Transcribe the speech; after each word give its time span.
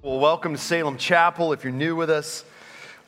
Well, 0.00 0.20
welcome 0.20 0.52
to 0.52 0.60
Salem 0.60 0.96
Chapel. 0.96 1.52
If 1.52 1.64
you're 1.64 1.72
new 1.72 1.96
with 1.96 2.08
us, 2.08 2.44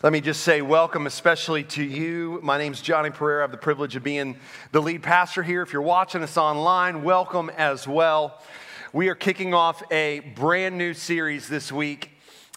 let 0.03 0.13
me 0.13 0.21
just 0.21 0.43
say 0.43 0.61
welcome, 0.61 1.07
especially 1.07 1.63
to 1.63 1.85
you. 1.85 2.41
My 2.43 2.59
name's 2.59 2.83
Johnny 2.83 3.11
Pereira. 3.11 3.43
I 3.43 3.45
have 3.45 3.53
the 3.53 3.59
privilege 3.59 3.95
of 3.95 4.03
being 4.03 4.37
the 4.73 4.83
lead 4.83 5.05
pastor 5.05 5.45
here. 5.45 5.63
If 5.63 5.73
you're 5.73 5.83
watching 5.83 6.21
us 6.25 6.37
online, 6.37 7.05
welcome 7.05 7.49
as 7.57 7.87
well. 7.87 8.43
We 8.93 9.09
are 9.09 9.15
kicking 9.15 9.55
off 9.55 9.85
a 9.93 10.19
brand 10.35 10.79
new 10.79 10.93
series 10.93 11.47
this 11.49 11.71
week 11.71 12.11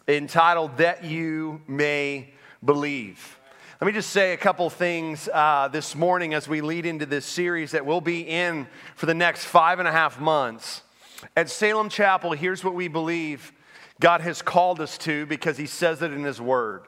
entitled 0.08 0.78
That 0.78 1.04
You 1.04 1.62
May 1.68 2.34
Believe. 2.66 3.38
Let 3.80 3.86
me 3.86 3.94
just 3.94 4.10
say 4.10 4.34
a 4.34 4.38
couple 4.38 4.68
things 4.72 5.30
uh, 5.32 5.68
this 5.72 5.94
morning 5.94 6.34
as 6.34 6.48
we 6.48 6.62
lead 6.62 6.88
into 6.88 7.06
this 7.06 7.28
series 7.28 7.70
that 7.70 7.86
we'll 7.86 8.02
be 8.02 8.22
in 8.22 8.66
for 8.96 9.06
the 9.06 9.14
next 9.14 9.46
five 9.46 9.78
and 9.78 9.88
a 9.88 9.92
half 9.92 10.20
months. 10.20 10.82
At 11.38 11.52
Salem 11.52 11.88
Chapel, 11.88 12.32
here's 12.32 12.64
what 12.64 12.74
we 12.74 12.88
believe 12.88 13.54
God 14.04 14.20
has 14.20 14.42
called 14.42 14.82
us 14.82 14.98
to 14.98 15.26
because 15.28 15.56
He 15.56 15.66
says 15.66 16.02
it 16.02 16.12
in 16.12 16.26
His 16.26 16.42
Word. 16.42 16.82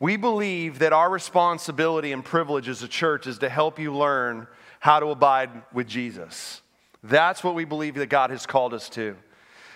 We 0.00 0.16
believe 0.16 0.80
that 0.80 0.92
our 0.92 1.08
responsibility 1.08 2.10
and 2.10 2.24
privilege 2.24 2.68
as 2.68 2.82
a 2.82 2.88
church 2.88 3.28
is 3.28 3.38
to 3.38 3.48
help 3.48 3.78
you 3.78 3.94
learn 3.94 4.48
how 4.80 4.98
to 4.98 5.06
abide 5.10 5.50
with 5.72 5.86
Jesus. 5.86 6.60
That's 7.04 7.44
what 7.44 7.54
we 7.54 7.64
believe 7.64 7.94
that 7.94 8.08
God 8.08 8.30
has 8.30 8.46
called 8.46 8.74
us 8.74 8.88
to. 8.90 9.14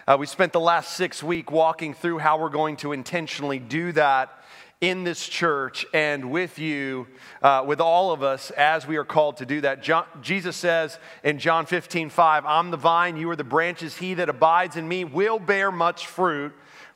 Uh, 0.09 0.17
we 0.19 0.27
spent 0.27 0.53
the 0.53 0.59
last 0.59 0.97
six 0.97 1.23
weeks 1.23 1.53
walking 1.53 1.95
through 1.95 2.19
how 2.19 2.41
we're 2.41 2.49
going 2.49 2.77
to 2.79 2.91
intentionally 2.91 3.61
do 3.61 3.93
that 3.93 4.37
in 4.81 5.05
this 5.05 5.29
church 5.29 5.87
and 5.95 6.33
with 6.33 6.59
you, 6.59 7.07
uh, 7.41 7.63
with 7.65 7.81
all 7.81 8.11
of 8.11 8.25
us, 8.25 8.51
as 8.51 8.85
we 8.85 8.97
are 8.97 9.05
called 9.05 9.37
to 9.37 9.47
do 9.47 9.61
that. 9.61 9.81
John, 9.81 10.07
Jesus 10.21 10.57
says 10.57 10.99
in 11.23 11.39
John 11.39 11.67
15, 11.67 12.11
5, 12.11 12.45
I'm 12.45 12.73
the 12.73 12.77
vine, 12.77 13.17
you 13.17 13.31
are 13.31 13.37
the 13.37 13.45
branches. 13.45 13.97
He 13.97 14.15
that 14.15 14.29
abides 14.29 14.77
in 14.77 14.89
me 14.89 15.05
will 15.05 15.39
bear 15.39 15.71
much 15.71 16.07
fruit, 16.07 16.53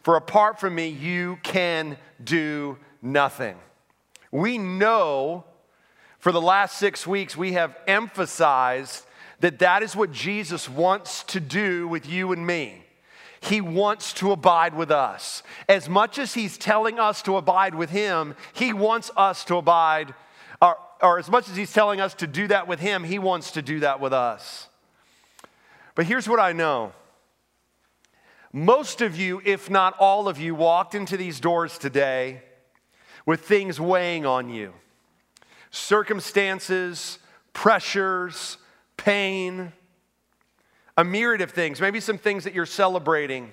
for 0.09 0.17
apart 0.17 0.59
from 0.59 0.75
me, 0.75 0.89
you 0.89 1.39
can 1.43 1.99
do 2.25 2.79
nothing. 3.03 3.59
We 4.33 4.57
know 4.57 5.45
for 6.19 6.33
the 6.33 6.41
last 6.41 6.79
six 6.79 7.07
weeks, 7.07 7.37
we 7.37 7.53
have 7.53 7.77
emphasized 7.87 9.05
that 9.41 9.59
that 9.59 9.83
is 9.83 9.95
what 9.95 10.11
Jesus 10.11 10.67
wants 10.67 11.25
to 11.25 11.41
do 11.41 11.87
with 11.87 12.09
you 12.09 12.33
and 12.33 12.47
me. 12.47 12.87
He 13.43 13.61
wants 13.61 14.15
to 14.15 14.33
abide 14.33 14.75
with 14.75 14.91
us. 14.91 15.43
As 15.69 15.91
much 15.91 16.19
as 16.19 16.33
He's 16.33 16.57
telling 16.57 16.99
us 16.99 17.21
to 17.21 17.37
abide 17.37 17.75
with 17.75 17.91
Him, 17.91 18.35
He 18.55 18.73
wants 18.73 19.11
us 19.15 19.45
to 19.45 19.57
abide, 19.57 20.15
or, 20.63 20.79
or 21.03 21.19
as 21.19 21.29
much 21.29 21.51
as 21.51 21.57
He's 21.57 21.75
telling 21.75 22.01
us 22.01 22.15
to 22.15 22.27
do 22.27 22.47
that 22.47 22.67
with 22.67 22.81
Him, 22.81 23.05
He 23.05 23.19
wants 23.19 23.51
to 23.51 23.61
do 23.61 23.81
that 23.81 24.01
with 24.01 24.15
us. 24.15 24.69
But 25.95 26.07
here's 26.07 26.27
what 26.27 26.41
I 26.41 26.55
know 26.55 26.95
most 28.53 29.01
of 29.01 29.17
you, 29.17 29.43
if 29.45 29.69
not 29.69 29.95
all 29.99 30.29
of 30.29 30.39
you, 30.39 30.55
walked 30.55 30.95
into 30.95 31.17
these 31.17 31.41
doors 31.41 31.79
today 31.79 32.43
with 33.27 33.43
things 33.43 33.81
weighing 33.81 34.25
on 34.25 34.49
you 34.49 34.73
circumstances, 35.71 37.19
pressures, 37.53 38.57
pain 38.97 39.73
a 40.99 41.05
myriad 41.05 41.41
of 41.41 41.53
things, 41.53 41.81
maybe 41.81 42.01
some 42.01 42.19
things 42.19 42.43
that 42.43 42.53
you're 42.53 42.67
celebrating. 42.67 43.53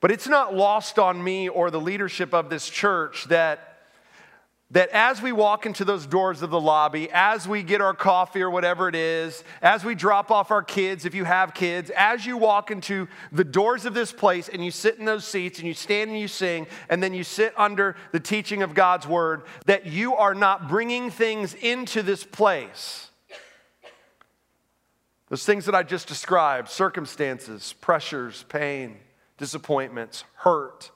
But 0.00 0.10
it's 0.10 0.26
not 0.26 0.52
lost 0.52 0.98
on 0.98 1.22
me 1.22 1.48
or 1.48 1.70
the 1.70 1.80
leadership 1.80 2.34
of 2.34 2.50
this 2.50 2.68
church 2.68 3.26
that 3.26 3.75
that 4.72 4.88
as 4.90 5.22
we 5.22 5.30
walk 5.30 5.64
into 5.64 5.84
those 5.84 6.06
doors 6.06 6.42
of 6.42 6.50
the 6.50 6.60
lobby, 6.60 7.08
as 7.12 7.46
we 7.46 7.62
get 7.62 7.80
our 7.80 7.94
coffee 7.94 8.42
or 8.42 8.50
whatever 8.50 8.88
it 8.88 8.96
is, 8.96 9.44
as 9.62 9.84
we 9.84 9.94
drop 9.94 10.30
off 10.30 10.50
our 10.50 10.62
kids, 10.62 11.04
if 11.04 11.14
you 11.14 11.24
have 11.24 11.54
kids, 11.54 11.90
as 11.96 12.26
you 12.26 12.36
walk 12.36 12.70
into 12.70 13.06
the 13.30 13.44
doors 13.44 13.84
of 13.84 13.94
this 13.94 14.12
place 14.12 14.48
and 14.48 14.64
you 14.64 14.72
sit 14.72 14.98
in 14.98 15.04
those 15.04 15.24
seats 15.24 15.60
and 15.60 15.68
you 15.68 15.74
stand 15.74 16.10
and 16.10 16.18
you 16.18 16.26
sing, 16.26 16.66
and 16.88 17.00
then 17.00 17.14
you 17.14 17.22
sit 17.22 17.54
under 17.56 17.94
the 18.10 18.20
teaching 18.20 18.62
of 18.62 18.74
God's 18.74 19.06
word, 19.06 19.42
that 19.66 19.86
you 19.86 20.14
are 20.16 20.34
not 20.34 20.68
bringing 20.68 21.10
things 21.10 21.54
into 21.54 22.02
this 22.02 22.24
place 22.24 23.06
those 25.28 25.44
things 25.44 25.64
that 25.66 25.74
I 25.74 25.82
just 25.82 26.06
described 26.06 26.68
circumstances, 26.68 27.74
pressures, 27.80 28.44
pain, 28.48 28.98
disappointments, 29.38 30.24
hurt. 30.36 30.90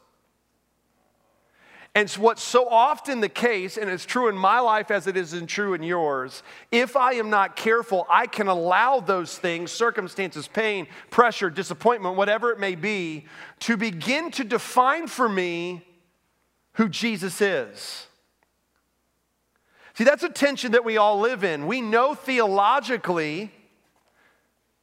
And 1.94 2.04
it's 2.06 2.16
what's 2.16 2.42
so 2.42 2.68
often 2.68 3.20
the 3.20 3.28
case, 3.28 3.76
and 3.76 3.90
it's 3.90 4.06
true 4.06 4.28
in 4.28 4.36
my 4.36 4.60
life 4.60 4.92
as 4.92 5.08
it 5.08 5.16
is 5.16 5.34
in 5.34 5.48
true 5.48 5.74
in 5.74 5.82
yours, 5.82 6.44
if 6.70 6.94
I 6.94 7.14
am 7.14 7.30
not 7.30 7.56
careful, 7.56 8.06
I 8.08 8.26
can 8.26 8.46
allow 8.46 9.00
those 9.00 9.36
things, 9.36 9.72
circumstances, 9.72 10.46
pain, 10.46 10.86
pressure, 11.10 11.50
disappointment, 11.50 12.16
whatever 12.16 12.52
it 12.52 12.60
may 12.60 12.76
be, 12.76 13.26
to 13.60 13.76
begin 13.76 14.30
to 14.32 14.44
define 14.44 15.08
for 15.08 15.28
me 15.28 15.84
who 16.74 16.88
Jesus 16.88 17.40
is. 17.40 18.06
See, 19.94 20.04
that's 20.04 20.22
a 20.22 20.30
tension 20.30 20.72
that 20.72 20.84
we 20.84 20.96
all 20.96 21.18
live 21.18 21.42
in. 21.42 21.66
We 21.66 21.80
know 21.80 22.14
theologically 22.14 23.52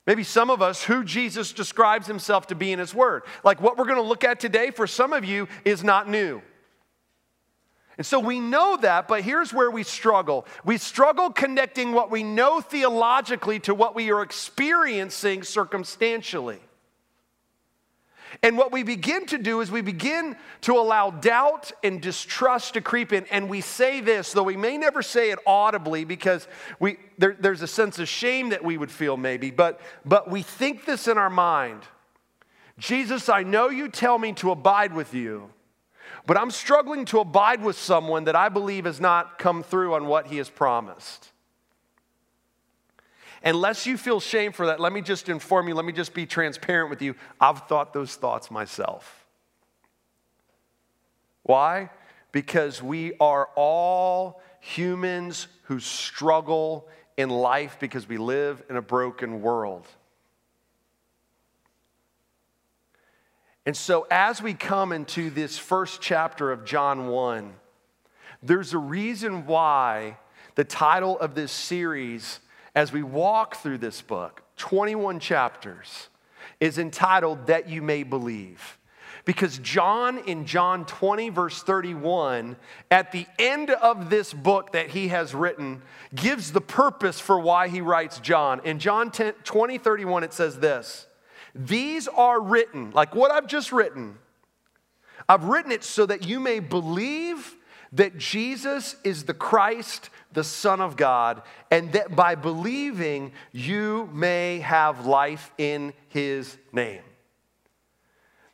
Maybe 0.08 0.24
some 0.24 0.50
of 0.50 0.62
us 0.62 0.86
who 0.86 1.04
Jesus 1.04 1.52
describes 1.52 2.08
himself 2.08 2.48
to 2.48 2.56
be 2.56 2.72
in 2.72 2.80
his 2.80 2.96
word. 2.96 3.24
Like 3.44 3.62
what 3.62 3.78
we're 3.78 3.84
going 3.84 3.98
to 3.98 4.02
look 4.02 4.24
at 4.24 4.40
today 4.40 4.72
for 4.72 4.88
some 4.88 5.12
of 5.12 5.26
you 5.26 5.50
is 5.66 5.84
not 5.84 6.10
new. 6.10 6.42
And 7.98 8.06
so 8.06 8.20
we 8.20 8.40
know 8.40 8.78
that, 8.78 9.08
but 9.08 9.24
here's 9.24 9.52
where 9.52 9.72
we 9.72 9.84
struggle. 9.84 10.46
We 10.64 10.78
struggle 10.78 11.32
connecting 11.32 11.94
what 11.94 12.12
we 12.12 12.22
know 12.22 12.62
theologically 12.62 13.60
to 13.62 13.74
what 13.74 13.96
we 13.96 14.12
are 14.12 14.22
experiencing 14.22 15.42
circumstantially. 15.44 16.60
And 18.44 18.58
what 18.58 18.72
we 18.72 18.84
begin 18.84 19.26
to 19.28 19.38
do 19.38 19.62
is 19.62 19.72
we 19.72 19.82
begin 19.82 20.36
to 20.62 20.74
allow 20.74 21.10
doubt 21.10 21.72
and 21.84 22.00
distrust 22.00 22.76
to 22.76 22.82
creep 22.82 23.12
in. 23.12 23.26
And 23.32 23.50
we 23.50 23.62
say 23.62 24.00
this, 24.02 24.32
though 24.32 24.44
we 24.44 24.58
may 24.58 24.78
never 24.78 25.02
say 25.02 25.32
it 25.32 25.40
audibly 25.48 26.04
because 26.04 26.48
we, 26.80 26.98
there, 27.18 27.36
there's 27.40 27.62
a 27.62 27.68
sense 27.68 27.98
of 28.00 28.08
shame 28.08 28.50
that 28.50 28.64
we 28.64 28.78
would 28.78 28.92
feel 28.92 29.18
maybe, 29.18 29.50
but, 29.50 29.80
but 30.06 30.30
we 30.30 30.44
think 30.44 30.86
this 30.86 31.08
in 31.08 31.18
our 31.18 31.30
mind 31.30 31.82
Jesus, 32.80 33.28
I 33.28 33.42
know 33.42 33.70
you 33.70 33.90
tell 33.90 34.20
me 34.20 34.34
to 34.34 34.52
abide 34.52 34.94
with 34.94 35.16
you, 35.16 35.50
but 36.28 36.38
I'm 36.38 36.52
struggling 36.52 37.06
to 37.06 37.20
abide 37.22 37.64
with 37.64 37.78
someone 37.78 38.26
that 38.26 38.36
I 38.36 38.50
believe 38.50 38.84
has 38.84 39.00
not 39.00 39.40
come 39.40 39.64
through 39.64 39.94
on 39.94 40.08
what 40.08 40.28
he 40.28 40.38
has 40.38 40.50
promised. 40.50 41.32
Unless 43.42 43.86
you 43.86 43.98
feel 43.98 44.20
shame 44.20 44.52
for 44.52 44.66
that, 44.66 44.82
let 44.82 44.92
me 44.92 45.02
just 45.02 45.30
inform 45.30 45.70
you, 45.70 45.74
let 45.74 45.86
me 45.86 45.94
just 45.94 46.14
be 46.14 46.26
transparent 46.26 46.90
with 46.90 47.02
you. 47.02 47.16
I've 47.40 47.62
thought 47.68 47.94
those 47.94 48.14
thoughts 48.16 48.52
myself. 48.52 49.26
Why? 51.44 51.92
Because 52.34 52.84
we 52.84 53.14
are 53.22 53.48
all 53.56 54.42
humans 54.60 55.48
who 55.64 55.80
struggle 55.80 56.90
in 57.16 57.30
life 57.30 57.78
because 57.80 58.06
we 58.06 58.18
live 58.18 58.62
in 58.70 58.76
a 58.76 58.82
broken 58.82 59.42
world. 59.42 59.88
And 63.68 63.76
so, 63.76 64.08
as 64.10 64.42
we 64.42 64.54
come 64.54 64.94
into 64.94 65.30
this 65.30 65.58
first 65.58 66.00
chapter 66.00 66.54
of 66.54 66.64
John 66.64 67.08
1, 67.08 67.54
there's 68.42 68.74
a 68.74 68.78
reason 68.78 69.46
why 69.46 70.16
the 70.56 70.64
title 70.64 71.20
of 71.20 71.36
this 71.36 71.52
series 71.52 72.40
as 72.74 72.94
we 72.94 73.04
walk 73.04 73.58
through 73.58 73.80
this 73.80 74.02
book, 74.02 74.42
21 74.56 75.20
chapters, 75.20 76.08
is 76.62 76.78
entitled 76.78 77.48
That 77.48 77.68
You 77.68 77.82
May 77.82 78.04
Believe. 78.04 78.78
Because 79.26 79.58
John, 79.58 80.20
in 80.20 80.46
John 80.46 80.86
20, 80.86 81.28
verse 81.28 81.62
31, 81.62 82.56
at 82.90 83.12
the 83.12 83.26
end 83.38 83.72
of 83.72 84.10
this 84.10 84.34
book 84.34 84.72
that 84.72 84.92
he 84.92 85.10
has 85.10 85.36
written, 85.36 85.82
gives 86.16 86.54
the 86.54 86.62
purpose 86.62 87.20
for 87.20 87.38
why 87.38 87.68
he 87.68 87.82
writes 87.82 88.22
John. 88.22 88.62
In 88.64 88.80
John 88.80 89.12
10, 89.12 89.34
20, 89.44 89.78
31, 89.78 90.24
it 90.24 90.32
says 90.32 90.58
this 90.60 91.07
These 91.58 92.08
are 92.08 92.40
written, 92.40 92.92
like 92.92 93.16
what 93.16 93.32
I've 93.32 93.48
just 93.48 93.72
written, 93.72 94.18
I've 95.28 95.46
written 95.46 95.72
it 95.72 95.84
so 95.84 96.06
that 96.06 96.26
you 96.26 96.40
may 96.40 96.60
believe 96.60 97.56
that 97.94 98.18
Jesus 98.18 98.96
is 99.04 99.24
the 99.24 99.34
Christ, 99.34 100.10
the 100.34 100.44
Son 100.44 100.82
of 100.82 100.98
God, 100.98 101.42
and 101.72 101.92
that 101.94 102.16
by 102.16 102.36
believing 102.36 103.32
you 103.52 104.10
may 104.14 104.60
have 104.60 105.06
life 105.06 105.52
in 105.58 105.94
his 106.10 106.58
name. 106.72 107.02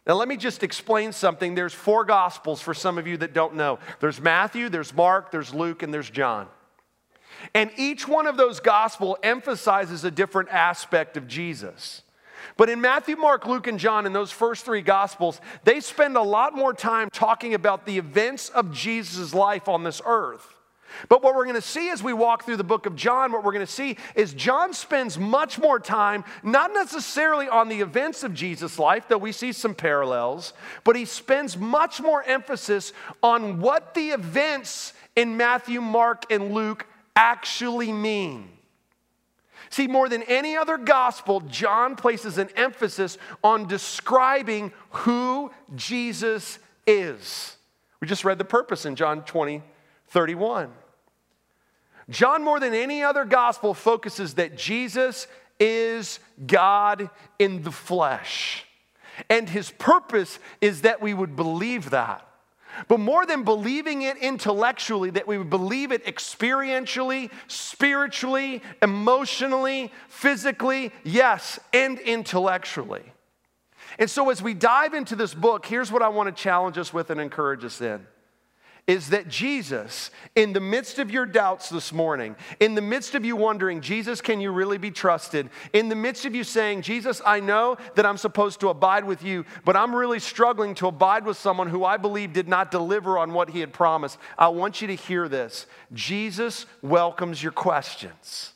Now, 0.05 0.15
let 0.15 0.27
me 0.27 0.37
just 0.37 0.63
explain 0.63 1.13
something. 1.13 1.55
There's 1.55 1.73
four 1.73 2.05
gospels 2.05 2.61
for 2.61 2.73
some 2.73 2.97
of 2.97 3.07
you 3.07 3.17
that 3.17 3.33
don't 3.33 3.55
know 3.55 3.79
there's 3.99 4.19
Matthew, 4.19 4.69
there's 4.69 4.93
Mark, 4.93 5.31
there's 5.31 5.53
Luke, 5.53 5.81
and 5.81 5.93
there's 5.93 6.09
John. 6.09 6.47
And 7.53 7.71
each 7.77 8.07
one 8.07 8.27
of 8.27 8.37
those 8.37 8.59
gospel 8.59 9.17
emphasizes 9.23 10.03
a 10.03 10.11
different 10.11 10.49
aspect 10.49 11.17
of 11.17 11.27
Jesus. 11.27 12.02
But 12.57 12.69
in 12.69 12.81
Matthew, 12.81 13.15
Mark, 13.15 13.45
Luke, 13.45 13.67
and 13.67 13.79
John, 13.79 14.05
in 14.05 14.13
those 14.13 14.31
first 14.31 14.65
three 14.65 14.81
gospels, 14.81 15.39
they 15.63 15.79
spend 15.79 16.17
a 16.17 16.21
lot 16.21 16.55
more 16.55 16.73
time 16.73 17.09
talking 17.11 17.53
about 17.53 17.85
the 17.85 17.97
events 17.97 18.49
of 18.49 18.73
Jesus' 18.73 19.33
life 19.33 19.67
on 19.67 19.83
this 19.83 20.01
earth. 20.05 20.47
But 21.09 21.23
what 21.23 21.35
we're 21.35 21.45
going 21.45 21.55
to 21.55 21.61
see 21.61 21.89
as 21.89 22.03
we 22.03 22.13
walk 22.13 22.45
through 22.45 22.57
the 22.57 22.63
book 22.63 22.85
of 22.85 22.95
John, 22.95 23.31
what 23.31 23.43
we're 23.43 23.51
going 23.51 23.65
to 23.65 23.71
see 23.71 23.97
is 24.15 24.33
John 24.33 24.73
spends 24.73 25.17
much 25.17 25.59
more 25.59 25.79
time, 25.79 26.23
not 26.43 26.73
necessarily 26.73 27.49
on 27.49 27.67
the 27.67 27.81
events 27.81 28.23
of 28.23 28.33
Jesus' 28.33 28.77
life, 28.79 29.07
though 29.07 29.17
we 29.17 29.31
see 29.31 29.51
some 29.51 29.75
parallels, 29.75 30.53
but 30.83 30.95
he 30.95 31.05
spends 31.05 31.57
much 31.57 32.01
more 32.01 32.23
emphasis 32.23 32.93
on 33.21 33.59
what 33.59 33.93
the 33.93 34.09
events 34.09 34.93
in 35.15 35.37
Matthew, 35.37 35.81
Mark, 35.81 36.31
and 36.31 36.53
Luke 36.53 36.85
actually 37.15 37.91
mean. 37.91 38.49
See, 39.73 39.87
more 39.87 40.07
than 40.07 40.21
any 40.21 40.55
other 40.55 40.77
gospel, 40.77 41.39
John 41.39 41.95
places 41.95 42.37
an 42.37 42.49
emphasis 42.55 43.17
on 43.43 43.67
describing 43.67 44.71
who 44.91 45.49
Jesus 45.75 46.59
is. 46.85 47.57
We 47.99 48.07
just 48.07 48.23
read 48.23 48.37
the 48.37 48.45
purpose 48.45 48.85
in 48.85 48.95
John 48.95 49.23
20, 49.23 49.63
31. 50.09 50.71
John, 52.07 52.43
more 52.43 52.59
than 52.59 52.75
any 52.75 53.01
other 53.01 53.25
gospel, 53.25 53.73
focuses 53.73 54.35
that 54.35 54.55
Jesus 54.55 55.25
is 55.59 56.19
God 56.45 57.09
in 57.39 57.63
the 57.63 57.71
flesh. 57.71 58.67
And 59.27 59.49
his 59.49 59.71
purpose 59.71 60.37
is 60.61 60.81
that 60.81 61.01
we 61.01 61.15
would 61.15 61.35
believe 61.35 61.89
that. 61.89 62.27
But 62.87 62.99
more 62.99 63.25
than 63.25 63.43
believing 63.43 64.01
it 64.03 64.17
intellectually, 64.17 65.09
that 65.11 65.27
we 65.27 65.37
believe 65.37 65.91
it 65.91 66.05
experientially, 66.05 67.31
spiritually, 67.47 68.61
emotionally, 68.81 69.91
physically, 70.07 70.91
yes, 71.03 71.59
and 71.73 71.99
intellectually. 71.99 73.03
And 73.99 74.09
so, 74.09 74.29
as 74.29 74.41
we 74.41 74.53
dive 74.53 74.93
into 74.93 75.15
this 75.15 75.33
book, 75.33 75.65
here's 75.65 75.91
what 75.91 76.01
I 76.01 76.09
want 76.09 76.35
to 76.35 76.41
challenge 76.43 76.77
us 76.77 76.93
with 76.93 77.09
and 77.09 77.21
encourage 77.21 77.63
us 77.63 77.79
in 77.81 78.05
is 78.85 79.11
that 79.11 79.29
Jesus, 79.29 80.11
in 80.35 80.51
the 80.51 80.59
midst 80.59 80.99
of 80.99 81.09
your 81.09 81.25
doubts 81.25 81.69
this 81.69 81.93
morning, 81.93 82.35
in 82.59 82.75
the 82.75 82.81
midst 82.81 83.15
of 83.15 83.23
you 83.23 83.37
wondering, 83.37 83.79
Jesus, 83.79 84.19
can 84.19 84.41
you 84.41 84.51
really 84.51 84.77
be 84.77 84.91
trusted? 84.91 85.49
In 85.71 85.87
the 85.87 85.95
midst 85.95 86.25
of 86.25 86.35
you 86.35 86.43
saying, 86.43 86.81
Jesus, 86.81 87.21
I 87.25 87.39
know 87.39 87.77
that 87.95 88.05
I'm 88.05 88.17
supposed 88.17 88.59
to 88.59 88.67
abide 88.67 89.05
with 89.05 89.23
you, 89.23 89.45
but 89.63 89.77
I'm 89.77 89.95
really 89.95 90.19
struggling 90.19 90.75
to 90.75 90.87
abide 90.87 91.25
with 91.25 91.37
someone 91.37 91.69
who 91.69 91.85
I 91.85 91.95
believe 91.95 92.33
did 92.33 92.49
not 92.49 92.71
deliver 92.71 93.17
on 93.17 93.31
what 93.31 93.49
he 93.49 93.61
had 93.61 93.71
promised. 93.71 94.17
I 94.37 94.49
want 94.49 94.81
you 94.81 94.87
to 94.87 94.95
hear 94.95 95.29
this. 95.29 95.65
Jesus 95.93 96.65
welcomes 96.81 97.41
your 97.41 97.53
questions. 97.53 98.51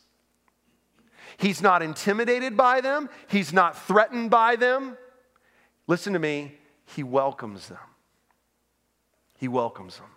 He's 1.37 1.61
not 1.61 1.81
intimidated 1.81 2.57
by 2.57 2.81
them, 2.81 3.09
he's 3.29 3.53
not 3.53 3.81
threatened 3.87 4.29
by 4.29 4.57
them. 4.57 4.97
Listen 5.87 6.11
to 6.11 6.19
me, 6.19 6.57
he 6.83 7.01
welcomes 7.01 7.69
them. 7.69 7.77
He 9.37 9.47
welcomes 9.47 9.97
them. 9.97 10.09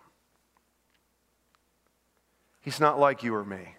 He's 2.59 2.79
not 2.79 2.99
like 2.99 3.23
you 3.23 3.33
or 3.33 3.45
me. 3.45 3.75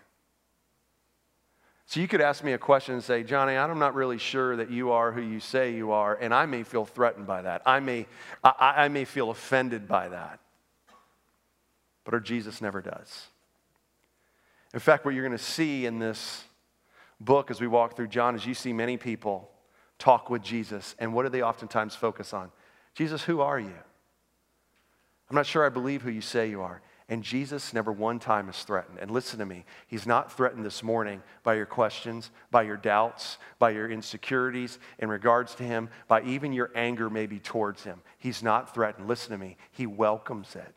So 1.86 2.00
you 2.00 2.08
could 2.08 2.22
ask 2.22 2.42
me 2.42 2.52
a 2.52 2.58
question 2.58 2.94
and 2.94 3.04
say, 3.04 3.22
Johnny, 3.22 3.54
I'm 3.54 3.78
not 3.78 3.94
really 3.94 4.16
sure 4.16 4.56
that 4.56 4.70
you 4.70 4.92
are 4.92 5.12
who 5.12 5.20
you 5.20 5.40
say 5.40 5.74
you 5.74 5.92
are, 5.92 6.14
and 6.14 6.32
I 6.32 6.46
may 6.46 6.62
feel 6.62 6.86
threatened 6.86 7.26
by 7.26 7.42
that. 7.42 7.60
I 7.66 7.80
may, 7.80 8.06
I, 8.42 8.74
I 8.84 8.88
may 8.88 9.04
feel 9.04 9.30
offended 9.30 9.86
by 9.86 10.08
that. 10.08 10.40
But 12.04 12.14
our 12.14 12.20
Jesus 12.20 12.62
never 12.62 12.80
does. 12.80 13.26
In 14.72 14.80
fact, 14.80 15.04
what 15.04 15.14
you're 15.14 15.26
going 15.26 15.36
to 15.36 15.44
see 15.44 15.84
in 15.84 15.98
this 15.98 16.44
book 17.20 17.50
as 17.50 17.60
we 17.60 17.66
walk 17.66 17.94
through 17.94 18.08
John 18.08 18.34
is 18.34 18.46
you 18.46 18.54
see 18.54 18.72
many 18.72 18.96
people 18.96 19.50
talk 19.98 20.30
with 20.30 20.42
Jesus, 20.42 20.94
and 20.98 21.12
what 21.12 21.24
do 21.24 21.28
they 21.28 21.42
oftentimes 21.42 21.94
focus 21.94 22.32
on? 22.32 22.50
Jesus, 22.94 23.22
who 23.22 23.40
are 23.40 23.60
you? 23.60 23.74
I'm 25.32 25.36
not 25.36 25.46
sure 25.46 25.64
I 25.64 25.70
believe 25.70 26.02
who 26.02 26.10
you 26.10 26.20
say 26.20 26.50
you 26.50 26.60
are. 26.60 26.82
And 27.08 27.22
Jesus 27.22 27.72
never 27.72 27.90
one 27.90 28.18
time 28.18 28.50
is 28.50 28.62
threatened. 28.64 28.98
And 29.00 29.10
listen 29.10 29.38
to 29.38 29.46
me, 29.46 29.64
He's 29.86 30.06
not 30.06 30.30
threatened 30.30 30.62
this 30.62 30.82
morning 30.82 31.22
by 31.42 31.54
your 31.54 31.64
questions, 31.64 32.30
by 32.50 32.64
your 32.64 32.76
doubts, 32.76 33.38
by 33.58 33.70
your 33.70 33.90
insecurities 33.90 34.78
in 34.98 35.08
regards 35.08 35.54
to 35.54 35.62
Him, 35.62 35.88
by 36.06 36.20
even 36.24 36.52
your 36.52 36.70
anger 36.74 37.08
maybe 37.08 37.38
towards 37.38 37.82
Him. 37.82 38.02
He's 38.18 38.42
not 38.42 38.74
threatened. 38.74 39.08
Listen 39.08 39.30
to 39.30 39.38
me, 39.38 39.56
He 39.70 39.86
welcomes 39.86 40.54
it. 40.54 40.74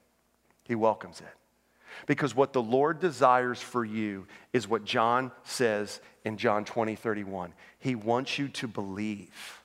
He 0.63 0.73
welcomes 0.73 1.19
it. 1.19 2.05
Because 2.05 2.33
what 2.33 2.53
the 2.53 2.63
Lord 2.63 3.01
desires 3.01 3.61
for 3.61 3.83
you 3.83 4.25
is 4.53 4.69
what 4.69 4.85
John 4.85 5.33
says 5.43 5.99
in 6.23 6.37
John 6.37 6.63
20, 6.63 6.95
31. 6.95 7.53
He 7.79 7.95
wants 7.95 8.39
you 8.39 8.47
to 8.47 8.69
believe 8.69 9.63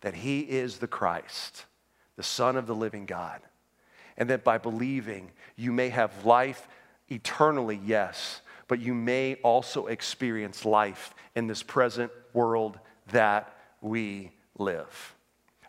that 0.00 0.14
He 0.14 0.40
is 0.40 0.78
the 0.78 0.88
Christ, 0.88 1.66
the 2.16 2.22
Son 2.22 2.56
of 2.56 2.66
the 2.66 2.74
living 2.74 3.04
God 3.04 3.42
and 4.16 4.30
that 4.30 4.44
by 4.44 4.58
believing 4.58 5.30
you 5.56 5.72
may 5.72 5.88
have 5.88 6.24
life 6.24 6.68
eternally, 7.08 7.80
yes, 7.84 8.40
but 8.68 8.80
you 8.80 8.94
may 8.94 9.34
also 9.36 9.86
experience 9.86 10.64
life 10.64 11.14
in 11.34 11.46
this 11.46 11.62
present 11.62 12.10
world 12.32 12.78
that 13.12 13.56
we 13.80 14.30
live. 14.58 15.14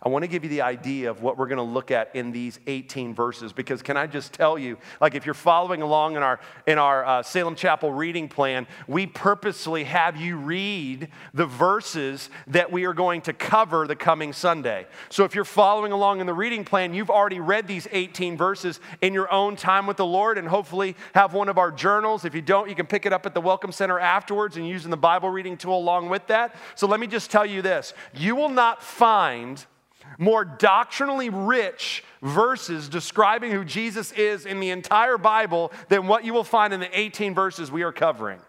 I 0.01 0.09
want 0.09 0.23
to 0.23 0.27
give 0.27 0.43
you 0.43 0.49
the 0.49 0.61
idea 0.61 1.09
of 1.09 1.21
what 1.21 1.37
we're 1.37 1.47
going 1.47 1.57
to 1.57 1.63
look 1.63 1.89
at 1.89 2.15
in 2.15 2.31
these 2.31 2.59
18 2.67 3.15
verses 3.15 3.53
because 3.53 3.81
can 3.81 3.95
I 3.95 4.07
just 4.07 4.33
tell 4.33 4.59
you, 4.59 4.77
like 4.99 5.15
if 5.15 5.25
you're 5.25 5.33
following 5.33 5.81
along 5.81 6.17
in 6.17 6.21
our 6.21 6.39
in 6.67 6.77
our 6.77 7.05
uh, 7.05 7.23
Salem 7.23 7.55
Chapel 7.55 7.91
reading 7.91 8.27
plan, 8.27 8.67
we 8.87 9.07
purposely 9.07 9.85
have 9.85 10.17
you 10.17 10.35
read 10.37 11.07
the 11.33 11.45
verses 11.45 12.29
that 12.47 12.71
we 12.71 12.83
are 12.85 12.93
going 12.93 13.21
to 13.21 13.33
cover 13.33 13.87
the 13.87 13.95
coming 13.95 14.33
Sunday. 14.33 14.85
So 15.09 15.23
if 15.23 15.33
you're 15.33 15.45
following 15.45 15.93
along 15.93 16.19
in 16.19 16.27
the 16.27 16.33
reading 16.33 16.65
plan, 16.65 16.93
you've 16.93 17.09
already 17.09 17.39
read 17.39 17.65
these 17.65 17.87
18 17.91 18.35
verses 18.35 18.81
in 19.01 19.13
your 19.13 19.31
own 19.31 19.55
time 19.55 19.87
with 19.87 19.97
the 19.97 20.05
Lord 20.05 20.37
and 20.37 20.47
hopefully 20.47 20.95
have 21.13 21.33
one 21.33 21.47
of 21.47 21.57
our 21.57 21.71
journals. 21.71 22.25
If 22.25 22.35
you 22.35 22.41
don't, 22.41 22.69
you 22.69 22.75
can 22.75 22.85
pick 22.85 23.05
it 23.05 23.13
up 23.13 23.25
at 23.25 23.33
the 23.33 23.41
Welcome 23.41 23.71
Center 23.71 23.99
afterwards 23.99 24.57
and 24.57 24.67
using 24.67 24.91
the 24.91 24.97
Bible 24.97 25.29
reading 25.29 25.55
tool 25.55 25.77
along 25.77 26.09
with 26.09 26.27
that. 26.27 26.53
So 26.75 26.85
let 26.85 26.99
me 26.99 27.07
just 27.07 27.31
tell 27.31 27.45
you 27.45 27.61
this: 27.61 27.93
you 28.13 28.35
will 28.35 28.49
not 28.49 28.83
find 28.83 29.65
more 30.17 30.45
doctrinally 30.45 31.29
rich 31.29 32.03
verses 32.21 32.89
describing 32.89 33.51
who 33.51 33.65
Jesus 33.65 34.11
is 34.13 34.45
in 34.45 34.59
the 34.59 34.69
entire 34.69 35.17
Bible 35.17 35.71
than 35.89 36.07
what 36.07 36.25
you 36.25 36.33
will 36.33 36.43
find 36.43 36.73
in 36.73 36.79
the 36.79 36.99
18 36.99 37.33
verses 37.33 37.71
we 37.71 37.83
are 37.83 37.91
covering. 37.91 38.39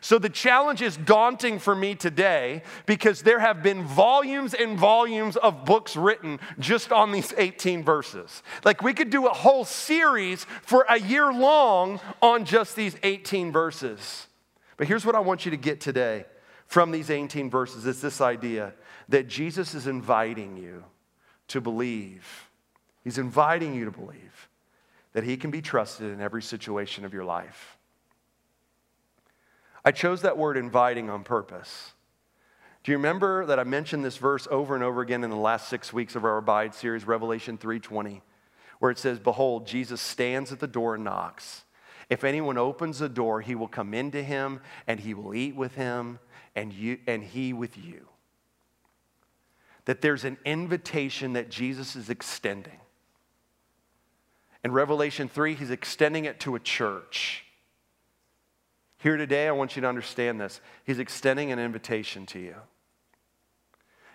So 0.00 0.18
the 0.18 0.28
challenge 0.28 0.82
is 0.82 0.96
daunting 0.96 1.58
for 1.58 1.74
me 1.74 1.94
today 1.94 2.62
because 2.86 3.22
there 3.22 3.38
have 3.38 3.62
been 3.62 3.84
volumes 3.84 4.54
and 4.54 4.78
volumes 4.78 5.36
of 5.36 5.64
books 5.64 5.96
written 5.96 6.40
just 6.58 6.92
on 6.92 7.12
these 7.12 7.32
18 7.36 7.84
verses. 7.84 8.42
Like 8.64 8.82
we 8.82 8.92
could 8.94 9.10
do 9.10 9.26
a 9.26 9.32
whole 9.32 9.64
series 9.64 10.44
for 10.62 10.86
a 10.88 10.98
year 10.98 11.32
long 11.32 12.00
on 12.20 12.44
just 12.44 12.76
these 12.76 12.96
18 13.02 13.52
verses. 13.52 14.26
But 14.76 14.88
here's 14.88 15.06
what 15.06 15.14
I 15.14 15.20
want 15.20 15.44
you 15.44 15.50
to 15.52 15.56
get 15.56 15.80
today 15.80 16.26
from 16.66 16.90
these 16.90 17.10
18 17.10 17.48
verses 17.48 17.86
it's 17.86 18.00
this 18.00 18.20
idea 18.20 18.74
that 19.08 19.28
Jesus 19.28 19.74
is 19.74 19.86
inviting 19.86 20.56
you 20.56 20.84
to 21.48 21.60
believe. 21.60 22.48
He's 23.04 23.18
inviting 23.18 23.74
you 23.74 23.84
to 23.84 23.90
believe 23.90 24.48
that 25.12 25.24
He 25.24 25.36
can 25.36 25.50
be 25.50 25.62
trusted 25.62 26.12
in 26.12 26.20
every 26.20 26.42
situation 26.42 27.04
of 27.04 27.14
your 27.14 27.24
life. 27.24 27.78
I 29.84 29.92
chose 29.92 30.22
that 30.22 30.36
word 30.36 30.56
inviting 30.56 31.08
on 31.08 31.22
purpose. 31.22 31.92
Do 32.82 32.92
you 32.92 32.98
remember 32.98 33.46
that 33.46 33.58
I 33.58 33.64
mentioned 33.64 34.04
this 34.04 34.16
verse 34.16 34.46
over 34.50 34.74
and 34.74 34.82
over 34.84 35.00
again 35.00 35.24
in 35.24 35.30
the 35.30 35.36
last 35.36 35.68
six 35.68 35.92
weeks 35.92 36.16
of 36.16 36.24
our 36.24 36.38
Abide 36.38 36.74
series, 36.74 37.06
Revelation 37.06 37.58
3:20, 37.58 38.22
where 38.78 38.90
it 38.90 38.98
says, 38.98 39.18
Behold, 39.18 39.66
Jesus 39.66 40.00
stands 40.00 40.52
at 40.52 40.60
the 40.60 40.66
door 40.66 40.96
and 40.96 41.04
knocks. 41.04 41.64
If 42.10 42.22
anyone 42.24 42.58
opens 42.58 42.98
the 42.98 43.08
door, 43.08 43.40
he 43.40 43.54
will 43.54 43.68
come 43.68 43.94
into 43.94 44.22
him 44.22 44.60
and 44.86 45.00
he 45.00 45.14
will 45.14 45.34
eat 45.34 45.56
with 45.56 45.74
him 45.74 46.18
and, 46.54 46.72
you, 46.72 46.98
and 47.06 47.24
he 47.24 47.52
with 47.52 47.76
you 47.76 48.06
that 49.86 50.02
there's 50.02 50.24
an 50.24 50.36
invitation 50.44 51.32
that 51.32 51.48
Jesus 51.48 51.96
is 51.96 52.10
extending. 52.10 52.78
In 54.62 54.72
Revelation 54.72 55.28
3, 55.28 55.54
he's 55.54 55.70
extending 55.70 56.24
it 56.24 56.40
to 56.40 56.56
a 56.56 56.60
church. 56.60 57.44
Here 58.98 59.16
today, 59.16 59.46
I 59.46 59.52
want 59.52 59.76
you 59.76 59.82
to 59.82 59.88
understand 59.88 60.40
this. 60.40 60.60
He's 60.84 60.98
extending 60.98 61.52
an 61.52 61.58
invitation 61.58 62.26
to 62.26 62.40
you. 62.40 62.56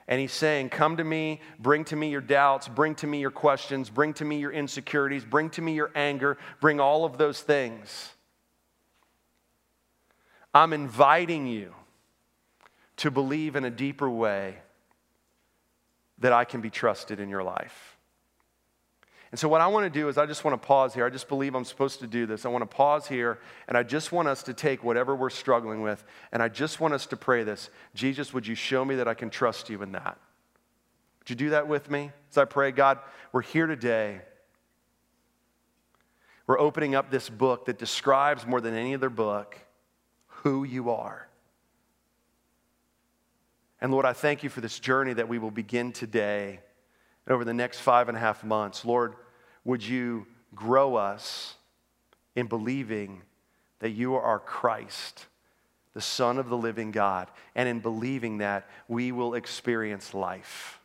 And 0.07 0.19
he's 0.19 0.33
saying, 0.33 0.69
Come 0.69 0.97
to 0.97 1.05
me, 1.05 1.39
bring 1.57 1.85
to 1.85 1.95
me 1.95 2.09
your 2.09 2.21
doubts, 2.21 2.67
bring 2.67 2.95
to 2.95 3.07
me 3.07 3.21
your 3.21 3.31
questions, 3.31 3.89
bring 3.89 4.13
to 4.15 4.25
me 4.25 4.39
your 4.39 4.51
insecurities, 4.51 5.23
bring 5.23 5.49
to 5.51 5.61
me 5.61 5.73
your 5.73 5.91
anger, 5.95 6.37
bring 6.59 6.81
all 6.81 7.05
of 7.05 7.17
those 7.17 7.39
things. 7.39 8.11
I'm 10.53 10.73
inviting 10.73 11.47
you 11.47 11.73
to 12.97 13.09
believe 13.09 13.55
in 13.55 13.63
a 13.63 13.69
deeper 13.69 14.09
way 14.09 14.57
that 16.21 16.33
I 16.33 16.45
can 16.45 16.61
be 16.61 16.69
trusted 16.69 17.19
in 17.19 17.29
your 17.29 17.43
life. 17.43 17.97
And 19.31 19.39
so, 19.39 19.47
what 19.47 19.61
I 19.61 19.67
want 19.67 19.91
to 19.91 19.99
do 19.99 20.09
is, 20.09 20.17
I 20.17 20.25
just 20.25 20.43
want 20.43 20.61
to 20.61 20.67
pause 20.67 20.93
here. 20.93 21.05
I 21.05 21.09
just 21.09 21.29
believe 21.29 21.55
I'm 21.55 21.63
supposed 21.63 21.99
to 22.01 22.07
do 22.07 22.25
this. 22.25 22.45
I 22.45 22.49
want 22.49 22.63
to 22.63 22.75
pause 22.75 23.07
here, 23.07 23.39
and 23.67 23.77
I 23.77 23.83
just 23.83 24.11
want 24.11 24.27
us 24.27 24.43
to 24.43 24.53
take 24.53 24.83
whatever 24.83 25.15
we're 25.15 25.29
struggling 25.29 25.81
with, 25.81 26.03
and 26.33 26.43
I 26.43 26.49
just 26.49 26.81
want 26.81 26.93
us 26.93 27.05
to 27.07 27.17
pray 27.17 27.43
this 27.43 27.69
Jesus, 27.93 28.33
would 28.33 28.45
you 28.45 28.55
show 28.55 28.83
me 28.83 28.95
that 28.95 29.07
I 29.07 29.13
can 29.13 29.29
trust 29.29 29.69
you 29.69 29.81
in 29.83 29.93
that? 29.93 30.17
Would 31.19 31.29
you 31.29 31.35
do 31.35 31.49
that 31.51 31.67
with 31.67 31.89
me 31.89 32.11
as 32.29 32.37
I 32.37 32.45
pray? 32.45 32.71
God, 32.71 32.99
we're 33.31 33.41
here 33.41 33.67
today. 33.67 34.21
we're 36.45 36.59
opening 36.59 36.95
up 36.95 37.09
this 37.09 37.29
book 37.29 37.65
that 37.65 37.79
describes 37.79 38.45
more 38.45 38.59
than 38.59 38.73
any 38.73 38.93
other 38.93 39.09
book 39.09 39.57
who 40.27 40.65
you 40.65 40.89
are. 40.89 41.29
And 43.81 43.91
Lord, 43.91 44.05
I 44.05 44.13
thank 44.13 44.43
you 44.43 44.49
for 44.49 44.61
this 44.61 44.79
journey 44.79 45.13
that 45.13 45.27
we 45.27 45.39
will 45.39 45.51
begin 45.51 45.91
today 45.91 46.59
and 47.25 47.33
over 47.33 47.43
the 47.43 47.53
next 47.53 47.79
five 47.79 48.09
and 48.09 48.17
a 48.17 48.19
half 48.19 48.43
months. 48.43 48.85
Lord, 48.85 49.15
would 49.63 49.83
you 49.83 50.27
grow 50.53 50.95
us 50.95 51.55
in 52.35 52.47
believing 52.47 53.23
that 53.79 53.91
you 53.91 54.15
are 54.15 54.39
Christ, 54.39 55.25
the 55.93 56.01
Son 56.01 56.37
of 56.37 56.49
the 56.49 56.57
living 56.57 56.91
God, 56.91 57.29
and 57.55 57.67
in 57.67 57.79
believing 57.79 58.37
that 58.37 58.69
we 58.87 59.11
will 59.11 59.33
experience 59.33 60.13
life. 60.13 60.80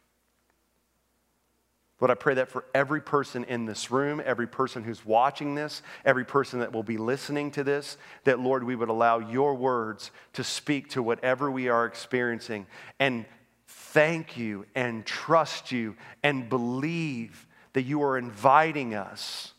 Lord, 2.01 2.11
I 2.11 2.15
pray 2.15 2.35
that 2.35 2.51
for 2.51 2.65
every 2.75 3.01
person 3.01 3.45
in 3.45 3.65
this 3.65 3.91
room, 3.91 4.21
every 4.25 4.47
person 4.47 4.85
who's 4.85 5.05
watching 5.05 5.55
this, 5.55 5.81
every 6.05 6.27
person 6.27 6.61
that 6.61 6.73
will 6.73 6.83
be 6.83 6.99
listening 6.99 7.51
to 7.53 7.65
this, 7.65 7.97
that, 8.25 8.39
Lord, 8.39 8.65
we 8.65 8.77
would 8.77 8.91
allow 8.91 9.19
your 9.19 9.55
words 9.55 10.11
to 10.35 10.45
speak 10.45 10.91
to 10.91 11.03
whatever 11.03 11.51
we 11.51 11.69
are 11.69 11.87
experiencing 11.87 12.67
and 13.01 13.25
thank 13.67 14.37
you 14.37 14.67
and 14.75 15.07
trust 15.07 15.73
you 15.73 15.97
and 16.23 16.51
believe 16.51 17.47
that 17.73 17.83
you 17.83 18.03
are 18.03 18.19
inviting 18.19 18.95
us 18.95 19.53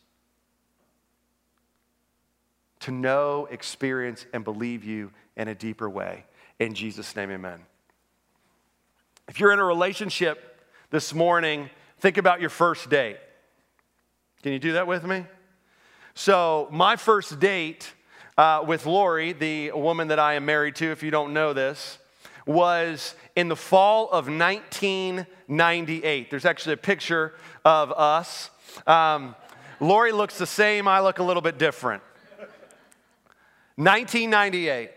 to 2.82 2.92
know, 2.92 3.48
experience, 3.50 4.28
and 4.32 4.44
believe 4.44 4.84
you 4.84 5.12
in 5.36 5.48
a 5.48 5.56
deeper 5.56 5.90
way. 5.90 6.24
In 6.60 6.76
Jesus' 6.76 7.16
name, 7.16 7.32
amen. 7.32 7.62
If 9.28 9.40
you're 9.40 9.52
in 9.52 9.60
a 9.60 9.66
relationship 9.66 10.62
this 10.92 11.14
morning, 11.14 11.70
Think 12.00 12.18
about 12.18 12.42
your 12.42 12.50
first 12.50 12.90
date. 12.90 13.18
Can 14.44 14.54
you 14.54 14.60
do 14.60 14.74
that 14.74 14.88
with 14.88 15.04
me? 15.04 15.26
So, 16.14 16.68
my 16.72 16.96
first 16.96 17.40
date 17.40 17.92
uh, 18.38 18.64
with 18.66 18.86
Lori, 18.86 19.34
the 19.34 19.72
woman 19.72 20.10
that 20.10 20.20
I 20.20 20.34
am 20.34 20.46
married 20.46 20.76
to, 20.76 20.92
if 20.92 21.02
you 21.02 21.10
don't 21.10 21.34
know 21.34 21.54
this, 21.54 21.98
was 22.46 23.16
in 23.36 23.48
the 23.48 23.56
fall 23.56 24.06
of 24.06 24.28
1998. 24.28 26.30
There's 26.30 26.46
actually 26.46 26.74
a 26.74 26.78
picture 26.78 27.34
of 27.66 27.92
us. 27.92 28.52
Um, 28.86 29.36
Lori 29.80 30.12
looks 30.12 30.38
the 30.38 30.46
same, 30.46 30.88
I 30.88 31.02
look 31.02 31.20
a 31.20 31.24
little 31.24 31.42
bit 31.42 31.58
different. 31.58 32.04
1998. 33.76 34.92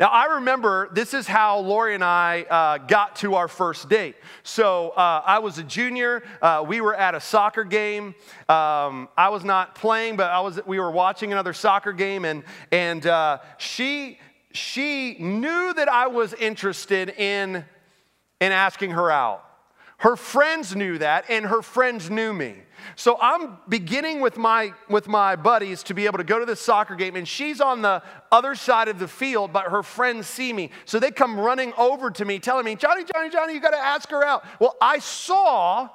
Now, 0.00 0.06
I 0.06 0.36
remember 0.36 0.88
this 0.92 1.12
is 1.12 1.26
how 1.26 1.58
Lori 1.58 1.96
and 1.96 2.04
I 2.04 2.42
uh, 2.42 2.78
got 2.78 3.16
to 3.16 3.34
our 3.34 3.48
first 3.48 3.88
date. 3.88 4.14
So, 4.44 4.90
uh, 4.90 5.22
I 5.26 5.40
was 5.40 5.58
a 5.58 5.64
junior. 5.64 6.22
Uh, 6.40 6.64
we 6.66 6.80
were 6.80 6.94
at 6.94 7.16
a 7.16 7.20
soccer 7.20 7.64
game. 7.64 8.14
Um, 8.48 9.08
I 9.16 9.30
was 9.30 9.42
not 9.42 9.74
playing, 9.74 10.16
but 10.16 10.30
I 10.30 10.38
was, 10.40 10.60
we 10.66 10.78
were 10.78 10.92
watching 10.92 11.32
another 11.32 11.52
soccer 11.52 11.92
game, 11.92 12.24
and, 12.24 12.44
and 12.70 13.04
uh, 13.08 13.38
she, 13.56 14.20
she 14.52 15.16
knew 15.18 15.74
that 15.74 15.88
I 15.88 16.06
was 16.06 16.32
interested 16.32 17.10
in, 17.10 17.64
in 18.40 18.52
asking 18.52 18.92
her 18.92 19.10
out. 19.10 19.44
Her 19.96 20.14
friends 20.14 20.76
knew 20.76 20.98
that, 20.98 21.24
and 21.28 21.44
her 21.44 21.60
friends 21.60 22.08
knew 22.08 22.32
me. 22.32 22.54
So 22.96 23.18
I'm 23.20 23.58
beginning 23.68 24.20
with 24.20 24.36
my, 24.36 24.72
with 24.88 25.08
my 25.08 25.36
buddies 25.36 25.82
to 25.84 25.94
be 25.94 26.06
able 26.06 26.18
to 26.18 26.24
go 26.24 26.38
to 26.38 26.44
this 26.44 26.60
soccer 26.60 26.94
game, 26.94 27.16
and 27.16 27.26
she's 27.26 27.60
on 27.60 27.82
the 27.82 28.02
other 28.32 28.54
side 28.54 28.88
of 28.88 28.98
the 28.98 29.08
field, 29.08 29.52
but 29.52 29.64
her 29.66 29.82
friends 29.82 30.26
see 30.26 30.52
me. 30.52 30.70
So 30.84 30.98
they 30.98 31.10
come 31.10 31.38
running 31.38 31.72
over 31.78 32.10
to 32.10 32.24
me, 32.24 32.38
telling 32.38 32.64
me, 32.64 32.76
Johnny, 32.76 33.04
Johnny, 33.04 33.30
Johnny, 33.30 33.54
you 33.54 33.60
got 33.60 33.70
to 33.70 33.78
ask 33.78 34.10
her 34.10 34.24
out. 34.24 34.44
Well, 34.60 34.76
I 34.80 34.98
saw 34.98 35.90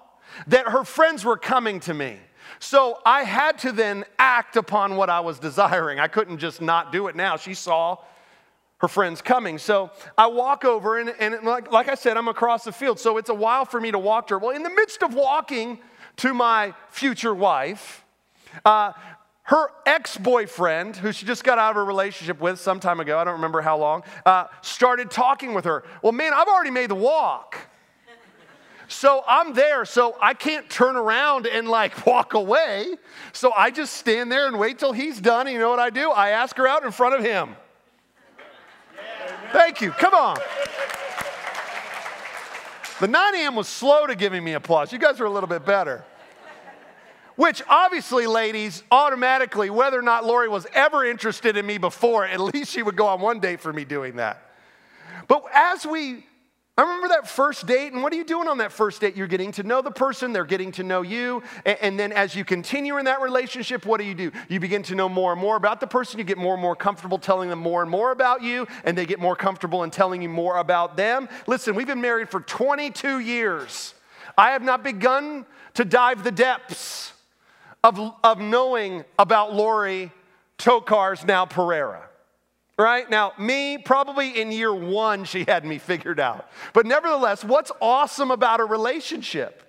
that 0.48 0.68
her 0.68 0.84
friends 0.84 1.24
were 1.24 1.38
coming 1.38 1.80
to 1.82 1.94
me. 1.94 2.18
So 2.60 3.00
I 3.06 3.24
had 3.24 3.58
to 3.60 3.72
then 3.72 4.06
act 4.18 4.56
upon 4.56 4.96
what 4.96 5.10
I 5.10 5.20
was 5.20 5.40
desiring. 5.40 6.00
I 6.00 6.08
couldn't 6.08 6.38
just 6.38 6.62
not 6.62 6.92
do 6.92 7.08
it 7.08 7.16
now. 7.16 7.38
She 7.38 7.54
saw 7.54 7.98
her 8.78 8.88
friends 8.88 9.22
coming. 9.22 9.58
So 9.58 9.92
I 10.18 10.28
walk 10.28 10.66
over, 10.66 11.00
and, 11.00 11.13
and 11.20 11.44
like, 11.46 11.72
like 11.72 11.88
I 11.88 11.96
said, 11.96 12.18
I'm 12.18 12.28
across 12.28 12.63
the 12.66 12.72
field. 12.72 13.00
So 13.00 13.18
it's 13.18 13.30
a 13.30 13.34
while 13.34 13.66
for 13.66 13.80
me 13.80 13.92
to 13.92 14.00
walk 14.00 14.28
to 14.28 14.34
her. 14.34 14.40
Well, 14.40 14.56
in 14.56 14.63
the 14.63 14.70
midst 14.70 15.04
of 15.04 15.13
walking 15.13 15.80
to 16.17 16.34
my 16.34 16.74
future 16.89 17.34
wife, 17.34 18.05
uh, 18.65 18.93
her 19.43 19.70
ex 19.86 20.17
boyfriend, 20.17 20.96
who 20.96 21.12
she 21.12 21.25
just 21.25 21.43
got 21.43 21.58
out 21.58 21.72
of 21.72 21.77
a 21.77 21.84
relationship 21.84 22.39
with 22.39 22.60
some 22.60 22.79
time 22.79 23.00
ago, 23.00 23.20
I 23.20 23.24
don't 23.24 23.34
remember 23.34 23.62
how 23.62 23.77
long, 23.77 24.03
uh, 24.25 24.46
started 24.62 25.12
talking 25.12 25.53
with 25.53 25.65
her. 25.65 25.84
Well, 26.01 26.13
man, 26.13 26.34
I've 26.34 26.48
already 26.48 26.72
made 26.72 26.89
the 26.89 26.96
walk. 26.96 27.58
So 28.88 29.24
I'm 29.27 29.53
there, 29.53 29.86
so 29.86 30.15
I 30.22 30.34
can't 30.34 30.70
turn 30.70 30.96
around 30.96 31.48
and 31.48 31.67
like 31.67 32.05
walk 32.05 32.36
away. 32.36 32.96
So 33.32 33.51
I 33.58 33.72
just 33.72 33.93
stand 33.93 34.32
there 34.32 34.48
and 34.48 34.60
wait 34.60 34.79
till 34.79 34.91
he's 34.91 35.20
done. 35.20 35.48
And 35.48 35.53
you 35.53 35.60
know 35.60 35.70
what 35.70 35.79
I 35.79 35.89
do? 35.89 36.12
I 36.12 36.29
ask 36.29 36.55
her 36.58 36.67
out 36.67 36.86
in 36.86 36.91
front 36.91 37.15
of 37.15 37.24
him. 37.24 37.55
Thank 39.51 39.82
you. 39.82 39.91
Come 39.91 40.13
on. 40.13 40.38
The 43.03 43.10
9 43.10 43.36
a.m. 43.36 43.55
was 43.55 43.67
slow 43.67 44.07
to 44.07 44.15
giving 44.15 44.45
me 44.45 44.53
applause. 44.53 44.93
You 44.93 44.98
guys 44.98 45.19
are 45.19 45.25
a 45.25 45.29
little 45.29 45.50
bit 45.50 45.65
better. 45.65 46.05
Which 47.36 47.62
obviously, 47.67 48.27
ladies, 48.27 48.81
automatically, 48.91 49.69
whether 49.69 50.00
or 50.00 50.01
not 50.01 50.24
Lori 50.24 50.48
was 50.48 50.65
ever 50.74 51.03
interested 51.03 51.57
in 51.57 51.65
me 51.65 51.77
before, 51.77 52.24
at 52.25 52.39
least 52.39 52.72
she 52.72 52.81
would 52.81 52.95
go 52.95 53.07
on 53.07 53.19
one 53.19 53.41
date 53.41 53.60
for 53.60 53.74
me 53.74 53.83
doing 53.83 54.15
that. 54.15 54.53
But 55.27 55.43
as 55.53 55.86
we 55.86 56.25
I 56.75 56.82
remember 56.82 57.10
that 57.10 57.27
first 57.27 57.68
date, 57.68 57.94
and 57.94 58.01
what 58.01 58.12
are 58.13 58.15
you 58.15 58.24
doing 58.24 58.48
on 58.48 58.58
that 58.58 58.72
first 58.72 59.00
date? 59.00 59.15
You're 59.15 59.27
getting 59.27 59.51
to 59.53 59.63
know 59.63 59.84
the 59.84 59.92
person, 59.92 60.34
they're 60.34 60.44
getting 60.44 60.72
to 60.72 60.84
know 60.84 61.03
you, 61.03 61.44
and, 61.68 61.77
and, 61.82 62.00
then 62.00 62.12
as 62.12 62.36
you 62.36 62.44
continue 62.44 62.98
in 62.98 63.06
that 63.06 63.22
relationship, 63.22 63.86
what 63.86 64.00
do 64.00 64.08
you 64.08 64.15
do? 64.15 64.32
You 64.50 64.60
begin 64.60 64.82
to 64.84 64.96
know 64.96 65.08
more 65.08 65.34
and 65.34 65.39
more 65.39 65.56
about 65.56 65.80
the 65.80 65.86
person, 65.86 66.18
you 66.18 66.25
get 66.25 66.39
more 66.39 66.53
and 66.53 66.62
more 66.63 66.75
comfortable 66.75 67.20
telling 67.20 67.50
them 67.50 67.60
more 67.60 67.84
and 67.84 67.92
more 67.92 68.12
about 68.12 68.42
you, 68.42 68.65
and 68.86 68.98
they 68.98 69.06
get 69.06 69.20
more 69.20 69.36
comfortable 69.36 69.84
in 69.84 69.92
telling 69.92 70.24
you 70.24 70.30
more 70.30 70.58
about 70.58 70.98
them. 70.98 71.30
Listen, 71.46 71.75
we've 71.75 71.86
been 71.86 72.01
married 72.01 72.30
for 72.30 72.39
22 72.39 73.20
years. 73.20 73.94
I 74.36 74.50
have 74.50 74.63
not 74.63 74.84
begun 74.84 75.46
to 75.75 75.86
dive 75.86 76.24
the 76.24 76.32
depths 76.32 77.13
of, 77.84 78.00
of 78.24 78.39
knowing 78.39 79.06
about 79.20 79.53
Lori 79.53 80.12
Tokars, 80.58 81.24
now 81.24 81.46
Pereira 81.46 82.10
right? 82.77 83.10
Now, 83.10 83.34
me, 83.38 83.77
probably 83.77 84.42
in 84.42 84.51
year 84.51 84.74
one, 84.74 85.25
she 85.25 85.44
had 85.48 85.65
me 85.65 85.77
figured 85.77 86.20
out. 86.20 86.50
But 86.74 86.86
nevertheless, 86.86 87.44
what's 87.44 87.72
awesome 87.82 88.32
about 88.32 88.60
a 88.60 88.65
relationship 88.65 89.63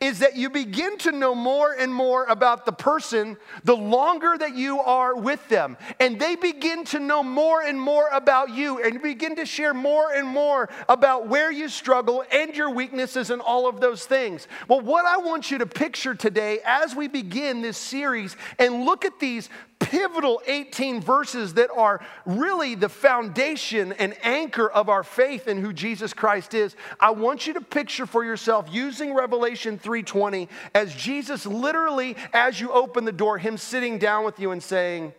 is 0.00 0.18
that 0.18 0.36
you 0.36 0.50
begin 0.50 0.98
to 0.98 1.12
know 1.12 1.34
more 1.34 1.72
and 1.72 1.94
more 1.94 2.24
about 2.26 2.66
the 2.66 2.72
person 2.72 3.36
the 3.64 3.76
longer 3.76 4.36
that 4.36 4.56
you 4.56 4.80
are 4.80 5.16
with 5.16 5.46
them. 5.48 5.76
And 6.00 6.20
they 6.20 6.36
begin 6.36 6.84
to 6.86 6.98
know 6.98 7.22
more 7.22 7.62
and 7.62 7.80
more 7.80 8.08
about 8.12 8.50
you 8.50 8.82
and 8.82 9.00
begin 9.02 9.36
to 9.36 9.46
share 9.46 9.74
more 9.74 10.12
and 10.12 10.26
more 10.26 10.68
about 10.88 11.28
where 11.28 11.50
you 11.50 11.68
struggle 11.68 12.24
and 12.32 12.54
your 12.54 12.70
weaknesses 12.70 13.30
and 13.30 13.40
all 13.40 13.68
of 13.68 13.80
those 13.80 14.04
things. 14.04 14.48
Well, 14.66 14.80
what 14.80 15.06
I 15.06 15.18
want 15.18 15.50
you 15.50 15.58
to 15.58 15.66
picture 15.66 16.14
today 16.14 16.58
as 16.64 16.94
we 16.94 17.08
begin 17.08 17.62
this 17.62 17.78
series 17.78 18.36
and 18.58 18.84
look 18.84 19.04
at 19.04 19.18
these 19.20 19.48
pivotal 19.78 20.42
18 20.46 21.00
verses 21.00 21.54
that 21.54 21.70
are 21.74 22.04
really 22.26 22.74
the 22.74 22.88
foundation 22.88 23.92
and 23.92 24.14
anchor 24.22 24.68
of 24.68 24.88
our 24.88 25.02
faith 25.02 25.48
in 25.48 25.58
who 25.58 25.72
Jesus 25.72 26.12
Christ 26.12 26.54
is. 26.54 26.76
I 27.00 27.10
want 27.10 27.46
you 27.46 27.54
to 27.54 27.60
picture 27.60 28.06
for 28.06 28.24
yourself 28.24 28.66
using 28.70 29.14
Revelation 29.14 29.78
3:20 29.78 30.48
as 30.74 30.94
Jesus 30.94 31.46
literally 31.46 32.16
as 32.32 32.60
you 32.60 32.72
open 32.72 33.04
the 33.04 33.12
door 33.12 33.38
him 33.38 33.56
sitting 33.56 33.98
down 33.98 34.24
with 34.24 34.38
you 34.38 34.50
and 34.50 34.62
saying, 34.62 35.14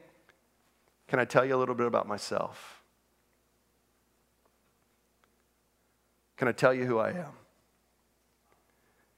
"Can 1.07 1.19
I 1.19 1.25
tell 1.25 1.45
you 1.45 1.55
a 1.55 1.57
little 1.57 1.75
bit 1.75 1.87
about 1.87 2.07
myself? 2.07 2.83
Can 6.37 6.47
I 6.47 6.51
tell 6.51 6.73
you 6.73 6.85
who 6.85 6.99
I 6.99 7.09
am? 7.09 7.37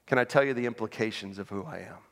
Can 0.06 0.18
I 0.18 0.24
tell 0.24 0.44
you 0.44 0.54
the 0.54 0.66
implications 0.66 1.38
of 1.38 1.48
who 1.48 1.64
I 1.64 1.78
am?" 1.78 2.11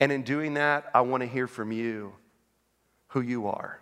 And 0.00 0.12
in 0.12 0.22
doing 0.22 0.54
that, 0.54 0.90
I 0.94 1.00
want 1.00 1.22
to 1.22 1.28
hear 1.28 1.46
from 1.46 1.72
you 1.72 2.12
who 3.08 3.20
you 3.20 3.48
are, 3.48 3.80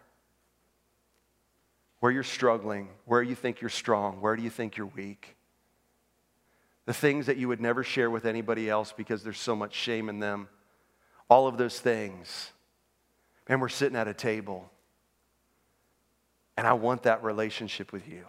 where 2.01 2.13
you're 2.13 2.23
struggling, 2.23 2.89
where 3.05 3.23
you 3.23 3.35
think 3.35 3.61
you're 3.61 3.71
strong, 3.71 4.21
where 4.21 4.37
do 4.37 4.43
you 4.43 4.51
think 4.51 4.77
you're 4.77 4.87
weak. 4.87 5.37
The 6.87 6.95
things 6.95 7.27
that 7.27 7.37
you 7.37 7.49
would 7.49 7.61
never 7.61 7.83
share 7.83 8.11
with 8.11 8.25
anybody 8.25 8.71
else 8.71 8.93
because 8.97 9.25
there's 9.25 9.41
so 9.41 9.57
much 9.57 9.75
shame 9.75 10.09
in 10.09 10.21
them. 10.21 10.49
All 11.29 11.49
of 11.49 11.59
those 11.59 11.81
things. 11.81 12.53
And 13.49 13.61
we're 13.61 13.69
sitting 13.69 13.97
at 13.97 14.07
a 14.07 14.15
table. 14.15 14.71
And 16.57 16.67
I 16.67 16.75
want 16.75 17.03
that 17.03 17.25
relationship 17.25 17.93
with 17.93 18.09
you. 18.09 18.25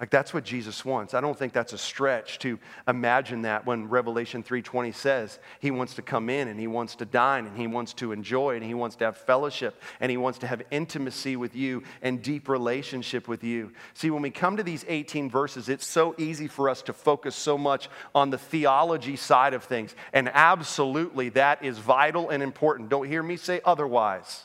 Like 0.00 0.10
that's 0.10 0.32
what 0.32 0.44
Jesus 0.44 0.84
wants. 0.84 1.12
I 1.12 1.20
don't 1.20 1.36
think 1.36 1.52
that's 1.52 1.72
a 1.72 1.78
stretch 1.78 2.38
to 2.40 2.60
imagine 2.86 3.42
that 3.42 3.66
when 3.66 3.88
Revelation 3.88 4.44
3:20 4.44 4.94
says 4.94 5.40
he 5.58 5.72
wants 5.72 5.94
to 5.94 6.02
come 6.02 6.30
in 6.30 6.46
and 6.46 6.58
he 6.60 6.68
wants 6.68 6.94
to 6.96 7.04
dine 7.04 7.46
and 7.46 7.56
he 7.56 7.66
wants 7.66 7.94
to 7.94 8.12
enjoy 8.12 8.54
and 8.54 8.64
he 8.64 8.74
wants 8.74 8.94
to 8.96 9.06
have 9.06 9.16
fellowship 9.16 9.82
and 9.98 10.08
he 10.08 10.16
wants 10.16 10.38
to 10.38 10.46
have 10.46 10.62
intimacy 10.70 11.34
with 11.34 11.56
you 11.56 11.82
and 12.00 12.22
deep 12.22 12.48
relationship 12.48 13.26
with 13.26 13.42
you. 13.42 13.72
See, 13.94 14.10
when 14.10 14.22
we 14.22 14.30
come 14.30 14.56
to 14.56 14.62
these 14.62 14.84
18 14.86 15.28
verses, 15.30 15.68
it's 15.68 15.86
so 15.86 16.14
easy 16.16 16.46
for 16.46 16.68
us 16.68 16.80
to 16.82 16.92
focus 16.92 17.34
so 17.34 17.58
much 17.58 17.88
on 18.14 18.30
the 18.30 18.38
theology 18.38 19.16
side 19.16 19.52
of 19.52 19.64
things. 19.64 19.96
And 20.12 20.30
absolutely 20.32 21.30
that 21.30 21.64
is 21.64 21.78
vital 21.78 22.30
and 22.30 22.40
important. 22.40 22.88
Don't 22.88 23.08
hear 23.08 23.24
me 23.24 23.36
say 23.36 23.60
otherwise. 23.64 24.44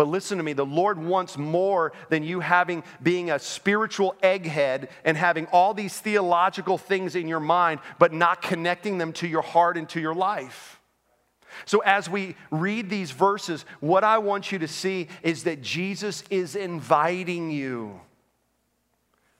But 0.00 0.08
listen 0.08 0.38
to 0.38 0.42
me, 0.42 0.54
the 0.54 0.64
Lord 0.64 0.98
wants 0.98 1.36
more 1.36 1.92
than 2.08 2.22
you 2.22 2.40
having 2.40 2.84
being 3.02 3.30
a 3.30 3.38
spiritual 3.38 4.14
egghead 4.22 4.88
and 5.04 5.14
having 5.14 5.44
all 5.48 5.74
these 5.74 6.00
theological 6.00 6.78
things 6.78 7.14
in 7.14 7.28
your 7.28 7.38
mind, 7.38 7.80
but 7.98 8.10
not 8.10 8.40
connecting 8.40 8.96
them 8.96 9.12
to 9.12 9.28
your 9.28 9.42
heart 9.42 9.76
and 9.76 9.86
to 9.90 10.00
your 10.00 10.14
life. 10.14 10.80
So, 11.66 11.80
as 11.80 12.08
we 12.08 12.34
read 12.50 12.88
these 12.88 13.10
verses, 13.10 13.66
what 13.80 14.02
I 14.02 14.16
want 14.16 14.50
you 14.50 14.60
to 14.60 14.68
see 14.68 15.08
is 15.22 15.44
that 15.44 15.60
Jesus 15.60 16.24
is 16.30 16.56
inviting 16.56 17.50
you 17.50 18.00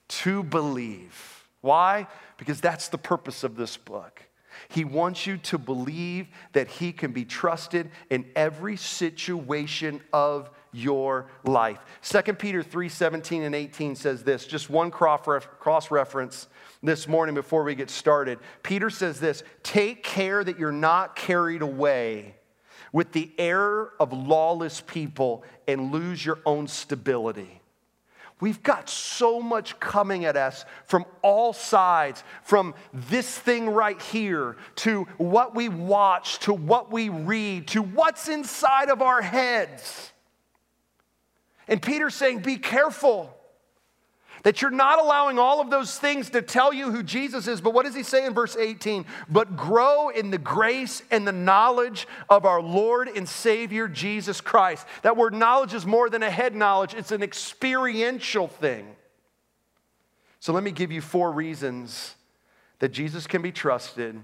to 0.09 0.43
believe. 0.43 1.47
Why? 1.63 2.07
Because 2.37 2.61
that's 2.61 2.89
the 2.89 2.99
purpose 2.99 3.45
of 3.45 3.57
this 3.57 3.79
book. 3.79 4.23
He 4.71 4.85
wants 4.85 5.27
you 5.27 5.37
to 5.37 5.59
believe 5.59 6.29
that 6.53 6.69
He 6.69 6.93
can 6.93 7.13
be 7.13 7.25
trusted 7.25 7.91
in 8.09 8.25
every 8.37 8.77
situation 8.77 10.01
of 10.13 10.49
your 10.73 11.27
life. 11.45 11.81
2 12.03 12.35
Peter 12.35 12.63
3 12.63 12.89
17 12.89 13.43
and 13.43 13.55
18 13.55 13.97
says 13.97 14.23
this, 14.23 14.47
just 14.47 14.71
one 14.71 14.93
cross 14.93 15.91
reference 15.91 16.47
this 16.85 17.09
morning 17.09 17.35
before 17.35 17.65
we 17.65 17.75
get 17.75 17.91
started. 17.91 18.39
Peter 18.63 18.91
says 18.91 19.19
this 19.19 19.43
Take 19.65 20.05
care 20.05 20.45
that 20.45 20.59
you're 20.59 20.71
not 20.71 21.17
carried 21.17 21.63
away 21.63 22.37
with 22.93 23.11
the 23.11 23.33
error 23.39 23.93
of 23.99 24.13
lawless 24.13 24.81
people 24.81 25.45
and 25.67 25.91
lose 25.91 26.25
your 26.25 26.39
own 26.47 26.69
stability. 26.69 27.60
We've 28.41 28.63
got 28.63 28.89
so 28.89 29.41
much 29.41 29.79
coming 29.81 30.25
at 30.25 30.37
us 30.37 30.65
from 30.87 31.05
all 31.23 31.53
sides, 31.53 32.25
from 32.43 32.75
this 32.93 33.39
thing 33.39 33.69
right 33.69 34.01
here 34.01 34.57
to 34.77 35.05
what 35.19 35.55
we 35.55 35.69
watch, 35.69 36.39
to 36.41 36.55
what 36.55 36.91
we 36.91 37.11
read, 37.11 37.69
to 37.69 37.83
what's 37.83 38.29
inside 38.29 38.89
of 38.89 39.03
our 39.03 39.21
heads. 39.21 40.13
And 41.69 41.81
Peter's 41.81 42.15
saying, 42.15 42.41
Be 42.41 42.57
careful. 42.57 43.37
That 44.43 44.63
you're 44.63 44.71
not 44.71 44.99
allowing 44.99 45.39
all 45.39 45.61
of 45.61 45.71
those 45.71 45.99
things 45.99 46.31
to 46.31 46.41
tell 46.41 46.73
you 46.73 46.91
who 46.91 47.03
Jesus 47.03 47.47
is. 47.47 47.61
But 47.61 47.75
what 47.75 47.85
does 47.85 47.95
he 47.95 48.03
say 48.03 48.25
in 48.25 48.33
verse 48.33 48.57
18? 48.57 49.05
But 49.29 49.57
grow 49.57 50.09
in 50.09 50.31
the 50.31 50.39
grace 50.39 51.03
and 51.11 51.27
the 51.27 51.33
knowledge 51.33 52.09
of 52.29 52.47
our 52.47 52.63
Lord 52.63 53.09
and 53.09 53.29
Savior 53.29 53.87
Jesus 53.87 54.41
Christ. 54.41 54.87
That 55.03 55.17
word 55.17 55.35
knowledge 55.35 55.75
is 55.75 55.85
more 55.85 56.09
than 56.09 56.23
a 56.23 56.31
head 56.31 56.55
knowledge, 56.55 56.95
it's 56.95 57.13
an 57.13 57.23
experiential 57.23 58.49
thing. 58.49 58.87
So 60.41 60.55
let 60.55 60.65
me 60.65 60.71
give 60.71 60.91
you 60.91 61.03
four 61.03 61.33
reasons 61.33 62.15
that 62.79 62.91
Jesus 62.91 63.27
can 63.27 63.43
be 63.43 63.53
trusted 63.53 64.19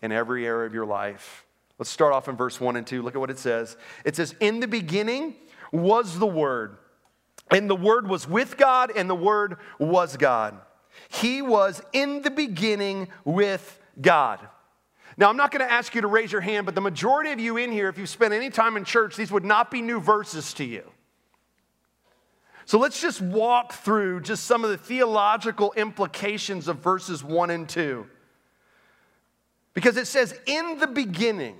in 0.00 0.12
every 0.12 0.46
area 0.46 0.66
of 0.66 0.74
your 0.74 0.86
life. 0.86 1.44
Let's 1.78 1.90
start 1.90 2.12
off 2.12 2.28
in 2.28 2.36
verse 2.36 2.60
1 2.60 2.76
and 2.76 2.86
2. 2.86 3.02
Look 3.02 3.14
at 3.16 3.20
what 3.20 3.30
it 3.30 3.38
says. 3.38 3.76
It 4.04 4.14
says, 4.14 4.34
In 4.40 4.60
the 4.60 4.68
beginning 4.68 5.34
was 5.72 6.18
the 6.18 6.26
Word 6.26 6.78
and 7.50 7.70
the 7.70 7.76
Word 7.76 8.08
was 8.08 8.28
with 8.28 8.56
God, 8.56 8.92
and 8.94 9.08
the 9.08 9.14
Word 9.14 9.56
was 9.78 10.16
God. 10.16 10.58
He 11.08 11.42
was 11.42 11.82
in 11.92 12.22
the 12.22 12.30
beginning 12.30 13.08
with 13.24 13.80
God. 14.00 14.40
Now, 15.16 15.30
I'm 15.30 15.36
not 15.36 15.50
going 15.50 15.66
to 15.66 15.72
ask 15.72 15.94
you 15.94 16.02
to 16.02 16.08
raise 16.08 16.30
your 16.30 16.40
hand, 16.40 16.66
but 16.66 16.74
the 16.74 16.80
majority 16.80 17.30
of 17.30 17.40
you 17.40 17.56
in 17.56 17.72
here, 17.72 17.88
if 17.88 17.96
you've 17.96 18.08
spent 18.08 18.34
any 18.34 18.50
time 18.50 18.76
in 18.76 18.84
church, 18.84 19.16
these 19.16 19.30
would 19.30 19.44
not 19.44 19.70
be 19.70 19.80
new 19.80 20.00
verses 20.00 20.52
to 20.54 20.64
you. 20.64 20.82
So 22.66 22.78
let's 22.78 23.00
just 23.00 23.20
walk 23.22 23.72
through 23.72 24.22
just 24.22 24.44
some 24.44 24.64
of 24.64 24.70
the 24.70 24.76
theological 24.76 25.72
implications 25.76 26.66
of 26.66 26.78
verses 26.78 27.22
1 27.22 27.50
and 27.50 27.68
2. 27.68 28.06
Because 29.72 29.96
it 29.96 30.06
says, 30.06 30.38
in 30.46 30.78
the 30.78 30.86
beginning. 30.86 31.56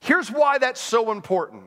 Here's 0.00 0.30
why 0.30 0.58
that's 0.58 0.80
so 0.80 1.12
important. 1.12 1.64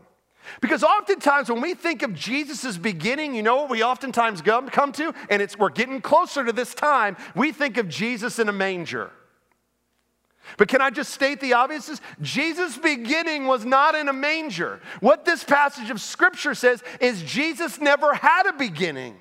Because 0.61 0.83
oftentimes 0.83 1.49
when 1.49 1.61
we 1.61 1.73
think 1.73 2.03
of 2.03 2.13
Jesus' 2.13 2.77
beginning, 2.77 3.35
you 3.35 3.43
know 3.43 3.57
what 3.57 3.69
we 3.69 3.83
oftentimes 3.83 4.41
come 4.41 4.91
to? 4.93 5.13
And 5.29 5.41
it's 5.41 5.57
we're 5.57 5.69
getting 5.69 6.01
closer 6.01 6.43
to 6.43 6.51
this 6.51 6.73
time, 6.73 7.17
we 7.35 7.51
think 7.51 7.77
of 7.77 7.89
Jesus 7.89 8.39
in 8.39 8.49
a 8.49 8.53
manger. 8.53 9.11
But 10.57 10.67
can 10.67 10.79
I 10.79 10.91
just 10.91 11.11
state 11.11 11.41
the 11.41 11.53
obvious? 11.53 11.99
Jesus' 12.21 12.77
beginning 12.77 13.47
was 13.47 13.65
not 13.65 13.95
in 13.95 14.07
a 14.09 14.13
manger. 14.13 14.79
What 14.99 15.25
this 15.25 15.43
passage 15.43 15.89
of 15.89 15.99
scripture 15.99 16.53
says 16.53 16.83
is 17.01 17.23
Jesus 17.23 17.81
never 17.81 18.13
had 18.13 18.45
a 18.47 18.53
beginning. 18.53 19.17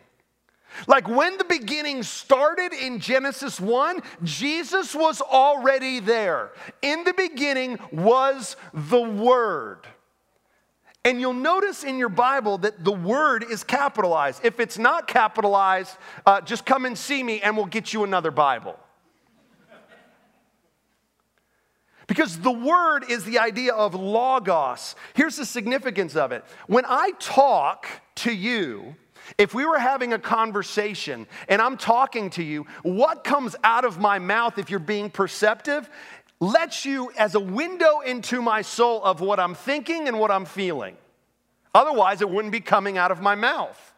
Like 0.86 1.08
when 1.08 1.38
the 1.38 1.44
beginning 1.44 2.02
started 2.02 2.72
in 2.72 2.98
Genesis 2.98 3.60
1, 3.60 4.02
Jesus 4.22 4.94
was 4.94 5.20
already 5.20 6.00
there. 6.00 6.50
In 6.82 7.04
the 7.04 7.14
beginning 7.14 7.78
was 7.92 8.56
the 8.72 9.00
Word. 9.00 9.86
And 11.04 11.20
you'll 11.20 11.34
notice 11.34 11.84
in 11.84 11.98
your 11.98 12.08
Bible 12.08 12.58
that 12.58 12.82
the 12.82 12.92
word 12.92 13.44
is 13.50 13.62
capitalized. 13.62 14.42
If 14.42 14.58
it's 14.58 14.78
not 14.78 15.06
capitalized, 15.06 15.96
uh, 16.24 16.40
just 16.40 16.64
come 16.64 16.86
and 16.86 16.96
see 16.96 17.22
me 17.22 17.42
and 17.42 17.56
we'll 17.56 17.66
get 17.66 17.92
you 17.92 18.04
another 18.04 18.30
Bible. 18.30 18.78
Because 22.06 22.38
the 22.38 22.52
word 22.52 23.04
is 23.08 23.24
the 23.24 23.38
idea 23.38 23.72
of 23.74 23.94
logos. 23.94 24.94
Here's 25.14 25.36
the 25.36 25.46
significance 25.46 26.16
of 26.16 26.32
it. 26.32 26.44
When 26.66 26.84
I 26.86 27.12
talk 27.18 27.86
to 28.16 28.32
you, 28.32 28.96
if 29.38 29.54
we 29.54 29.64
were 29.64 29.78
having 29.78 30.12
a 30.12 30.18
conversation 30.18 31.26
and 31.48 31.62
I'm 31.62 31.76
talking 31.76 32.30
to 32.30 32.42
you, 32.42 32.66
what 32.82 33.24
comes 33.24 33.56
out 33.64 33.84
of 33.84 33.98
my 33.98 34.18
mouth, 34.18 34.58
if 34.58 34.70
you're 34.70 34.78
being 34.78 35.10
perceptive, 35.10 35.88
lets 36.40 36.84
you 36.84 37.10
as 37.16 37.34
a 37.34 37.40
window 37.40 38.00
into 38.00 38.42
my 38.42 38.62
soul 38.62 39.02
of 39.02 39.20
what 39.20 39.40
I'm 39.40 39.54
thinking 39.54 40.08
and 40.08 40.18
what 40.18 40.30
I'm 40.30 40.44
feeling. 40.44 40.96
Otherwise, 41.74 42.20
it 42.20 42.30
wouldn't 42.30 42.52
be 42.52 42.60
coming 42.60 42.98
out 42.98 43.10
of 43.10 43.20
my 43.20 43.34
mouth. 43.34 43.94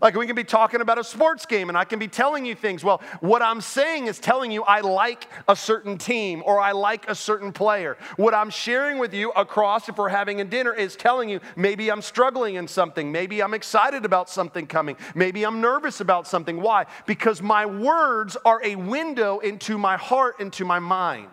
Like 0.00 0.16
we 0.16 0.26
can 0.26 0.36
be 0.36 0.44
talking 0.44 0.80
about 0.80 0.98
a 0.98 1.04
sports 1.04 1.44
game 1.44 1.68
and 1.68 1.76
I 1.76 1.84
can 1.84 1.98
be 1.98 2.08
telling 2.08 2.46
you 2.46 2.54
things. 2.54 2.82
Well, 2.82 3.02
what 3.20 3.42
I'm 3.42 3.60
saying 3.60 4.06
is 4.06 4.18
telling 4.18 4.50
you 4.50 4.62
I 4.62 4.80
like 4.80 5.28
a 5.48 5.56
certain 5.56 5.98
team 5.98 6.42
or 6.46 6.60
I 6.60 6.72
like 6.72 7.08
a 7.10 7.14
certain 7.14 7.52
player. 7.52 7.98
What 8.16 8.32
I'm 8.32 8.48
sharing 8.48 8.98
with 8.98 9.12
you 9.12 9.30
across, 9.32 9.88
if 9.88 9.98
we're 9.98 10.08
having 10.08 10.40
a 10.40 10.44
dinner, 10.44 10.72
is 10.72 10.96
telling 10.96 11.28
you 11.28 11.40
maybe 11.56 11.90
I'm 11.90 12.02
struggling 12.02 12.54
in 12.54 12.68
something. 12.68 13.12
Maybe 13.12 13.42
I'm 13.42 13.54
excited 13.54 14.04
about 14.04 14.30
something 14.30 14.66
coming. 14.66 14.96
Maybe 15.14 15.44
I'm 15.44 15.60
nervous 15.60 16.00
about 16.00 16.26
something. 16.26 16.60
Why? 16.60 16.86
Because 17.06 17.42
my 17.42 17.66
words 17.66 18.36
are 18.44 18.62
a 18.64 18.76
window 18.76 19.40
into 19.40 19.76
my 19.76 19.96
heart, 19.96 20.40
into 20.40 20.64
my 20.64 20.78
mind. 20.78 21.28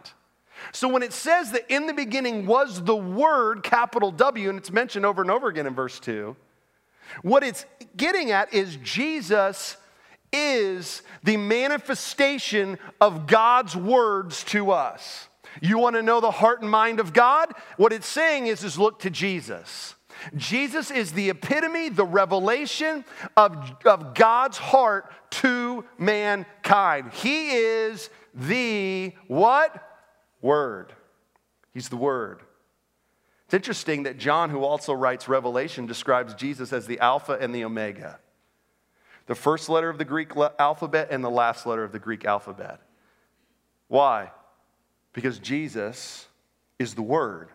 So 0.72 0.88
when 0.88 1.04
it 1.04 1.14
says 1.14 1.52
that 1.52 1.72
in 1.74 1.88
the 1.88 1.94
beginning 1.94 2.46
was 2.46 2.84
the 2.84 2.96
Word, 2.96 3.64
capital 3.64 4.12
W, 4.12 4.50
and 4.50 4.58
it's 4.58 4.72
mentioned 4.72 5.06
over 5.06 5.22
and 5.22 5.32
over 5.32 5.48
again 5.48 5.68
in 5.68 5.74
verse 5.74 6.00
2, 6.00 6.36
what 7.22 7.44
it's 7.44 7.66
getting 7.98 8.32
at 8.32 8.54
is 8.54 8.78
Jesus 8.78 9.78
is 10.32 11.02
the 11.24 11.38
manifestation 11.38 12.78
of 13.02 13.28
God's 13.28 13.76
words 13.76 14.44
to 14.46 14.72
us. 14.72 15.28
You 15.62 15.80
want 15.80 15.96
to 15.96 16.04
know 16.04 16.22
the 16.22 16.32
heart 16.32 16.62
and 16.62 16.70
mind 16.70 17.00
of 17.00 17.14
God? 17.14 17.54
What 17.78 17.92
it's 17.92 18.08
saying 18.08 18.48
is, 18.48 18.64
is 18.64 18.78
look 18.78 19.00
to 19.00 19.10
Jesus. 19.10 19.96
Jesus 20.36 20.92
is 20.92 21.14
the 21.14 21.30
epitome, 21.30 21.90
the 21.90 22.06
revelation 22.06 23.06
of, 23.38 23.72
of 23.86 24.14
God's 24.14 24.58
heart 24.58 25.12
to 25.32 25.86
mankind. 25.98 27.12
He 27.14 27.52
is 27.52 28.10
the 28.34 29.14
what? 29.28 29.89
Word. 30.42 30.94
He's 31.74 31.90
the 31.90 31.98
Word. 31.98 32.42
It's 33.46 33.54
interesting 33.54 34.04
that 34.04 34.18
John, 34.18 34.50
who 34.50 34.64
also 34.64 34.94
writes 34.94 35.28
Revelation, 35.28 35.86
describes 35.86 36.36
Jesus 36.36 36.72
as 36.72 36.86
the 36.86 37.00
Alpha 37.00 37.38
and 37.40 37.54
the 37.54 37.64
Omega, 37.64 38.20
the 39.26 39.36
first 39.36 39.70
letter 39.70 39.90
of 39.90 39.98
the 39.98 40.06
Greek 40.06 40.32
alphabet 40.60 41.08
and 41.12 41.24
the 41.24 41.30
last 41.30 41.66
letter 41.66 41.84
of 41.84 41.92
the 41.92 42.00
Greek 42.00 42.26
alphabet. 42.26 42.80
Why? 43.88 44.32
Because 45.14 45.40
Jesus 45.40 46.28
is 46.78 46.94
the 46.94 47.02
Word. 47.02 47.50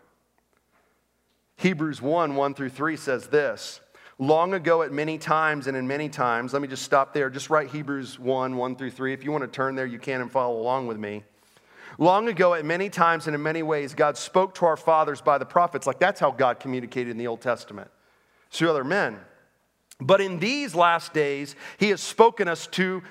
Hebrews 1.56 2.02
1 2.02 2.34
1 2.34 2.54
through 2.54 2.70
3 2.70 2.96
says 2.96 3.28
this 3.28 3.80
Long 4.18 4.54
ago, 4.54 4.82
at 4.82 4.92
many 4.92 5.18
times 5.18 5.66
and 5.66 5.76
in 5.76 5.86
many 5.86 6.08
times, 6.08 6.52
let 6.52 6.62
me 6.62 6.68
just 6.68 6.82
stop 6.82 7.12
there. 7.12 7.30
Just 7.30 7.50
write 7.50 7.70
Hebrews 7.70 8.18
1 8.18 8.56
1 8.56 8.76
through 8.76 8.90
3. 8.90 9.12
If 9.12 9.24
you 9.24 9.32
want 9.32 9.42
to 9.42 9.48
turn 9.48 9.74
there, 9.74 9.86
you 9.86 9.98
can 9.98 10.20
and 10.20 10.30
follow 10.30 10.60
along 10.60 10.86
with 10.86 10.98
me. 10.98 11.24
Long 11.98 12.28
ago, 12.28 12.54
at 12.54 12.64
many 12.64 12.88
times 12.88 13.26
and 13.26 13.34
in 13.34 13.42
many 13.42 13.62
ways, 13.62 13.94
God 13.94 14.16
spoke 14.16 14.54
to 14.56 14.66
our 14.66 14.76
fathers 14.76 15.20
by 15.20 15.38
the 15.38 15.46
prophets. 15.46 15.86
Like 15.86 15.98
that's 15.98 16.20
how 16.20 16.30
God 16.30 16.60
communicated 16.60 17.10
in 17.10 17.18
the 17.18 17.26
Old 17.26 17.40
Testament 17.40 17.90
through 18.50 18.70
other 18.70 18.84
men. 18.84 19.18
But 20.00 20.20
in 20.20 20.38
these 20.38 20.74
last 20.74 21.12
days, 21.12 21.54
he 21.78 21.90
has 21.90 22.00
spoken 22.00 22.48
us 22.48 22.66
to, 22.68 23.02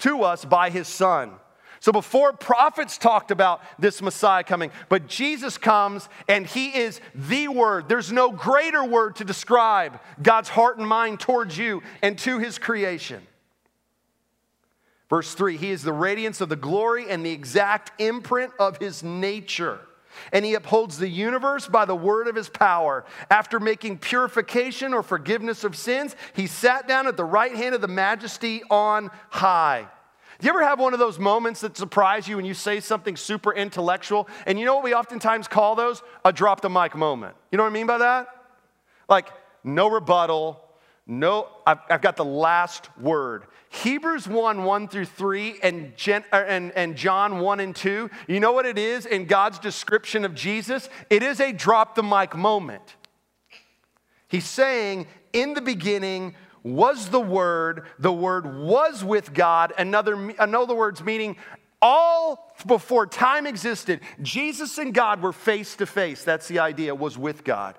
to 0.00 0.22
us 0.22 0.44
by 0.44 0.70
his 0.70 0.88
Son. 0.88 1.32
So 1.80 1.92
before 1.92 2.34
prophets 2.34 2.98
talked 2.98 3.30
about 3.30 3.62
this 3.78 4.02
Messiah 4.02 4.44
coming, 4.44 4.70
but 4.90 5.06
Jesus 5.06 5.56
comes 5.56 6.08
and 6.28 6.46
he 6.46 6.76
is 6.76 7.00
the 7.14 7.48
word. 7.48 7.88
There's 7.88 8.12
no 8.12 8.30
greater 8.30 8.84
word 8.84 9.16
to 9.16 9.24
describe 9.24 9.98
God's 10.22 10.50
heart 10.50 10.78
and 10.78 10.86
mind 10.86 11.20
towards 11.20 11.56
you 11.56 11.82
and 12.02 12.18
to 12.18 12.38
his 12.38 12.58
creation. 12.58 13.26
Verse 15.10 15.34
3 15.34 15.58
He 15.58 15.70
is 15.70 15.82
the 15.82 15.92
radiance 15.92 16.40
of 16.40 16.48
the 16.48 16.56
glory 16.56 17.10
and 17.10 17.26
the 17.26 17.30
exact 17.30 18.00
imprint 18.00 18.52
of 18.58 18.78
his 18.78 19.02
nature 19.02 19.80
and 20.32 20.44
he 20.44 20.54
upholds 20.54 20.98
the 20.98 21.08
universe 21.08 21.66
by 21.66 21.84
the 21.84 21.94
word 21.94 22.28
of 22.28 22.34
his 22.34 22.48
power. 22.48 23.04
After 23.30 23.60
making 23.60 23.98
purification 23.98 24.94
or 24.94 25.02
forgiveness 25.02 25.64
of 25.64 25.76
sins, 25.76 26.16
he 26.34 26.46
sat 26.46 26.88
down 26.88 27.06
at 27.06 27.16
the 27.16 27.24
right 27.24 27.54
hand 27.54 27.74
of 27.74 27.80
the 27.80 27.88
majesty 27.88 28.62
on 28.70 29.10
high. 29.30 29.86
Do 30.38 30.46
you 30.46 30.50
ever 30.50 30.62
have 30.62 30.80
one 30.80 30.94
of 30.94 30.98
those 30.98 31.18
moments 31.18 31.60
that 31.60 31.76
surprise 31.76 32.26
you 32.26 32.36
when 32.36 32.46
you 32.46 32.54
say 32.54 32.80
something 32.80 33.16
super 33.16 33.52
intellectual? 33.52 34.26
And 34.46 34.58
you 34.58 34.64
know 34.64 34.74
what 34.74 34.84
we 34.84 34.94
oftentimes 34.94 35.48
call 35.48 35.74
those? 35.74 36.02
A 36.24 36.32
drop 36.32 36.62
the 36.62 36.70
mic 36.70 36.94
moment. 36.94 37.36
You 37.52 37.58
know 37.58 37.64
what 37.64 37.70
I 37.70 37.74
mean 37.74 37.86
by 37.86 37.98
that? 37.98 38.28
Like, 39.08 39.28
no 39.64 39.90
rebuttal, 39.90 40.62
no, 41.10 41.48
I've, 41.66 41.78
I've, 41.90 42.02
got 42.02 42.16
the 42.16 42.24
last 42.24 42.88
word. 42.96 43.46
Hebrews 43.70 44.28
1 44.28 44.62
1 44.62 44.86
through 44.86 45.06
3 45.06 45.58
and, 45.60 45.96
Gen, 45.96 46.22
er, 46.32 46.44
and, 46.44 46.70
and 46.76 46.94
John 46.94 47.40
1 47.40 47.58
and 47.58 47.74
2, 47.74 48.08
you 48.28 48.38
know 48.38 48.52
what 48.52 48.64
it 48.64 48.78
is 48.78 49.06
in 49.06 49.24
God's 49.24 49.58
description 49.58 50.24
of 50.24 50.36
Jesus? 50.36 50.88
It 51.10 51.24
is 51.24 51.40
a 51.40 51.52
drop 51.52 51.96
the 51.96 52.04
mic 52.04 52.36
moment. 52.36 52.94
He's 54.28 54.48
saying, 54.48 55.08
in 55.32 55.54
the 55.54 55.60
beginning 55.60 56.36
was 56.62 57.08
the 57.08 57.20
Word, 57.20 57.86
the 57.98 58.12
Word 58.12 58.60
was 58.60 59.02
with 59.02 59.34
God. 59.34 59.72
Another, 59.76 60.14
in 60.14 60.54
other 60.54 60.76
words, 60.76 61.02
meaning 61.02 61.36
all 61.82 62.54
before 62.68 63.08
time 63.08 63.48
existed, 63.48 63.98
Jesus 64.22 64.78
and 64.78 64.94
God 64.94 65.22
were 65.22 65.32
face 65.32 65.74
to 65.74 65.86
face. 65.86 66.22
That's 66.22 66.46
the 66.46 66.60
idea, 66.60 66.94
was 66.94 67.18
with 67.18 67.42
God. 67.42 67.76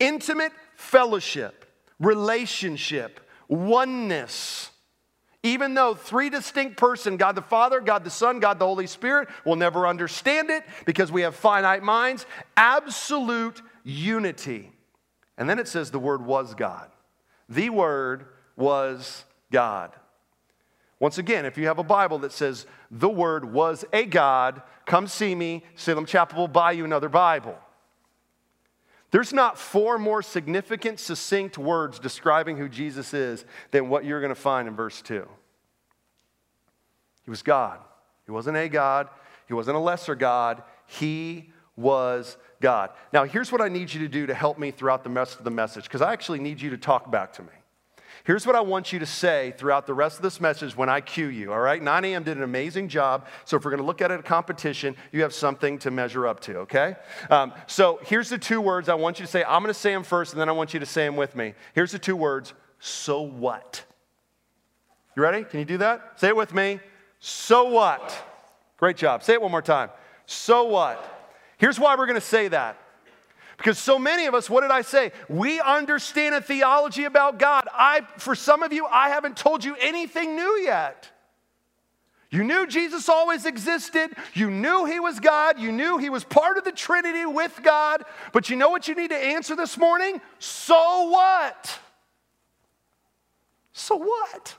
Intimate 0.00 0.52
fellowship 0.76 1.64
relationship, 2.04 3.20
oneness. 3.48 4.70
Even 5.42 5.74
though 5.74 5.94
three 5.94 6.30
distinct 6.30 6.78
person, 6.78 7.16
God 7.18 7.34
the 7.34 7.42
Father, 7.42 7.80
God 7.80 8.02
the 8.02 8.10
Son, 8.10 8.40
God 8.40 8.58
the 8.58 8.64
Holy 8.64 8.86
Spirit, 8.86 9.28
will 9.44 9.56
never 9.56 9.86
understand 9.86 10.50
it 10.50 10.64
because 10.86 11.12
we 11.12 11.22
have 11.22 11.34
finite 11.34 11.82
minds, 11.82 12.24
absolute 12.56 13.60
unity. 13.82 14.72
And 15.36 15.48
then 15.48 15.58
it 15.58 15.68
says 15.68 15.90
the 15.90 15.98
Word 15.98 16.24
was 16.24 16.54
God. 16.54 16.90
The 17.48 17.68
Word 17.68 18.26
was 18.56 19.24
God. 19.52 19.92
Once 20.98 21.18
again, 21.18 21.44
if 21.44 21.58
you 21.58 21.66
have 21.66 21.78
a 21.78 21.84
Bible 21.84 22.20
that 22.20 22.32
says 22.32 22.64
the 22.90 23.08
Word 23.08 23.44
was 23.44 23.84
a 23.92 24.06
God, 24.06 24.62
come 24.86 25.06
see 25.06 25.34
me. 25.34 25.62
Salem 25.74 26.06
Chapel 26.06 26.38
will 26.38 26.48
buy 26.48 26.72
you 26.72 26.86
another 26.86 27.10
Bible. 27.10 27.58
There's 29.14 29.32
not 29.32 29.60
four 29.60 29.96
more 29.96 30.22
significant, 30.22 30.98
succinct 30.98 31.56
words 31.56 32.00
describing 32.00 32.56
who 32.56 32.68
Jesus 32.68 33.14
is 33.14 33.44
than 33.70 33.88
what 33.88 34.04
you're 34.04 34.20
going 34.20 34.34
to 34.34 34.40
find 34.40 34.66
in 34.66 34.74
verse 34.74 35.00
2. 35.02 35.24
He 37.22 37.30
was 37.30 37.40
God. 37.40 37.78
He 38.26 38.32
wasn't 38.32 38.56
a 38.56 38.68
God, 38.68 39.08
He 39.46 39.54
wasn't 39.54 39.76
a 39.76 39.78
lesser 39.78 40.16
God. 40.16 40.64
He 40.86 41.52
was 41.76 42.36
God. 42.60 42.90
Now, 43.12 43.22
here's 43.22 43.52
what 43.52 43.60
I 43.60 43.68
need 43.68 43.94
you 43.94 44.00
to 44.00 44.08
do 44.08 44.26
to 44.26 44.34
help 44.34 44.58
me 44.58 44.72
throughout 44.72 45.04
the 45.04 45.10
rest 45.10 45.38
of 45.38 45.44
the 45.44 45.50
message, 45.52 45.84
because 45.84 46.02
I 46.02 46.12
actually 46.12 46.40
need 46.40 46.60
you 46.60 46.70
to 46.70 46.76
talk 46.76 47.08
back 47.08 47.34
to 47.34 47.42
me. 47.42 47.54
Here's 48.24 48.46
what 48.46 48.56
I 48.56 48.62
want 48.62 48.90
you 48.90 48.98
to 49.00 49.06
say 49.06 49.52
throughout 49.58 49.86
the 49.86 49.92
rest 49.92 50.16
of 50.16 50.22
this 50.22 50.40
message 50.40 50.74
when 50.74 50.88
I 50.88 51.02
cue 51.02 51.26
you, 51.26 51.52
all 51.52 51.60
right? 51.60 51.82
9 51.82 52.04
a.m. 52.06 52.22
did 52.22 52.38
an 52.38 52.42
amazing 52.42 52.88
job. 52.88 53.26
So 53.44 53.58
if 53.58 53.64
we're 53.64 53.70
going 53.70 53.82
to 53.82 53.86
look 53.86 54.00
at 54.00 54.10
it 54.10 54.18
a 54.18 54.22
competition, 54.22 54.96
you 55.12 55.20
have 55.20 55.34
something 55.34 55.78
to 55.80 55.90
measure 55.90 56.26
up 56.26 56.40
to, 56.40 56.56
okay? 56.60 56.96
Um, 57.28 57.52
so 57.66 58.00
here's 58.02 58.30
the 58.30 58.38
two 58.38 58.62
words 58.62 58.88
I 58.88 58.94
want 58.94 59.20
you 59.20 59.26
to 59.26 59.30
say. 59.30 59.44
I'm 59.44 59.62
going 59.62 59.74
to 59.74 59.78
say 59.78 59.92
them 59.92 60.04
first, 60.04 60.32
and 60.32 60.40
then 60.40 60.48
I 60.48 60.52
want 60.52 60.72
you 60.72 60.80
to 60.80 60.86
say 60.86 61.04
them 61.04 61.16
with 61.16 61.36
me. 61.36 61.52
Here's 61.74 61.92
the 61.92 61.98
two 61.98 62.16
words 62.16 62.54
so 62.78 63.20
what? 63.20 63.84
You 65.16 65.22
ready? 65.22 65.44
Can 65.44 65.58
you 65.60 65.66
do 65.66 65.78
that? 65.78 66.18
Say 66.18 66.28
it 66.28 66.36
with 66.36 66.54
me. 66.54 66.80
So 67.20 67.64
what? 67.64 68.16
Great 68.78 68.96
job. 68.96 69.22
Say 69.22 69.34
it 69.34 69.42
one 69.42 69.50
more 69.50 69.62
time. 69.62 69.90
So 70.24 70.64
what? 70.64 71.32
Here's 71.58 71.78
why 71.78 71.94
we're 71.94 72.06
going 72.06 72.14
to 72.14 72.26
say 72.26 72.48
that. 72.48 72.78
Because 73.56 73.78
so 73.78 73.98
many 73.98 74.26
of 74.26 74.34
us, 74.34 74.50
what 74.50 74.62
did 74.62 74.70
I 74.70 74.82
say? 74.82 75.12
We 75.28 75.60
understand 75.60 76.34
a 76.34 76.40
theology 76.40 77.04
about 77.04 77.38
God. 77.38 77.68
I, 77.72 78.02
for 78.18 78.34
some 78.34 78.62
of 78.62 78.72
you, 78.72 78.86
I 78.86 79.08
haven't 79.08 79.36
told 79.36 79.64
you 79.64 79.76
anything 79.80 80.36
new 80.36 80.60
yet. 80.62 81.10
You 82.30 82.42
knew 82.42 82.66
Jesus 82.66 83.08
always 83.08 83.46
existed. 83.46 84.10
You 84.32 84.50
knew 84.50 84.86
he 84.86 84.98
was 84.98 85.20
God. 85.20 85.60
You 85.60 85.70
knew 85.70 85.98
he 85.98 86.10
was 86.10 86.24
part 86.24 86.58
of 86.58 86.64
the 86.64 86.72
Trinity 86.72 87.24
with 87.24 87.60
God. 87.62 88.02
But 88.32 88.50
you 88.50 88.56
know 88.56 88.70
what 88.70 88.88
you 88.88 88.96
need 88.96 89.10
to 89.10 89.16
answer 89.16 89.54
this 89.54 89.78
morning? 89.78 90.20
So 90.40 91.10
what? 91.10 91.78
So 93.72 93.94
what? 93.94 94.56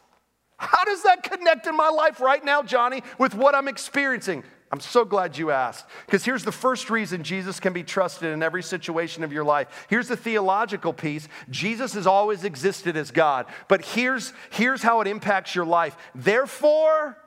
How 0.55 0.85
does 0.85 1.03
that 1.03 1.23
connect 1.23 1.67
in 1.67 1.75
my 1.75 1.89
life 1.89 2.21
right 2.21 2.43
now, 2.43 2.63
Johnny, 2.63 3.03
with 3.19 3.35
what 3.35 3.55
I'm 3.55 3.67
experiencing? 3.67 4.45
I'm 4.75 4.81
so 4.81 5.05
glad 5.05 5.37
you 5.37 5.51
asked. 5.51 5.85
Because 6.05 6.25
here's 6.25 6.43
the 6.43 6.51
first 6.51 6.89
reason 6.89 7.23
Jesus 7.23 7.61
can 7.61 7.71
be 7.71 7.81
trusted 7.81 8.33
in 8.33 8.43
every 8.43 8.61
situation 8.61 9.23
of 9.23 9.31
your 9.31 9.45
life. 9.45 9.87
Here's 9.89 10.09
the 10.09 10.17
theological 10.17 10.91
piece 10.91 11.29
Jesus 11.49 11.93
has 11.93 12.05
always 12.05 12.43
existed 12.43 12.97
as 12.97 13.09
God. 13.09 13.45
But 13.69 13.85
here's, 13.85 14.33
here's 14.49 14.83
how 14.83 14.99
it 14.99 15.07
impacts 15.07 15.55
your 15.55 15.63
life. 15.63 15.95
Therefore, 16.13 17.17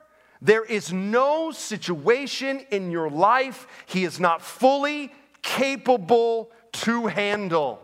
there 0.43 0.63
is 0.63 0.93
no 0.93 1.49
situation 1.49 2.63
in 2.69 2.91
your 2.91 3.09
life 3.09 3.65
he 3.87 4.03
is 4.03 4.19
not 4.19 4.43
fully 4.43 5.11
capable 5.41 6.51
to 6.73 7.07
handle. 7.07 7.81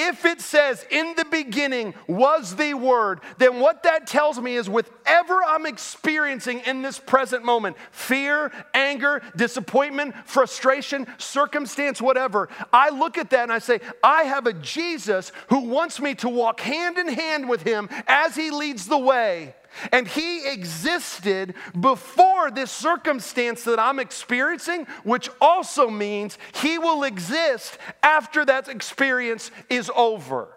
If 0.00 0.24
it 0.24 0.40
says, 0.40 0.86
in 0.92 1.14
the 1.16 1.24
beginning 1.24 1.92
was 2.06 2.54
the 2.54 2.74
Word, 2.74 3.20
then 3.38 3.58
what 3.58 3.82
that 3.82 4.06
tells 4.06 4.40
me 4.40 4.54
is, 4.54 4.68
whatever 4.68 5.42
I'm 5.44 5.66
experiencing 5.66 6.60
in 6.60 6.82
this 6.82 7.00
present 7.00 7.44
moment 7.44 7.76
fear, 7.90 8.52
anger, 8.74 9.20
disappointment, 9.34 10.14
frustration, 10.24 11.08
circumstance, 11.18 12.00
whatever 12.00 12.48
I 12.72 12.90
look 12.90 13.18
at 13.18 13.30
that 13.30 13.42
and 13.42 13.52
I 13.52 13.58
say, 13.58 13.80
I 14.00 14.22
have 14.22 14.46
a 14.46 14.52
Jesus 14.52 15.32
who 15.48 15.62
wants 15.62 16.00
me 16.00 16.14
to 16.16 16.28
walk 16.28 16.60
hand 16.60 16.96
in 16.96 17.08
hand 17.08 17.48
with 17.48 17.62
Him 17.62 17.88
as 18.06 18.36
He 18.36 18.52
leads 18.52 18.86
the 18.86 18.98
way. 18.98 19.56
And 19.92 20.06
he 20.06 20.48
existed 20.48 21.54
before 21.78 22.50
this 22.50 22.70
circumstance 22.70 23.64
that 23.64 23.78
I'm 23.78 23.98
experiencing, 23.98 24.86
which 25.04 25.30
also 25.40 25.88
means 25.88 26.38
he 26.54 26.78
will 26.78 27.04
exist 27.04 27.78
after 28.02 28.44
that 28.44 28.68
experience 28.68 29.50
is 29.68 29.90
over 29.94 30.48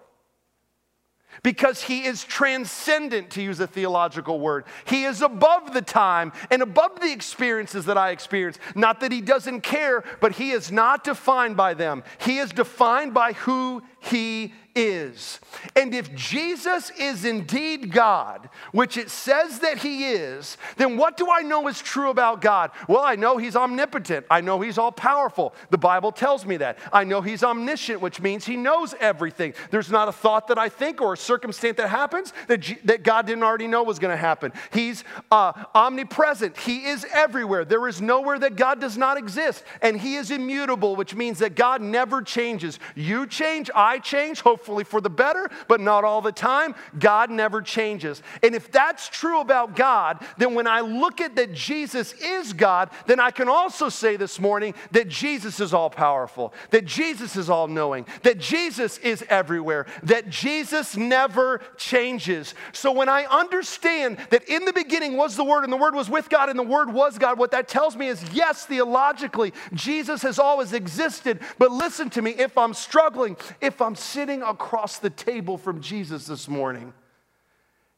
because 1.44 1.82
he 1.84 2.06
is 2.06 2.24
transcendent, 2.24 3.32
to 3.32 3.42
use 3.42 3.60
a 3.60 3.68
theological 3.68 4.40
word. 4.40 4.66
He 4.86 5.06
is 5.06 5.22
above 5.22 5.74
the 5.74 5.82
time 5.82 6.34
and 6.50 6.62
above 6.62 7.00
the 7.00 7.12
experiences 7.12 7.86
that 7.86 7.98
I 7.98 8.12
experience. 8.12 8.60
Not 8.76 9.00
that 9.00 9.12
he 9.12 9.22
doesn't 9.22 9.62
care, 9.62 10.04
but 10.20 10.34
he 10.34 10.52
is 10.52 10.72
not 10.72 11.04
defined 11.04 11.58
by 11.58 11.74
them. 11.74 12.04
He 12.20 12.38
is 12.38 12.52
defined 12.52 13.14
by 13.14 13.34
who 13.34 13.82
he 14.00 14.54
is. 14.76 15.40
And 15.76 15.94
if 15.94 16.14
Jesus 16.16 16.92
is 17.00 17.26
indeed 17.26 17.92
God, 17.92 18.50
which 18.72 18.98
it 18.98 19.10
says 19.10 19.60
that 19.60 19.80
he 19.80 20.10
is, 20.10 20.58
then 20.78 20.98
what 20.98 21.18
do 21.18 21.30
I 21.30 21.42
know 21.42 21.68
is 21.68 21.82
true 21.82 22.10
about 22.10 22.42
God? 22.42 22.72
Well, 22.88 23.02
I 23.02 23.16
know 23.16 23.38
he's 23.38 23.56
omnipotent. 23.56 24.26
I 24.30 24.42
know 24.42 24.62
he's 24.62 24.78
all 24.78 24.92
powerful. 24.92 25.54
The 25.70 25.78
Bible 25.78 26.12
tells 26.12 26.46
me 26.46 26.58
that. 26.58 26.78
I 26.94 27.04
know 27.04 27.22
he's 27.22 27.44
omniscient, 27.44 28.02
which 28.02 28.22
means 28.22 28.46
he 28.46 28.56
knows 28.56 28.96
everything. 29.00 29.54
There's 29.70 29.92
not 29.92 30.08
a 30.08 30.12
thought 30.12 30.48
that 30.48 30.58
I 30.58 30.70
think 30.70 31.02
or 31.02 31.14
a 31.14 31.18
circumstance 31.18 31.78
that 31.78 31.90
happens 31.90 32.34
that, 32.48 32.60
G- 32.60 32.80
that 32.86 33.04
God 33.04 33.26
didn't 33.28 33.44
already 33.44 33.68
know 33.68 33.84
was 33.84 34.00
going 34.00 34.14
to 34.14 34.18
happen. 34.18 34.54
He's 34.72 35.04
uh, 35.32 35.54
omnipresent. 35.76 36.58
He 36.58 36.86
is 36.86 37.06
everywhere. 37.14 37.66
There 37.66 37.88
is 37.88 38.02
nowhere 38.02 38.40
that 38.40 38.56
God 38.56 38.80
does 38.80 38.98
not 38.98 39.18
exist. 39.18 39.64
And 39.82 40.00
he 40.00 40.16
is 40.16 40.32
immutable, 40.32 40.96
which 40.96 41.16
means 41.16 41.40
that 41.40 41.56
God 41.56 41.82
never 41.82 42.22
changes. 42.22 42.80
You 42.96 43.28
change, 43.28 43.70
I 43.76 44.00
change. 44.00 44.42
Hopefully, 44.42 44.61
hopefully 44.62 44.84
for 44.84 45.02
the 45.02 45.10
better, 45.10 45.50
but 45.68 45.82
not 45.82 46.04
all 46.04 46.22
the 46.22 46.32
time. 46.32 46.76
God 47.00 47.32
never 47.32 47.64
changes. 47.64 48.22
And 48.44 48.54
if 48.54 48.72
that's 48.72 49.10
true 49.10 49.42
about 49.42 49.76
God, 49.76 50.24
then 50.38 50.54
when 50.54 50.68
I 50.68 50.82
look 50.82 51.20
at 51.20 51.36
that 51.38 51.52
Jesus 51.52 52.14
is 52.14 52.54
God, 52.54 52.92
then 53.08 53.20
I 53.20 53.32
can 53.32 53.50
also 53.50 53.90
say 53.90 54.18
this 54.18 54.40
morning 54.40 54.76
that 54.92 55.08
Jesus 55.08 55.60
is 55.60 55.74
all 55.74 55.90
powerful, 55.90 56.54
that 56.70 56.86
Jesus 56.86 57.36
is 57.36 57.50
all 57.50 57.68
knowing, 57.68 58.06
that 58.22 58.38
Jesus 58.38 59.00
is 59.00 59.26
everywhere, 59.30 59.88
that 60.04 60.30
Jesus 60.30 60.96
never 60.96 61.62
changes. 61.76 62.54
So 62.72 62.92
when 62.92 63.10
I 63.10 63.24
understand 63.26 64.20
that 64.30 64.48
in 64.48 64.66
the 64.66 64.74
beginning 64.74 65.18
was 65.18 65.36
the 65.36 65.44
Word 65.44 65.64
and 65.64 65.74
the 65.74 65.78
Word 65.78 65.96
was 65.96 66.08
with 66.08 66.30
God 66.30 66.50
and 66.50 66.60
the 66.60 66.64
Word 66.64 66.94
was 66.94 67.18
God, 67.18 67.40
what 67.40 67.50
that 67.50 67.68
tells 67.68 67.96
me 67.96 68.10
is 68.10 68.24
yes, 68.32 68.68
theologically, 68.68 69.54
Jesus 69.74 70.22
has 70.22 70.38
always 70.38 70.72
existed. 70.72 71.40
But 71.58 71.72
listen 71.72 72.12
to 72.12 72.22
me, 72.22 72.32
if 72.32 72.60
I'm 72.60 72.76
struggling, 72.76 73.38
if 73.60 73.82
I'm 73.82 73.96
sitting 73.96 74.44
across 74.52 75.00
the 75.00 75.10
table 75.10 75.58
from 75.58 75.82
Jesus 75.82 76.28
this 76.28 76.48
morning. 76.48 76.94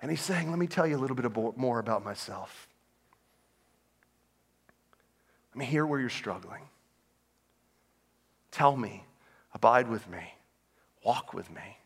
And 0.02 0.10
he's 0.10 0.22
saying, 0.22 0.50
Let 0.50 0.60
me 0.60 0.68
tell 0.68 0.88
you 0.88 0.98
a 0.98 1.02
little 1.02 1.16
bit 1.16 1.58
more 1.58 1.80
about 1.80 2.04
myself. 2.06 2.68
Let 5.54 5.60
me 5.60 5.66
hear 5.66 5.86
where 5.86 6.00
you're 6.00 6.10
struggling. 6.10 6.64
Tell 8.52 8.76
me, 8.76 9.04
abide 9.54 9.90
with 9.90 10.10
me, 10.10 10.36
walk 11.04 11.34
with 11.34 11.52
me. 11.52 11.78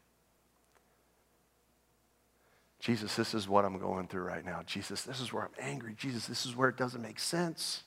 Jesus, 2.80 3.15
this 3.15 3.34
is 3.34 3.49
what 3.49 3.65
I'm 3.65 3.80
going 3.80 4.08
through 4.08 4.23
right 4.23 4.45
now. 4.45 4.62
Jesus, 4.65 5.01
this 5.01 5.19
is 5.19 5.34
where 5.34 5.43
I'm 5.43 5.49
angry. 5.60 5.93
Jesus, 5.97 6.27
this 6.27 6.45
is 6.45 6.56
where 6.56 6.69
it 6.69 6.77
doesn't 6.77 7.01
make 7.01 7.19
sense. 7.19 7.84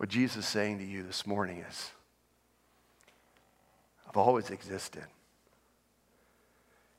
What 0.00 0.08
Jesus 0.08 0.46
is 0.46 0.46
saying 0.46 0.78
to 0.78 0.84
you 0.86 1.02
this 1.02 1.26
morning 1.26 1.58
is 1.68 1.90
I've 4.08 4.16
always 4.16 4.48
existed. 4.48 5.04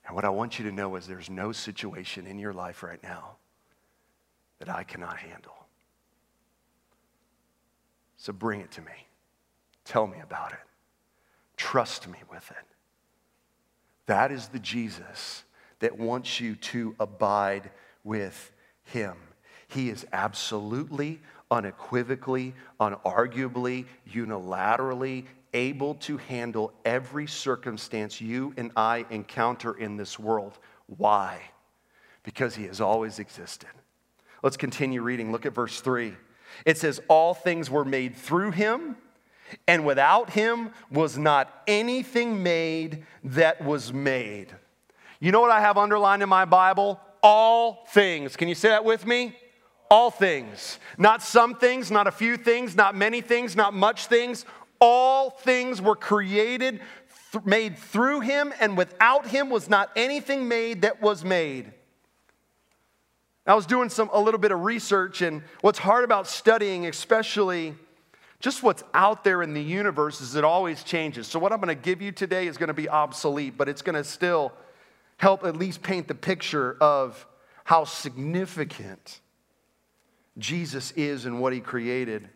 And 0.05 0.15
what 0.15 0.23
I 0.23 0.29
want 0.29 0.59
you 0.59 0.65
to 0.65 0.71
know 0.71 0.95
is 0.95 1.07
there's 1.07 1.27
no 1.27 1.51
situation 1.51 2.27
in 2.27 2.37
your 2.37 2.53
life 2.53 2.83
right 2.83 3.01
now 3.01 3.37
that 4.59 4.69
I 4.69 4.83
cannot 4.83 5.17
handle. 5.17 5.65
So 8.17 8.33
bring 8.33 8.61
it 8.61 8.69
to 8.73 8.81
me. 8.81 9.07
Tell 9.83 10.05
me 10.05 10.19
about 10.21 10.51
it. 10.51 10.59
Trust 11.57 12.07
me 12.07 12.19
with 12.29 12.51
it. 12.51 12.67
That 14.05 14.31
is 14.31 14.49
the 14.49 14.59
Jesus 14.59 15.43
that 15.79 15.97
wants 15.97 16.39
you 16.39 16.53
to 16.55 16.95
abide 16.99 17.71
with 18.03 18.51
him. 18.83 19.15
He 19.67 19.89
is 19.89 20.05
absolutely, 20.13 21.19
unequivocally, 21.51 22.55
unarguably, 22.79 23.85
unilaterally 24.09 25.25
able 25.53 25.95
to 25.95 26.17
handle 26.17 26.73
every 26.85 27.27
circumstance 27.27 28.21
you 28.21 28.53
and 28.57 28.71
I 28.75 29.05
encounter 29.09 29.73
in 29.73 29.97
this 29.97 30.17
world. 30.17 30.57
Why? 30.97 31.41
Because 32.23 32.55
he 32.55 32.63
has 32.65 32.79
always 32.79 33.19
existed. 33.19 33.69
Let's 34.41 34.57
continue 34.57 35.01
reading. 35.01 35.31
Look 35.31 35.45
at 35.45 35.53
verse 35.53 35.81
3. 35.81 36.13
It 36.65 36.77
says, 36.77 37.01
All 37.07 37.33
things 37.33 37.69
were 37.69 37.85
made 37.85 38.15
through 38.15 38.51
him, 38.51 38.95
and 39.67 39.85
without 39.85 40.31
him 40.31 40.71
was 40.89 41.17
not 41.17 41.63
anything 41.67 42.41
made 42.41 43.05
that 43.23 43.63
was 43.63 43.93
made. 43.93 44.47
You 45.19 45.31
know 45.31 45.41
what 45.41 45.51
I 45.51 45.59
have 45.59 45.77
underlined 45.77 46.23
in 46.23 46.29
my 46.29 46.45
Bible? 46.45 46.99
All 47.21 47.85
things. 47.89 48.35
Can 48.35 48.47
you 48.47 48.55
say 48.55 48.69
that 48.69 48.85
with 48.85 49.05
me? 49.05 49.35
All 49.91 50.09
things. 50.09 50.79
Not 50.97 51.21
some 51.21 51.55
things, 51.55 51.91
not 51.91 52.07
a 52.07 52.11
few 52.11 52.37
things, 52.37 52.77
not 52.77 52.95
many 52.95 53.19
things, 53.19 53.57
not 53.57 53.73
much 53.73 54.07
things. 54.07 54.45
All 54.79 55.29
things 55.29 55.81
were 55.81 55.97
created, 55.97 56.79
th- 57.33 57.43
made 57.43 57.77
through 57.77 58.21
him, 58.21 58.53
and 58.61 58.77
without 58.77 59.27
him 59.27 59.49
was 59.49 59.69
not 59.69 59.91
anything 59.97 60.47
made 60.47 60.83
that 60.83 61.01
was 61.01 61.25
made. 61.25 61.73
I 63.45 63.53
was 63.53 63.65
doing 63.65 63.89
some 63.89 64.09
a 64.13 64.19
little 64.21 64.39
bit 64.39 64.53
of 64.53 64.63
research, 64.63 65.21
and 65.21 65.43
what's 65.59 65.79
hard 65.79 66.05
about 66.05 66.25
studying, 66.25 66.85
especially 66.85 67.75
just 68.39 68.63
what's 68.63 68.83
out 68.93 69.25
there 69.25 69.41
in 69.43 69.53
the 69.53 69.61
universe, 69.61 70.21
is 70.21 70.35
it 70.35 70.45
always 70.45 70.83
changes. 70.83 71.27
So, 71.27 71.37
what 71.37 71.51
I'm 71.51 71.59
going 71.59 71.75
to 71.75 71.83
give 71.83 72.01
you 72.01 72.13
today 72.13 72.47
is 72.47 72.57
going 72.57 72.69
to 72.69 72.73
be 72.73 72.87
obsolete, 72.87 73.57
but 73.57 73.67
it's 73.67 73.81
going 73.81 73.95
to 73.95 74.05
still 74.05 74.53
help 75.17 75.43
at 75.43 75.57
least 75.57 75.83
paint 75.83 76.07
the 76.07 76.15
picture 76.15 76.77
of 76.79 77.27
how 77.65 77.83
significant 77.83 79.20
Jesus 80.37 80.91
is 80.91 81.25
and 81.25 81.39
what 81.39 81.53
he 81.53 81.59
created. 81.59 82.29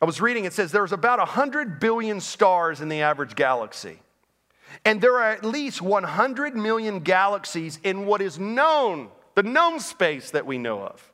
I 0.00 0.04
was 0.04 0.20
reading, 0.20 0.44
it 0.44 0.52
says 0.52 0.72
there's 0.72 0.92
about 0.92 1.18
100 1.18 1.80
billion 1.80 2.20
stars 2.20 2.80
in 2.80 2.88
the 2.88 3.00
average 3.02 3.34
galaxy. 3.34 4.00
And 4.84 5.00
there 5.00 5.14
are 5.14 5.30
at 5.30 5.44
least 5.44 5.80
100 5.80 6.54
million 6.54 7.00
galaxies 7.00 7.78
in 7.82 8.06
what 8.06 8.20
is 8.20 8.38
known 8.38 9.10
the 9.36 9.42
known 9.42 9.78
space 9.80 10.30
that 10.32 10.46
we 10.46 10.58
know 10.58 10.82
of. 10.82 11.12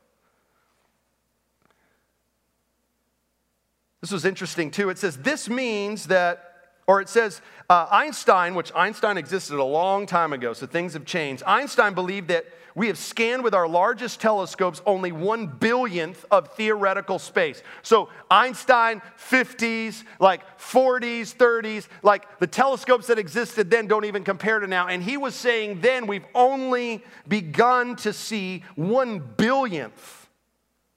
This 4.01 4.11
was 4.11 4.25
interesting 4.25 4.71
too. 4.71 4.89
It 4.89 4.97
says, 4.97 5.17
This 5.17 5.49
means 5.49 6.07
that 6.07 6.52
or 6.87 7.01
it 7.01 7.09
says 7.09 7.41
uh, 7.69 7.87
Einstein, 7.91 8.55
which 8.55 8.71
Einstein 8.75 9.17
existed 9.17 9.57
a 9.57 9.63
long 9.63 10.05
time 10.05 10.33
ago, 10.33 10.53
so 10.53 10.65
things 10.65 10.93
have 10.93 11.05
changed. 11.05 11.43
Einstein 11.45 11.93
believed 11.93 12.27
that 12.27 12.45
we 12.75 12.87
have 12.87 12.97
scanned 12.97 13.43
with 13.43 13.53
our 13.53 13.67
largest 13.67 14.19
telescopes 14.19 14.81
only 14.85 15.11
one 15.11 15.45
billionth 15.47 16.25
of 16.31 16.55
theoretical 16.55 17.19
space. 17.19 17.61
So 17.83 18.09
Einstein, 18.31 19.01
50s, 19.17 20.03
like 20.19 20.41
40s, 20.59 21.35
30s, 21.35 21.87
like 22.01 22.39
the 22.39 22.47
telescopes 22.47 23.07
that 23.07 23.19
existed 23.19 23.69
then 23.69 23.87
don't 23.87 24.05
even 24.05 24.23
compare 24.23 24.59
to 24.59 24.67
now. 24.67 24.87
And 24.87 25.03
he 25.03 25.17
was 25.17 25.35
saying 25.35 25.81
then 25.81 26.07
we've 26.07 26.25
only 26.33 27.03
begun 27.27 27.95
to 27.97 28.11
see 28.11 28.63
one 28.75 29.19
billionth 29.19 30.27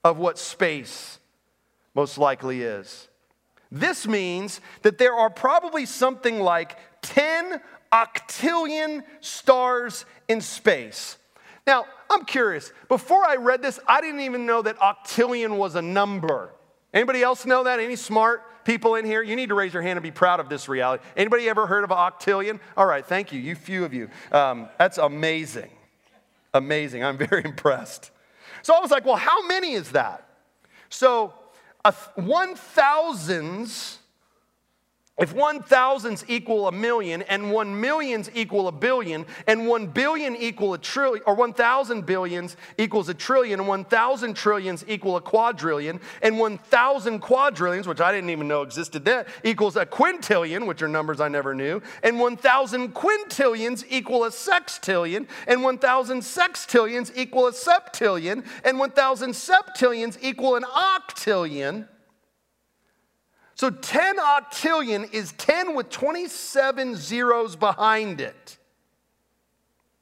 of 0.03 0.19
what 0.19 0.39
space 0.39 1.19
most 1.95 2.17
likely 2.17 2.63
is. 2.63 3.09
This 3.71 4.07
means 4.07 4.61
that 4.83 4.99
there 4.99 5.15
are 5.15 5.31
probably 5.31 5.87
something 5.87 6.41
like 6.41 6.79
10 7.03 7.61
octillion 7.93 9.03
stars 9.21 10.05
in 10.29 10.41
space. 10.41 11.17
Now, 11.67 11.87
I'm 12.09 12.25
curious. 12.25 12.73
Before 12.89 13.25
I 13.25 13.37
read 13.37 13.63
this, 13.63 13.81
I 13.87 14.01
didn't 14.01 14.21
even 14.21 14.47
know 14.47 14.63
that 14.63 14.79
octillion 14.79 15.57
was 15.57 15.75
a 15.75 15.83
number. 15.83 16.51
Anybody 16.95 17.23
else 17.23 17.45
know 17.45 17.65
that? 17.65 17.81
Any 17.81 17.97
smart 17.97 18.65
people 18.65 18.95
in 18.95 19.05
here? 19.05 19.23
You 19.23 19.35
need 19.35 19.49
to 19.49 19.55
raise 19.55 19.75
your 19.75 19.83
hand 19.83 19.97
and 19.97 20.03
be 20.03 20.13
proud 20.13 20.39
of 20.39 20.49
this 20.49 20.69
reality. 20.69 21.03
Anybody 21.17 21.49
ever 21.49 21.67
heard 21.67 21.85
of 21.85 21.91
octillion? 21.91 22.61
All 22.77 22.87
right, 22.87 23.05
thank 23.05 23.33
you. 23.33 23.41
You 23.41 23.55
few 23.57 23.85
of 23.85 23.93
you. 23.93 24.09
Um, 24.31 24.69
that's 24.79 24.99
amazing. 24.99 25.71
Amazing. 26.55 27.05
I'm 27.05 27.19
very 27.19 27.43
impressed. 27.45 28.13
So 28.63 28.75
I 28.75 28.81
was 28.81 28.91
like, 28.91 29.05
well, 29.05 29.17
how 29.17 29.47
many 29.47 29.73
is 29.73 29.93
that? 29.93 30.29
So 30.89 31.35
a 31.87 31.93
one 32.21 32.57
thousands, 32.57 33.99
if 35.19 35.33
one 35.33 35.63
thousands 35.63 36.25
equal 36.29 36.69
a 36.69 36.73
million, 36.73 37.23
and 37.23 37.51
equal 38.35 38.69
a 38.69 38.73
billion, 38.73 39.25
and 39.47 39.67
one 39.67 39.87
billion 39.87 40.37
equal 40.37 40.75
a 40.75 40.79
trillion, 40.79 41.23
or 41.27 41.35
one 41.35 41.55
thousand 41.55 42.05
billions 42.05 42.57
equals 42.77 43.09
a 43.09 43.15
trillion, 43.15 43.61
and 43.61 43.69
one 43.69 43.85
thousand 43.85 44.35
trillions 44.35 44.85
equal 44.87 45.17
a 45.17 45.21
quadrillion, 45.21 46.01
and 46.23 46.39
one 46.39 46.59
thousand 46.59 47.21
quadrillions, 47.21 47.89
which 47.89 48.01
I 48.01 48.13
didn't 48.13 48.29
even 48.29 48.47
know 48.47 48.63
existed 48.63 49.05
then, 49.07 49.25
equals 49.43 49.77
a 49.77 49.87
quintillion, 49.87 50.67
which 50.67 50.83
are 50.83 50.89
numbers 50.89 51.21
I 51.21 51.29
never 51.29 51.55
knew, 51.55 51.81
and 52.03 52.21
one 52.21 52.37
thousand 52.37 52.95
quintillions 52.95 53.85
equal 53.89 54.25
a 54.25 54.31
sextillion, 54.31 55.27
and 55.47 55.63
one 55.63 55.79
thousand 55.79 56.21
sextillions 56.21 57.11
equal 57.17 57.47
a 57.47 57.53
septillion, 57.53 58.45
and 58.65 58.79
one 58.79 58.91
thousand 58.91 59.31
septillions 59.31 60.19
equal 60.21 60.57
an 60.57 60.65
octillion. 60.65 61.89
So 63.57 63.71
10 63.71 64.19
octillion 64.19 65.13
is 65.15 65.33
10 65.33 65.75
with 65.75 65.89
27 65.89 66.95
zeros 66.95 67.57
behind 67.57 68.21
it. 68.21 68.59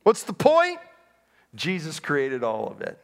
What's 0.02 0.24
the 0.24 0.32
point? 0.32 0.80
Jesus 1.54 2.00
created 2.00 2.42
all 2.42 2.66
of 2.66 2.80
it. 2.80 2.98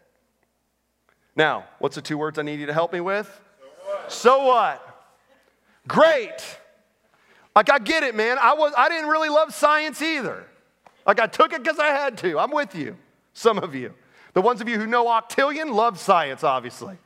Now, 1.37 1.67
what's 1.79 1.95
the 1.95 2.03
two 2.03 2.19
words 2.19 2.37
I 2.37 2.43
need 2.43 2.59
you 2.59 2.67
to 2.67 2.73
help 2.73 2.93
me 2.93 3.01
with? 3.01 3.27
So 3.61 3.67
what? 3.87 4.13
So 4.13 4.45
what? 4.45 5.05
Great. 5.87 6.59
Like 7.55 7.71
I 7.71 7.79
get 7.79 8.03
it, 8.03 8.17
man. 8.17 8.37
I 8.41 8.55
was 8.55 8.73
I 8.77 8.89
didn't 8.89 9.09
really 9.09 9.29
love 9.29 9.55
science 9.55 10.03
either. 10.03 10.45
Like 11.07 11.21
I 11.21 11.29
took 11.29 11.53
it 11.53 11.63
because 11.63 11.79
I 11.79 11.87
had 11.87 12.19
to. 12.19 12.41
I'm 12.41 12.51
with 12.51 12.75
you. 12.75 12.97
Some 13.35 13.59
of 13.59 13.77
you. 13.77 13.95
The 14.35 14.43
ones 14.43 14.61
of 14.61 14.69
you 14.69 14.79
who 14.79 14.87
know 14.89 15.07
octillion 15.07 15.73
love 15.73 15.99
science, 16.01 16.43
obviously. 16.43 16.99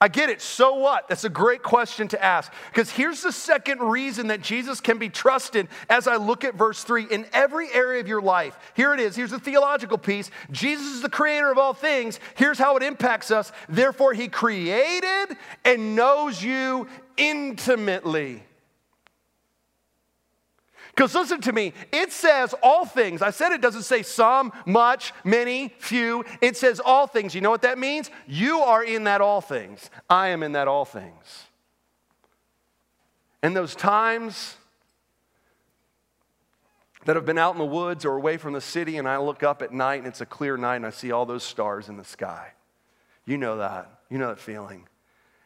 I 0.00 0.06
get 0.06 0.30
it. 0.30 0.40
So 0.40 0.74
what? 0.74 1.08
That's 1.08 1.24
a 1.24 1.28
great 1.28 1.62
question 1.62 2.06
to 2.08 2.24
ask. 2.24 2.52
Because 2.70 2.88
here's 2.88 3.22
the 3.22 3.32
second 3.32 3.80
reason 3.80 4.28
that 4.28 4.42
Jesus 4.42 4.80
can 4.80 4.98
be 4.98 5.08
trusted 5.08 5.66
as 5.90 6.06
I 6.06 6.16
look 6.16 6.44
at 6.44 6.54
verse 6.54 6.84
3 6.84 7.06
in 7.10 7.26
every 7.32 7.72
area 7.72 8.00
of 8.00 8.06
your 8.06 8.22
life. 8.22 8.56
Here 8.74 8.94
it 8.94 9.00
is. 9.00 9.16
Here's 9.16 9.32
the 9.32 9.40
theological 9.40 9.98
piece. 9.98 10.30
Jesus 10.52 10.86
is 10.86 11.02
the 11.02 11.08
creator 11.08 11.50
of 11.50 11.58
all 11.58 11.74
things. 11.74 12.20
Here's 12.36 12.58
how 12.58 12.76
it 12.76 12.84
impacts 12.84 13.32
us. 13.32 13.50
Therefore, 13.68 14.14
he 14.14 14.28
created 14.28 15.36
and 15.64 15.96
knows 15.96 16.40
you 16.40 16.86
intimately. 17.16 18.44
Because 20.98 21.14
listen 21.14 21.40
to 21.42 21.52
me, 21.52 21.74
it 21.92 22.10
says 22.10 22.56
all 22.60 22.84
things. 22.84 23.22
I 23.22 23.30
said 23.30 23.52
it 23.52 23.60
doesn't 23.60 23.84
say 23.84 24.02
some, 24.02 24.52
much, 24.66 25.12
many, 25.22 25.72
few. 25.78 26.24
It 26.40 26.56
says 26.56 26.80
all 26.84 27.06
things. 27.06 27.36
You 27.36 27.40
know 27.40 27.50
what 27.50 27.62
that 27.62 27.78
means? 27.78 28.10
You 28.26 28.58
are 28.62 28.82
in 28.82 29.04
that 29.04 29.20
all 29.20 29.40
things. 29.40 29.90
I 30.10 30.30
am 30.30 30.42
in 30.42 30.52
that 30.52 30.66
all 30.66 30.84
things. 30.84 31.44
And 33.44 33.54
those 33.54 33.76
times 33.76 34.56
that 37.04 37.14
have 37.14 37.24
been 37.24 37.38
out 37.38 37.52
in 37.52 37.58
the 37.58 37.64
woods 37.64 38.04
or 38.04 38.16
away 38.16 38.36
from 38.36 38.52
the 38.52 38.60
city, 38.60 38.96
and 38.96 39.08
I 39.08 39.18
look 39.18 39.44
up 39.44 39.62
at 39.62 39.72
night 39.72 39.98
and 39.98 40.08
it's 40.08 40.20
a 40.20 40.26
clear 40.26 40.56
night 40.56 40.76
and 40.76 40.86
I 40.86 40.90
see 40.90 41.12
all 41.12 41.26
those 41.26 41.44
stars 41.44 41.88
in 41.88 41.96
the 41.96 42.04
sky. 42.04 42.54
You 43.24 43.38
know 43.38 43.58
that. 43.58 44.00
You 44.10 44.18
know 44.18 44.30
that 44.30 44.40
feeling. 44.40 44.88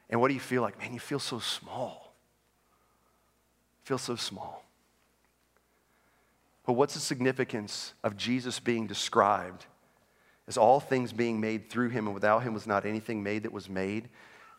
And 0.09 0.19
what 0.19 0.29
do 0.29 0.35
you 0.35 0.41
feel 0.41 0.63
like? 0.63 0.79
Man, 0.79 0.95
you 0.95 1.01
feel 1.01 1.19
so 1.19 1.41
small. 1.41 2.15
Feel 3.85 3.99
so 3.99 4.17
small. 4.17 4.62
But 6.65 6.75
what's 6.75 6.95
the 6.95 7.01
significance 7.01 7.95
of 8.05 8.17
Jesus 8.17 8.61
being 8.61 8.87
described 8.87 9.67
as 10.47 10.57
all 10.57 10.81
things 10.81 11.13
being 11.13 11.41
made 11.41 11.71
through 11.71 11.89
him, 11.91 12.07
and 12.07 12.15
without 12.15 12.43
him 12.43 12.55
was 12.55 12.67
not 12.67 12.87
anything 12.87 13.23
made 13.23 13.43
that 13.45 13.53
was 13.53 13.69
made? 13.69 14.09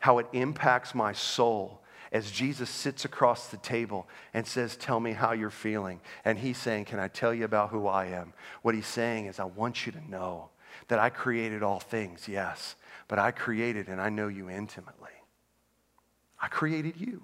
How 0.00 0.18
it 0.18 0.26
impacts 0.32 0.94
my 0.94 1.12
soul 1.12 1.82
as 2.12 2.30
Jesus 2.30 2.70
sits 2.70 3.04
across 3.04 3.48
the 3.48 3.56
table 3.56 4.06
and 4.32 4.46
says, 4.46 4.76
Tell 4.76 5.00
me 5.00 5.12
how 5.12 5.32
you're 5.32 5.50
feeling. 5.50 6.00
And 6.24 6.38
he's 6.38 6.58
saying, 6.58 6.86
Can 6.86 6.98
I 6.98 7.08
tell 7.08 7.34
you 7.34 7.44
about 7.44 7.70
who 7.70 7.86
I 7.86 8.06
am? 8.06 8.32
What 8.62 8.74
he's 8.74 8.86
saying 8.86 9.26
is, 9.26 9.40
I 9.40 9.44
want 9.44 9.86
you 9.86 9.92
to 9.92 10.10
know 10.10 10.50
that 10.88 10.98
I 10.98 11.08
created 11.08 11.62
all 11.62 11.80
things, 11.80 12.28
yes, 12.28 12.76
but 13.08 13.18
I 13.18 13.30
created 13.30 13.88
and 13.88 14.00
I 14.00 14.10
know 14.10 14.28
you 14.28 14.50
intimately. 14.50 15.10
I 16.40 16.48
created 16.48 17.00
you. 17.00 17.22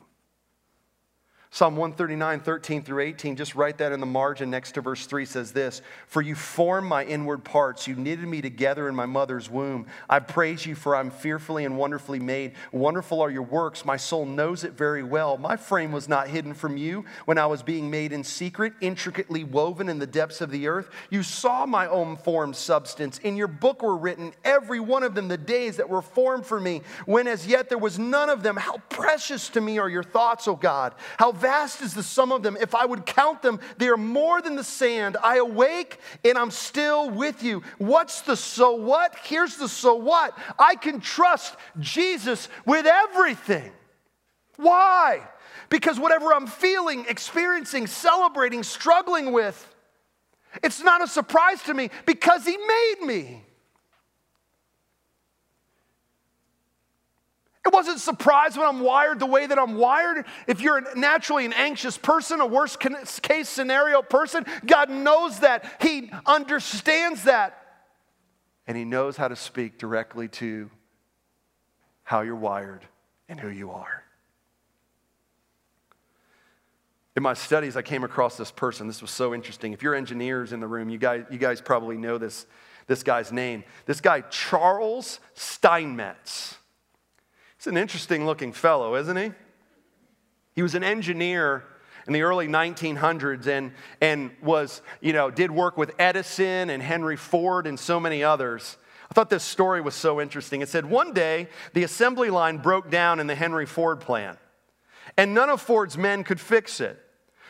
Psalm 1.53 1.75
139, 1.75 2.39
13 2.39 2.85
through 2.85 3.03
18, 3.03 3.35
just 3.35 3.57
write 3.57 3.79
that 3.79 3.91
in 3.91 3.99
the 3.99 4.07
margin 4.07 4.51
next 4.51 4.71
to 4.71 4.81
verse 4.81 5.05
3 5.07 5.25
says 5.25 5.51
this 5.51 5.83
For 6.07 6.23
you 6.23 6.37
formed 6.37 6.87
my 6.87 7.05
inward 7.05 7.43
parts, 7.43 7.89
you 7.89 7.97
knitted 7.97 8.29
me 8.29 8.41
together 8.41 8.89
in 8.89 8.95
my 8.95 9.07
mother's 9.07 9.51
womb. 9.51 9.87
I 10.09 10.21
praise 10.21 10.65
you, 10.65 10.77
for 10.77 10.95
I'm 10.95 11.11
fearfully 11.11 11.65
and 11.65 11.77
wonderfully 11.77 12.21
made. 12.21 12.53
Wonderful 12.71 13.21
are 13.21 13.33
your 13.33 13.43
works, 13.43 13.85
my 13.85 13.97
soul 13.97 14.27
knows 14.27 14.63
it 14.63 14.75
very 14.75 15.03
well. 15.03 15.39
My 15.39 15.57
frame 15.57 15.91
was 15.91 16.09
not 16.09 16.29
hidden 16.29 16.55
from 16.55 16.77
you 16.77 17.05
when 17.25 17.37
I 17.37 17.47
was 17.47 17.65
being 17.65 17.91
made 17.91 18.13
in 18.13 18.23
secret, 18.23 18.73
intricately 18.81 19.43
woven 19.43 19.89
in 19.89 19.99
the 19.99 20.07
depths 20.07 20.41
of 20.41 20.53
the 20.53 20.69
earth. 20.69 20.89
You 21.11 21.25
saw 21.25 21.67
my 21.67 21.89
own 21.89 22.17
formed 22.17 22.55
substance. 22.55 23.19
In 23.19 23.37
your 23.37 23.49
book 23.49 23.83
were 23.83 23.97
written, 23.97 24.35
every 24.45 24.79
one 24.79 25.03
of 25.03 25.17
them, 25.17 25.27
the 25.27 25.37
days 25.37 25.79
that 25.79 25.89
were 25.89 26.01
formed 26.01 26.47
for 26.47 26.61
me, 26.61 26.83
when 27.07 27.27
as 27.27 27.45
yet 27.45 27.69
there 27.69 27.77
was 27.77 27.99
none 27.99 28.31
of 28.31 28.45
them. 28.45 28.57
How 28.57 28.77
precious 28.89 29.49
to 29.49 29.61
me 29.61 29.79
are 29.79 29.89
your 29.89 30.05
thoughts, 30.05 30.47
O 30.47 30.55
God. 30.55 30.95
How 31.19 31.40
vast 31.41 31.83
is 31.83 31.95
the 31.95 32.03
sum 32.03 32.33
of 32.33 32.43
them. 32.43 32.57
If 32.61 32.75
I 32.75 32.85
would 32.85 33.07
count 33.07 33.43
them, 33.43 33.61
they 33.79 33.89
are 33.89 33.97
more 33.97 34.41
than 34.43 34.57
the 34.57 34.65
sand. 34.65 35.17
I 35.23 35.39
awake 35.39 35.99
and 36.25 36.37
I'm 36.37 36.51
still 36.51 37.11
with 37.11 37.43
you. 37.43 37.63
What's 37.79 38.23
the 38.23 38.37
so 38.37 38.73
what? 38.73 39.17
Here's 39.23 39.57
the 39.57 39.69
so 39.69 39.95
what. 39.95 40.37
I 40.59 40.75
can 40.77 41.01
trust 41.01 41.57
Jesus 41.79 42.49
with 42.65 42.87
everything. 42.87 43.73
Why? 44.57 45.23
Because 45.69 45.99
whatever 45.99 46.35
I'm 46.35 46.47
feeling, 46.47 47.07
experiencing, 47.09 47.87
celebrating, 47.87 48.63
struggling 48.63 49.33
with, 49.33 49.75
it's 50.63 50.83
not 50.83 51.03
a 51.03 51.07
surprise 51.07 51.63
to 51.65 51.75
me 51.75 51.91
because 52.07 52.45
He 52.45 52.57
made 52.57 53.07
me. 53.07 53.45
Wasn't 57.73 58.01
surprised 58.01 58.57
when 58.57 58.67
I'm 58.67 58.81
wired 58.81 59.19
the 59.19 59.27
way 59.27 59.47
that 59.47 59.59
I'm 59.59 59.75
wired. 59.75 60.27
If 60.47 60.61
you're 60.61 60.95
naturally 60.95 61.45
an 61.45 61.53
anxious 61.53 61.97
person, 61.97 62.41
a 62.41 62.47
worst 62.47 62.79
case 63.23 63.49
scenario 63.49 64.03
person, 64.03 64.45
God 64.67 64.91
knows 64.91 65.41
that. 65.41 65.79
He 65.81 66.11
understands 66.27 67.25
that. 67.25 67.57
And 68.67 68.77
He 68.77 68.85
knows 68.85 69.17
how 69.17 69.29
to 69.29 69.37
speak 69.37 69.79
directly 69.79 70.29
to 70.29 70.71
how 72.03 72.21
you're 72.21 72.37
wired 72.37 72.85
and 73.29 73.39
who 73.39 73.49
you 73.49 73.71
are. 73.71 74.05
In 77.17 77.23
my 77.23 77.35
studies, 77.35 77.77
I 77.77 77.83
came 77.83 78.05
across 78.05 78.37
this 78.37 78.51
person. 78.51 78.87
This 78.87 79.03
was 79.03 79.11
so 79.11 79.35
interesting. 79.35 79.73
If 79.73 79.83
you're 79.83 79.95
engineers 79.95 80.53
in 80.53 80.61
the 80.61 80.67
room, 80.67 80.89
you 80.89 80.99
guys, 80.99 81.25
you 81.31 81.39
guys 81.39 81.61
probably 81.61 81.97
know 81.97 82.19
this, 82.19 82.47
this 82.87 83.03
guy's 83.03 83.33
name. 83.33 83.65
This 83.87 84.01
guy, 84.01 84.21
Charles 84.23 85.19
Steinmetz. 85.35 86.57
He's 87.61 87.67
an 87.67 87.77
interesting 87.77 88.25
looking 88.25 88.55
fellow, 88.55 88.95
isn't 88.95 89.19
he? 89.19 89.33
He 90.55 90.63
was 90.63 90.75
an 90.75 90.83
engineer 90.83 91.63
in 92.07 92.15
the 92.15 92.23
early 92.23 92.49
1900s 92.49 93.47
and, 93.47 93.73
and 94.01 94.31
was, 94.43 94.81
you 95.03 95.13
know, 95.13 95.31
did 95.31 95.51
work 95.51 95.77
with 95.77 95.93
Edison 95.99 96.71
and 96.71 96.83
Henry 96.83 97.19
Ford 97.19 97.67
and 97.67 97.79
so 97.79 98.01
many 98.01 98.25
others. 98.25 98.79
I 99.11 99.15
thought 99.15 99.29
this 99.29 99.45
story 99.45 99.83
was 99.83 99.95
so 99.95 100.23
interesting. 100.23 100.63
It 100.63 100.71
said 100.71 100.87
one 100.87 101.13
day 101.13 101.49
the 101.75 101.85
assembly 101.85 102.31
line 102.31 102.57
broke 102.57 102.91
down 102.91 103.21
in 103.21 103.27
the 103.27 103.35
Henry 103.35 103.67
Ford 103.67 104.01
plant, 104.01 104.39
and 105.19 105.35
none 105.35 105.51
of 105.51 105.61
Ford's 105.61 105.99
men 105.99 106.25
could 106.25 106.41
fix 106.41 106.81
it. 106.81 106.99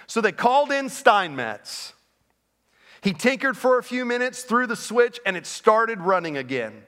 So 0.08 0.20
they 0.20 0.32
called 0.32 0.72
in 0.72 0.88
Steinmetz. 0.88 1.92
He 3.00 3.12
tinkered 3.12 3.56
for 3.56 3.78
a 3.78 3.82
few 3.84 4.04
minutes, 4.04 4.42
threw 4.42 4.66
the 4.66 4.74
switch, 4.74 5.20
and 5.24 5.36
it 5.36 5.46
started 5.46 6.00
running 6.00 6.36
again. 6.36 6.82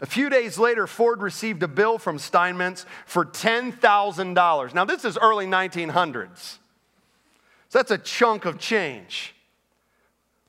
A 0.00 0.06
few 0.06 0.30
days 0.30 0.58
later, 0.58 0.86
Ford 0.86 1.22
received 1.22 1.62
a 1.62 1.68
bill 1.68 1.98
from 1.98 2.18
Steinmetz 2.18 2.86
for 3.04 3.24
$10,000. 3.24 4.74
Now, 4.74 4.84
this 4.84 5.04
is 5.04 5.18
early 5.18 5.46
1900s. 5.46 6.58
So 7.68 7.78
that's 7.78 7.90
a 7.90 7.98
chunk 7.98 8.44
of 8.44 8.58
change. 8.58 9.34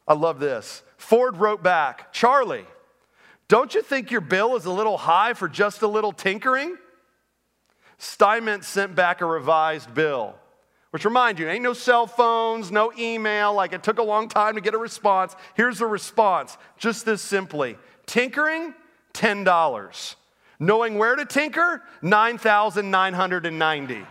I 0.08 0.14
love 0.14 0.40
this. 0.40 0.84
Ford 0.98 1.38
wrote 1.38 1.64
back 1.64 2.14
Charlie, 2.14 2.66
don't 3.48 3.74
you 3.74 3.82
think 3.82 4.12
your 4.12 4.22
bill 4.22 4.56
is 4.56 4.66
a 4.66 4.72
little 4.72 4.98
high 4.98 5.34
for 5.34 5.48
just 5.48 5.82
a 5.82 5.88
little 5.88 6.12
tinkering? 6.12 6.78
Steinmetz 7.98 8.68
sent 8.68 8.96
back 8.96 9.22
a 9.22 9.26
revised 9.26 9.94
bill, 9.94 10.36
which 10.92 11.04
remind 11.04 11.38
you, 11.38 11.50
ain't 11.50 11.64
no 11.64 11.74
cell 11.74 12.08
phones, 12.08 12.72
no 12.72 12.94
email, 12.98 13.54
like 13.54 13.74
it 13.74 13.84
took 13.84 13.98
a 14.00 14.04
long 14.04 14.30
time 14.30 14.56
to 14.56 14.62
get 14.62 14.74
a 14.74 14.78
response. 14.78 15.36
Here's 15.56 15.80
the 15.80 15.86
response 15.86 16.58
just 16.78 17.06
this 17.06 17.22
simply 17.22 17.78
tinkering 18.06 18.74
$10. 19.20 20.16
Knowing 20.60 20.98
where 20.98 21.16
to 21.16 21.26
tinker, 21.26 21.84
9,990. 22.02 24.06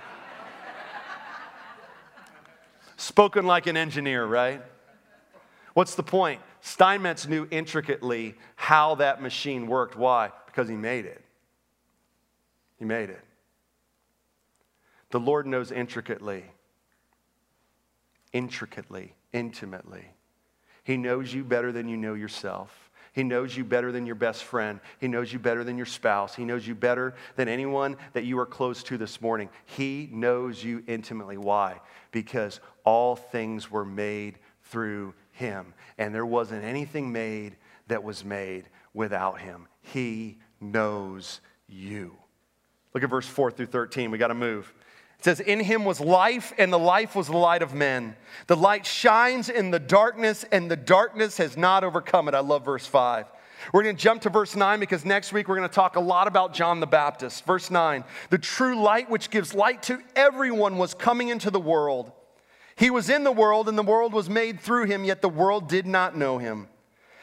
Spoken 2.97 3.47
like 3.47 3.67
an 3.67 3.77
engineer, 3.77 4.27
right? 4.27 4.63
What's 5.75 5.95
the 5.95 6.03
point? 6.03 6.41
Steinmetz 6.61 7.27
knew 7.27 7.47
intricately 7.51 8.35
how 8.57 8.97
that 8.97 9.23
machine 9.23 9.67
worked. 9.67 9.97
Why? 9.97 10.31
Because 10.47 10.69
he 10.69 10.75
made 10.75 11.05
it. 11.05 11.23
He 12.79 12.85
made 12.85 13.11
it. 13.11 13.25
The 15.11 15.21
Lord 15.21 15.47
knows 15.47 15.73
intricately, 15.73 16.45
intricately, 18.33 19.15
intimately. 19.33 20.05
He 20.85 20.97
knows 20.97 21.33
you 21.33 21.45
better 21.45 21.73
than 21.73 21.89
you 21.89 21.97
know 21.97 22.15
yourself. 22.15 22.88
He 23.13 23.25
knows 23.25 23.57
you 23.57 23.65
better 23.65 23.93
than 23.93 24.07
your 24.07 24.15
best 24.15 24.45
friend. 24.45 24.81
He 25.01 25.09
knows 25.09 25.33
you 25.33 25.39
better 25.39 25.65
than 25.65 25.77
your 25.77 25.87
spouse. 25.87 26.35
He 26.35 26.45
knows 26.45 26.67
you 26.67 26.75
better 26.75 27.15
than 27.37 27.49
anyone 27.49 27.97
that 28.13 28.25
you 28.25 28.39
are 28.39 28.47
close 28.47 28.83
to 28.85 28.99
this 28.99 29.21
morning. 29.21 29.49
He 29.67 30.09
knows 30.13 30.63
you 30.63 30.83
intimately. 30.87 31.37
Why? 31.37 31.81
Because 32.13 32.61
all 32.85 33.17
things 33.17 33.71
were 33.71 33.85
made 33.85 34.39
through 34.65 35.15
him. 35.33 35.75
And 35.97 36.15
there 36.15 36.27
wasn't 36.27 36.65
anything 36.65 37.13
made 37.13 37.57
that 37.89 38.05
was 38.05 38.25
made 38.25 38.69
without 38.95 39.41
him. 39.41 39.67
He 39.81 40.39
knows 40.61 41.41
you. 41.67 42.17
Look 42.95 43.03
at 43.05 43.11
verse 43.11 43.27
4 43.27 43.51
through 43.51 43.67
13. 43.67 44.11
We 44.11 44.19
got 44.19 44.29
to 44.29 44.35
move. 44.35 44.73
It 45.19 45.25
says, 45.25 45.41
In 45.41 45.61
him 45.61 45.85
was 45.85 46.01
life, 46.01 46.53
and 46.59 46.73
the 46.73 46.79
life 46.79 47.17
was 47.17 47.27
the 47.27 47.37
light 47.37 47.63
of 47.63 47.75
men. 47.75 48.15
The 48.47 48.57
light 48.57 48.87
shines 48.87 49.49
in 49.49 49.71
the 49.71 49.81
darkness, 49.81 50.45
and 50.53 50.71
the 50.71 50.77
darkness 50.77 51.39
has 51.39 51.57
not 51.57 51.83
overcome 51.83 52.29
it. 52.29 52.35
I 52.35 52.41
love 52.41 52.65
verse 52.65 52.87
5. 52.87 53.27
We're 53.73 53.83
going 53.83 53.97
to 53.97 54.03
jump 54.03 54.23
to 54.23 54.31
verse 54.31 54.55
9 54.55 54.79
because 54.79 55.05
next 55.05 55.33
week 55.33 55.49
we're 55.49 55.57
going 55.57 55.69
to 55.69 55.75
talk 55.75 55.97
a 55.97 56.01
lot 56.01 56.29
about 56.29 56.55
John 56.55 56.79
the 56.79 56.87
Baptist. 56.87 57.45
Verse 57.45 57.71
9 57.71 58.05
The 58.31 58.39
true 58.39 58.81
light 58.81 59.11
which 59.11 59.31
gives 59.31 59.55
light 59.55 59.83
to 59.85 60.01
everyone 60.15 60.79
was 60.79 60.95
coming 60.95 61.29
into 61.29 61.51
the 61.51 61.61
world. 61.61 62.13
He 62.77 62.91
was 62.91 63.11
in 63.11 63.25
the 63.25 63.33
world, 63.33 63.69
and 63.69 63.77
the 63.77 63.83
world 63.83 64.13
was 64.13 64.31
made 64.31 64.61
through 64.61 64.85
him, 64.85 65.05
yet 65.05 65.21
the 65.21 65.29
world 65.29 65.69
did 65.69 65.85
not 65.85 66.17
know 66.17 66.39
him. 66.39 66.69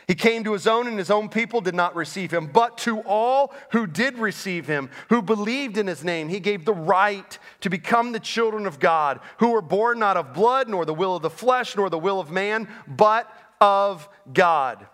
He 0.08 0.16
came 0.16 0.44
to 0.44 0.54
his 0.54 0.68
own, 0.68 0.88
and 0.88 0.98
his 0.98 1.10
own 1.10 1.30
people 1.30 1.62
did 1.62 1.76
not 1.76 1.96
receive 1.96 2.32
him. 2.32 2.48
But 2.48 2.78
to 2.80 3.00
all 3.02 3.54
who 3.72 3.88
did 3.88 4.18
receive 4.18 4.68
him, 4.68 4.90
who 5.10 5.22
believed 5.22 5.78
in 5.78 5.88
his 5.88 6.04
name, 6.04 6.30
he 6.30 6.40
gave 6.40 6.64
the 6.64 6.74
right 6.74 7.38
to 7.62 7.70
become 7.70 8.12
the 8.12 8.20
children 8.20 8.68
of 8.68 8.80
God, 8.80 9.20
who 9.40 9.50
were 9.50 9.62
born 9.62 10.00
not 10.00 10.18
of 10.18 10.34
blood, 10.34 10.70
nor 10.70 10.86
the 10.86 10.94
will 10.94 11.16
of 11.16 11.24
the 11.24 11.30
flesh, 11.30 11.76
nor 11.76 11.90
the 11.90 11.98
will 11.98 12.20
of 12.20 12.30
man, 12.30 12.68
but 12.88 13.32
of 13.60 14.08
God. 14.32 14.86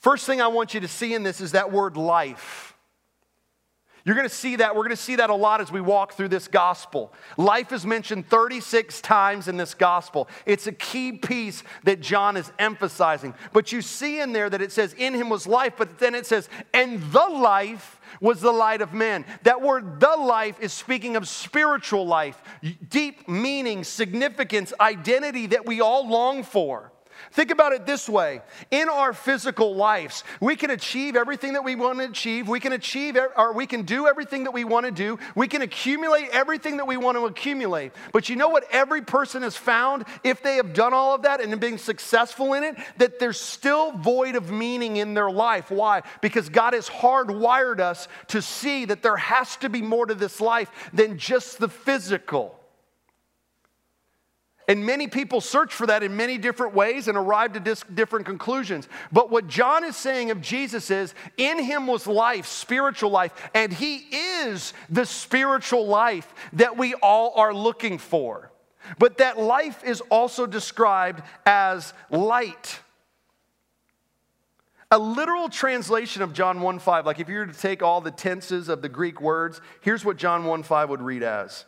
First 0.00 0.26
thing 0.26 0.40
I 0.40 0.48
want 0.48 0.74
you 0.74 0.80
to 0.80 0.88
see 0.88 1.14
in 1.14 1.22
this 1.22 1.40
is 1.40 1.52
that 1.52 1.72
word 1.72 1.96
life. 1.96 2.75
You're 4.06 4.14
going 4.14 4.28
to 4.28 4.34
see 4.34 4.54
that. 4.56 4.76
We're 4.76 4.84
going 4.84 4.96
to 4.96 5.02
see 5.02 5.16
that 5.16 5.30
a 5.30 5.34
lot 5.34 5.60
as 5.60 5.72
we 5.72 5.80
walk 5.80 6.12
through 6.12 6.28
this 6.28 6.46
gospel. 6.46 7.12
Life 7.36 7.72
is 7.72 7.84
mentioned 7.84 8.28
36 8.28 9.00
times 9.00 9.48
in 9.48 9.56
this 9.56 9.74
gospel. 9.74 10.28
It's 10.46 10.68
a 10.68 10.72
key 10.72 11.10
piece 11.10 11.64
that 11.82 12.02
John 12.02 12.36
is 12.36 12.52
emphasizing. 12.60 13.34
But 13.52 13.72
you 13.72 13.82
see 13.82 14.20
in 14.20 14.32
there 14.32 14.48
that 14.48 14.62
it 14.62 14.70
says, 14.70 14.92
In 14.92 15.12
him 15.12 15.28
was 15.28 15.48
life, 15.48 15.72
but 15.76 15.98
then 15.98 16.14
it 16.14 16.24
says, 16.24 16.48
And 16.72 17.02
the 17.10 17.26
life 17.26 18.00
was 18.20 18.40
the 18.40 18.52
light 18.52 18.80
of 18.80 18.94
men. 18.94 19.24
That 19.42 19.60
word, 19.60 19.98
the 19.98 20.16
life, 20.16 20.60
is 20.60 20.72
speaking 20.72 21.16
of 21.16 21.26
spiritual 21.26 22.06
life, 22.06 22.40
deep 22.88 23.28
meaning, 23.28 23.82
significance, 23.82 24.72
identity 24.80 25.48
that 25.48 25.66
we 25.66 25.80
all 25.80 26.08
long 26.08 26.44
for. 26.44 26.92
Think 27.32 27.50
about 27.50 27.72
it 27.72 27.86
this 27.86 28.08
way 28.08 28.42
in 28.70 28.88
our 28.88 29.12
physical 29.12 29.74
lives, 29.74 30.24
we 30.40 30.56
can 30.56 30.70
achieve 30.70 31.16
everything 31.16 31.54
that 31.54 31.64
we 31.64 31.74
want 31.74 31.98
to 31.98 32.04
achieve. 32.04 32.48
We 32.48 32.60
can 32.60 32.72
achieve 32.72 33.16
or 33.36 33.52
we 33.52 33.66
can 33.66 33.82
do 33.82 34.06
everything 34.06 34.44
that 34.44 34.52
we 34.52 34.64
want 34.64 34.86
to 34.86 34.92
do. 34.92 35.18
We 35.34 35.48
can 35.48 35.62
accumulate 35.62 36.28
everything 36.32 36.76
that 36.78 36.86
we 36.86 36.96
want 36.96 37.16
to 37.16 37.26
accumulate. 37.26 37.92
But 38.12 38.28
you 38.28 38.36
know 38.36 38.48
what 38.48 38.64
every 38.70 39.02
person 39.02 39.42
has 39.42 39.56
found 39.56 40.04
if 40.24 40.42
they 40.42 40.56
have 40.56 40.74
done 40.74 40.92
all 40.92 41.14
of 41.14 41.22
that 41.22 41.40
and 41.40 41.58
been 41.60 41.78
successful 41.78 42.54
in 42.54 42.64
it? 42.64 42.76
That 42.98 43.18
there's 43.18 43.40
still 43.40 43.92
void 43.92 44.36
of 44.36 44.50
meaning 44.50 44.96
in 44.96 45.14
their 45.14 45.30
life. 45.30 45.70
Why? 45.70 46.02
Because 46.20 46.48
God 46.48 46.74
has 46.74 46.88
hardwired 46.88 47.80
us 47.80 48.08
to 48.28 48.42
see 48.42 48.84
that 48.86 49.02
there 49.02 49.16
has 49.16 49.56
to 49.56 49.68
be 49.68 49.82
more 49.82 50.06
to 50.06 50.14
this 50.14 50.40
life 50.40 50.70
than 50.92 51.18
just 51.18 51.58
the 51.58 51.68
physical. 51.68 52.55
And 54.68 54.84
many 54.84 55.06
people 55.06 55.40
search 55.40 55.72
for 55.72 55.86
that 55.86 56.02
in 56.02 56.16
many 56.16 56.38
different 56.38 56.74
ways 56.74 57.06
and 57.06 57.16
arrive 57.16 57.52
to 57.52 57.60
dis- 57.60 57.84
different 57.94 58.26
conclusions. 58.26 58.88
But 59.12 59.30
what 59.30 59.46
John 59.46 59.84
is 59.84 59.96
saying 59.96 60.32
of 60.32 60.40
Jesus 60.40 60.90
is 60.90 61.14
in 61.36 61.62
him 61.62 61.86
was 61.86 62.06
life, 62.06 62.46
spiritual 62.46 63.10
life, 63.10 63.32
and 63.54 63.72
he 63.72 63.96
is 63.96 64.72
the 64.90 65.06
spiritual 65.06 65.86
life 65.86 66.32
that 66.54 66.76
we 66.76 66.94
all 66.94 67.32
are 67.36 67.54
looking 67.54 67.98
for. 67.98 68.50
But 68.98 69.18
that 69.18 69.38
life 69.38 69.84
is 69.84 70.00
also 70.10 70.46
described 70.46 71.22
as 71.44 71.92
light. 72.10 72.80
A 74.90 74.98
literal 74.98 75.48
translation 75.48 76.22
of 76.22 76.32
John 76.32 76.60
1 76.60 76.78
5, 76.80 77.06
like 77.06 77.20
if 77.20 77.28
you 77.28 77.38
were 77.38 77.46
to 77.46 77.52
take 77.52 77.82
all 77.82 78.00
the 78.00 78.10
tenses 78.10 78.68
of 78.68 78.82
the 78.82 78.88
Greek 78.88 79.20
words, 79.20 79.60
here's 79.80 80.04
what 80.04 80.16
John 80.16 80.44
1 80.44 80.64
5 80.64 80.90
would 80.90 81.02
read 81.02 81.22
as 81.22 81.64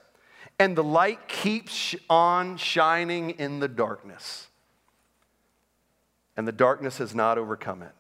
and 0.59 0.77
the 0.77 0.85
light 0.85 1.29
keeps 1.29 1.95
on 2.11 2.57
shining 2.57 3.31
in 3.31 3.61
the 3.61 3.69
darkness. 3.69 4.49
And 6.37 6.47
the 6.47 6.53
darkness 6.53 6.99
has 6.99 7.15
not 7.15 7.39
overcome 7.39 7.83
it. 7.83 7.93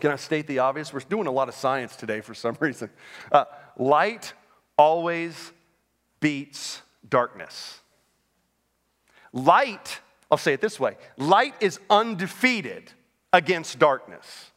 Can 0.00 0.10
I 0.10 0.16
state 0.16 0.46
the 0.46 0.58
obvious? 0.58 0.92
We're 0.92 1.00
doing 1.00 1.26
a 1.26 1.32
lot 1.32 1.48
of 1.48 1.54
science 1.54 1.96
today 1.96 2.20
for 2.20 2.34
some 2.34 2.56
reason. 2.60 2.90
Uh, 3.30 3.44
light 3.78 4.32
always 4.76 5.52
beats 6.20 6.82
darkness. 7.08 7.80
Light, 9.32 10.00
I'll 10.30 10.38
say 10.38 10.52
it 10.52 10.60
this 10.60 10.78
way 10.78 10.96
light 11.16 11.54
is 11.60 11.80
undefeated 11.90 12.92
against 13.32 13.78
darkness. 13.78 14.50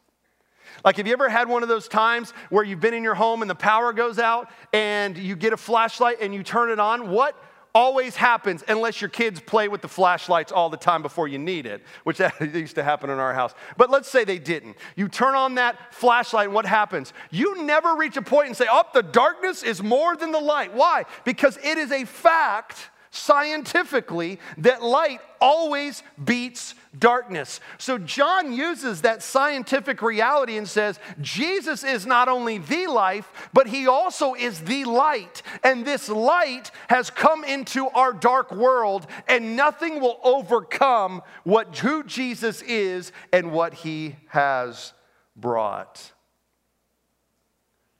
Like, 0.88 0.96
have 0.96 1.06
you 1.06 1.12
ever 1.12 1.28
had 1.28 1.50
one 1.50 1.64
of 1.64 1.68
those 1.68 1.90
times 1.90 2.32
where 2.50 2.64
you've 2.64 2.80
been 2.80 2.94
in 2.94 3.04
your 3.04 3.14
home 3.14 3.42
and 3.42 3.52
the 3.52 3.56
power 3.56 3.92
goes 3.92 4.20
out 4.20 4.50
and 4.72 5.18
you 5.18 5.36
get 5.36 5.52
a 5.52 5.58
flashlight 5.58 6.20
and 6.22 6.34
you 6.34 6.44
turn 6.44 6.70
it 6.70 6.80
on? 6.80 7.10
What 7.10 7.36
always 7.76 8.16
happens 8.16 8.64
unless 8.70 9.02
your 9.02 9.10
kids 9.10 9.42
play 9.42 9.68
with 9.68 9.82
the 9.82 9.90
flashlights 9.90 10.50
all 10.50 10.70
the 10.70 10.78
time 10.78 11.02
before 11.02 11.28
you 11.28 11.40
need 11.40 11.66
it, 11.66 11.84
which 12.06 12.18
that 12.20 12.40
used 12.40 12.76
to 12.76 12.84
happen 12.84 13.10
in 13.10 13.20
our 13.20 13.34
house. 13.34 13.54
But 13.76 13.90
let's 13.90 14.08
say 14.08 14.24
they 14.24 14.40
didn't. 14.40 14.78
You 14.96 15.10
turn 15.10 15.36
on 15.36 15.56
that 15.56 15.94
flashlight, 15.94 16.46
and 16.46 16.54
what 16.54 16.66
happens? 16.66 17.12
You 17.32 17.66
never 17.66 17.94
reach 17.98 18.16
a 18.16 18.22
point 18.22 18.48
and 18.48 18.56
say, 18.56 18.68
Oh, 18.72 18.84
the 18.94 19.04
darkness 19.04 19.64
is 19.64 19.84
more 19.84 20.16
than 20.16 20.32
the 20.32 20.40
light. 20.40 20.74
Why? 20.74 21.04
Because 21.26 21.58
it 21.66 21.78
is 21.78 21.92
a 21.92 22.06
fact 22.06 22.92
scientifically 23.18 24.40
that 24.58 24.84
light 24.84 25.20
always 25.40 26.04
beats 26.24 26.76
darkness. 26.98 27.60
So 27.78 27.98
John 27.98 28.52
uses 28.54 29.02
that 29.02 29.22
scientific 29.22 30.02
reality 30.02 30.58
and 30.58 30.68
says, 30.68 31.00
Jesus 31.22 31.84
is 31.84 32.06
not 32.06 32.28
only 32.28 32.58
the 32.58 32.88
life, 32.88 33.50
but 33.54 33.68
he 33.68 33.88
also 33.88 34.34
is 34.34 34.62
the 34.62 34.86
light. 34.86 35.42
And 35.64 35.86
this 35.86 36.10
light 36.10 36.72
has 36.90 37.10
come 37.10 37.44
into 37.44 37.88
our 37.90 38.14
dark 38.14 38.52
world, 38.52 39.08
and 39.28 39.56
nothing 39.56 40.00
will 40.00 40.20
overcome 40.24 41.22
what 41.44 41.78
who 41.78 42.04
Jesus 42.04 42.62
is 42.64 43.12
and 43.32 43.52
what 43.52 43.74
he 43.74 44.16
has 44.30 44.94
brought. 45.36 46.12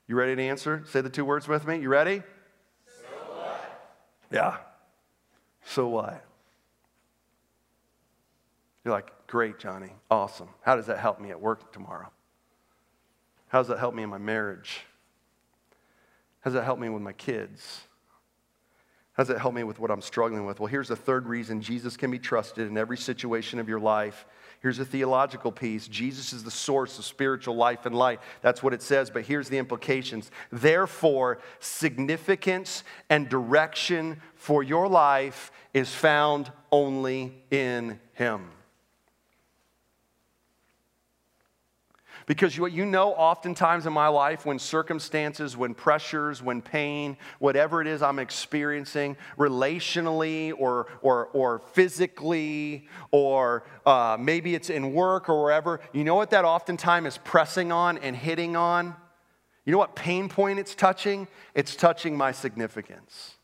You 0.08 0.16
ready 0.16 0.36
to 0.36 0.42
answer? 0.42 0.84
Say 0.90 1.02
the 1.02 1.10
two 1.10 1.26
words 1.26 1.48
with 1.48 1.68
me. 1.68 1.80
You 1.80 1.90
ready? 1.90 2.24
So 2.86 3.58
yeah. 4.32 4.58
So 5.68 5.90
what? 5.90 6.24
You're 8.86 8.94
like, 8.94 9.12
great, 9.28 9.60
Johnny. 9.60 9.92
Awesome. 10.10 10.48
How 10.62 10.78
does 10.78 10.86
that 10.86 10.98
help 10.98 11.20
me 11.20 11.30
at 11.30 11.42
work 11.42 11.74
tomorrow? 11.74 12.10
How 13.50 13.60
does 13.60 13.68
that 13.68 13.78
help 13.78 13.94
me 13.94 14.04
in 14.04 14.10
my 14.10 14.18
marriage? 14.18 14.80
How 16.40 16.52
does 16.52 16.54
that 16.54 16.64
help 16.64 16.80
me 16.80 16.88
with 16.88 17.02
my 17.02 17.12
kids? 17.12 17.82
How 19.12 19.24
does 19.24 19.28
that 19.28 19.40
help 19.40 19.54
me 19.54 19.66
with 19.66 19.78
what 19.78 19.92
I'm 19.92 20.02
struggling 20.02 20.46
with? 20.46 20.62
Well, 20.62 20.68
here's 20.68 20.88
the 20.88 20.96
third 20.96 21.28
reason 21.28 21.62
Jesus 21.62 21.98
can 21.98 22.12
be 22.12 22.20
trusted 22.20 22.68
in 22.68 22.78
every 22.78 22.98
situation 22.98 23.60
of 23.60 23.68
your 23.68 23.80
life 23.80 24.26
Here's 24.60 24.80
a 24.80 24.86
theological 24.86 25.52
piece 25.52 25.88
Jesus 25.88 26.34
is 26.34 26.44
the 26.44 26.52
source 26.52 26.98
of 26.98 27.06
spiritual 27.06 27.56
life 27.56 27.86
and 27.86 27.96
light. 27.96 28.20
That's 28.42 28.64
what 28.64 28.74
it 28.74 28.82
says, 28.82 29.10
but 29.10 29.24
here's 29.24 29.50
the 29.50 29.58
implications. 29.58 30.32
Therefore, 30.52 31.40
significance 31.60 32.84
and 33.10 33.30
direction 33.30 34.22
for 34.36 34.64
your 34.64 34.88
life 34.88 35.52
is 35.74 35.94
found 35.94 36.52
only 36.72 37.44
in 37.52 38.00
Him. 38.14 38.50
Because 42.28 42.60
what 42.60 42.74
you 42.74 42.86
know, 42.86 43.14
oftentimes 43.14 43.86
in 43.86 43.94
my 43.94 44.10
life, 44.10 44.46
when 44.46 44.60
circumstances, 44.60 45.56
when 45.56 45.74
pressures, 45.74 46.44
when 46.44 46.62
pain, 46.62 47.16
whatever 47.40 47.80
it 47.80 47.88
is 47.88 48.02
I'm 48.02 48.20
experiencing, 48.20 49.16
relationally 49.38 50.52
or, 50.58 50.88
or, 51.02 51.28
or 51.28 51.60
physically, 51.60 52.90
or 53.12 53.64
uh, 53.86 54.18
maybe 54.20 54.56
it's 54.56 54.70
in 54.70 54.94
work 54.94 55.30
or 55.30 55.42
wherever, 55.42 55.80
you 55.94 56.04
know 56.04 56.16
what 56.16 56.32
that 56.32 56.44
oftentimes 56.44 57.08
is 57.08 57.18
pressing 57.18 57.72
on 57.72 57.98
and 58.00 58.14
hitting 58.14 58.58
on? 58.58 58.94
You 59.64 59.72
know 59.72 59.78
what 59.78 59.96
pain 59.96 60.28
point 60.28 60.60
it's 60.60 60.76
touching? 60.76 61.30
It's 61.56 61.78
touching 61.78 62.18
my 62.18 62.34
significance. 62.34 63.37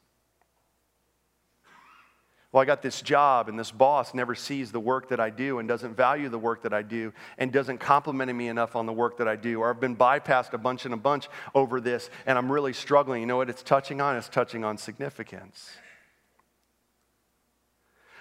Well, 2.53 2.61
I 2.61 2.65
got 2.65 2.83
this 2.83 3.01
job, 3.01 3.49
and 3.49 3.57
this 3.57 3.71
boss 3.71 4.13
never 4.13 4.35
sees 4.35 4.71
the 4.71 4.79
work 4.79 5.09
that 5.09 5.19
I 5.19 5.31
do 5.31 5.57
and 5.57 5.67
doesn't 5.67 5.97
value 5.97 6.29
the 6.29 6.37
work 6.37 6.61
that 6.61 6.71
I 6.71 6.83
do 6.83 7.11
and 7.39 7.51
doesn't 7.51 7.79
compliment 7.79 8.31
me 8.37 8.47
enough 8.47 8.75
on 8.75 8.85
the 8.85 8.93
work 8.93 9.17
that 9.17 9.27
I 9.27 9.35
do. 9.35 9.61
Or 9.61 9.71
I've 9.71 9.79
been 9.79 9.95
bypassed 9.95 10.53
a 10.53 10.59
bunch 10.59 10.85
and 10.85 10.93
a 10.93 10.97
bunch 10.97 11.29
over 11.55 11.81
this, 11.81 12.11
and 12.27 12.37
I'm 12.37 12.51
really 12.51 12.71
struggling. 12.71 13.21
You 13.21 13.25
know 13.25 13.37
what 13.37 13.49
it's 13.49 13.63
touching 13.63 14.01
on? 14.01 14.15
It's 14.17 14.29
touching 14.29 14.63
on 14.63 14.77
significance. 14.77 15.71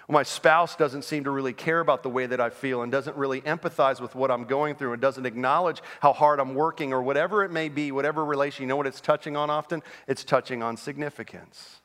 Well, 0.08 0.14
my 0.14 0.22
spouse 0.22 0.76
doesn't 0.76 1.02
seem 1.02 1.24
to 1.24 1.30
really 1.30 1.52
care 1.52 1.80
about 1.80 2.02
the 2.02 2.08
way 2.08 2.24
that 2.24 2.40
I 2.40 2.48
feel 2.48 2.80
and 2.80 2.90
doesn't 2.90 3.18
really 3.18 3.42
empathize 3.42 4.00
with 4.00 4.14
what 4.14 4.30
I'm 4.30 4.44
going 4.44 4.76
through 4.76 4.94
and 4.94 5.02
doesn't 5.02 5.26
acknowledge 5.26 5.82
how 6.00 6.14
hard 6.14 6.40
I'm 6.40 6.54
working 6.54 6.94
or 6.94 7.02
whatever 7.02 7.44
it 7.44 7.50
may 7.50 7.68
be, 7.68 7.92
whatever 7.92 8.24
relation. 8.24 8.62
You 8.62 8.68
know 8.68 8.76
what 8.76 8.86
it's 8.86 9.02
touching 9.02 9.36
on 9.36 9.50
often? 9.50 9.82
It's 10.08 10.24
touching 10.24 10.62
on 10.62 10.78
significance. 10.78 11.81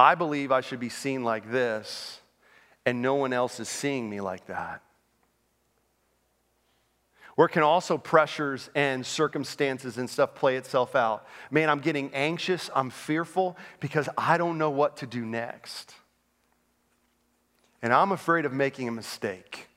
I 0.00 0.14
believe 0.14 0.50
I 0.50 0.62
should 0.62 0.80
be 0.80 0.88
seen 0.88 1.24
like 1.24 1.50
this, 1.50 2.20
and 2.86 3.02
no 3.02 3.16
one 3.16 3.34
else 3.34 3.60
is 3.60 3.68
seeing 3.68 4.08
me 4.08 4.22
like 4.22 4.46
that. 4.46 4.80
Where 7.34 7.48
can 7.48 7.62
also 7.62 7.98
pressures 7.98 8.70
and 8.74 9.04
circumstances 9.04 9.98
and 9.98 10.08
stuff 10.08 10.34
play 10.34 10.56
itself 10.56 10.96
out? 10.96 11.26
Man, 11.50 11.68
I'm 11.68 11.80
getting 11.80 12.14
anxious, 12.14 12.70
I'm 12.74 12.88
fearful 12.88 13.58
because 13.78 14.08
I 14.16 14.38
don't 14.38 14.56
know 14.56 14.70
what 14.70 14.96
to 14.98 15.06
do 15.06 15.26
next. 15.26 15.94
And 17.82 17.92
I'm 17.92 18.10
afraid 18.10 18.46
of 18.46 18.54
making 18.54 18.88
a 18.88 18.92
mistake 18.92 19.69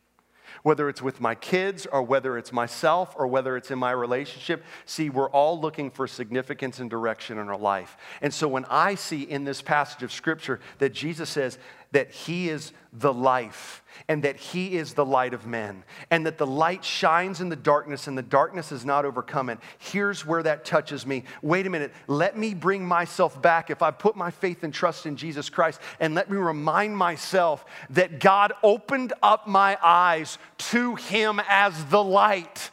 whether 0.63 0.89
it's 0.89 1.01
with 1.01 1.21
my 1.21 1.35
kids 1.35 1.85
or 1.85 2.01
whether 2.01 2.37
it's 2.37 2.51
myself 2.51 3.13
or 3.17 3.27
whether 3.27 3.55
it's 3.55 3.69
in 3.69 3.77
my 3.77 3.91
relationship. 3.91 4.63
See, 4.85 5.09
we're 5.09 5.29
all 5.29 5.59
looking 5.59 5.91
for 5.91 6.07
significance 6.07 6.79
and 6.79 6.89
direction 6.89 7.37
in 7.37 7.49
our 7.49 7.57
life. 7.57 7.95
And 8.21 8.33
so 8.33 8.47
when 8.47 8.65
I 8.65 8.95
see 8.95 9.21
in 9.21 9.43
this 9.43 9.61
passage 9.61 10.03
of 10.03 10.11
scripture 10.11 10.59
that 10.79 10.93
Jesus 10.93 11.29
says, 11.29 11.59
that 11.91 12.11
He 12.11 12.49
is 12.49 12.71
the 12.91 13.13
life 13.13 13.82
and 14.07 14.23
that 14.23 14.37
He 14.37 14.77
is 14.77 14.93
the 14.93 15.05
light 15.05 15.33
of 15.33 15.45
men 15.45 15.83
and 16.11 16.25
that 16.25 16.37
the 16.37 16.47
light 16.47 16.83
shines 16.83 17.41
in 17.41 17.49
the 17.49 17.55
darkness 17.55 18.07
and 18.07 18.17
the 18.17 18.21
darkness 18.21 18.71
is 18.71 18.85
not 18.85 19.05
overcome 19.05 19.49
it. 19.49 19.59
Here's 19.77 20.25
where 20.25 20.43
that 20.43 20.65
touches 20.65 21.05
me. 21.05 21.23
Wait 21.41 21.67
a 21.67 21.69
minute. 21.69 21.93
Let 22.07 22.37
me 22.37 22.53
bring 22.53 22.85
myself 22.85 23.41
back 23.41 23.69
if 23.69 23.81
I 23.81 23.91
put 23.91 24.15
my 24.15 24.31
faith 24.31 24.63
and 24.63 24.73
trust 24.73 25.05
in 25.05 25.15
Jesus 25.15 25.49
Christ 25.49 25.79
and 25.99 26.15
let 26.15 26.29
me 26.29 26.37
remind 26.37 26.97
myself 26.97 27.65
that 27.91 28.19
God 28.19 28.53
opened 28.63 29.13
up 29.21 29.47
my 29.47 29.77
eyes 29.83 30.37
to 30.57 30.95
Him 30.95 31.41
as 31.47 31.85
the 31.85 32.03
light. 32.03 32.71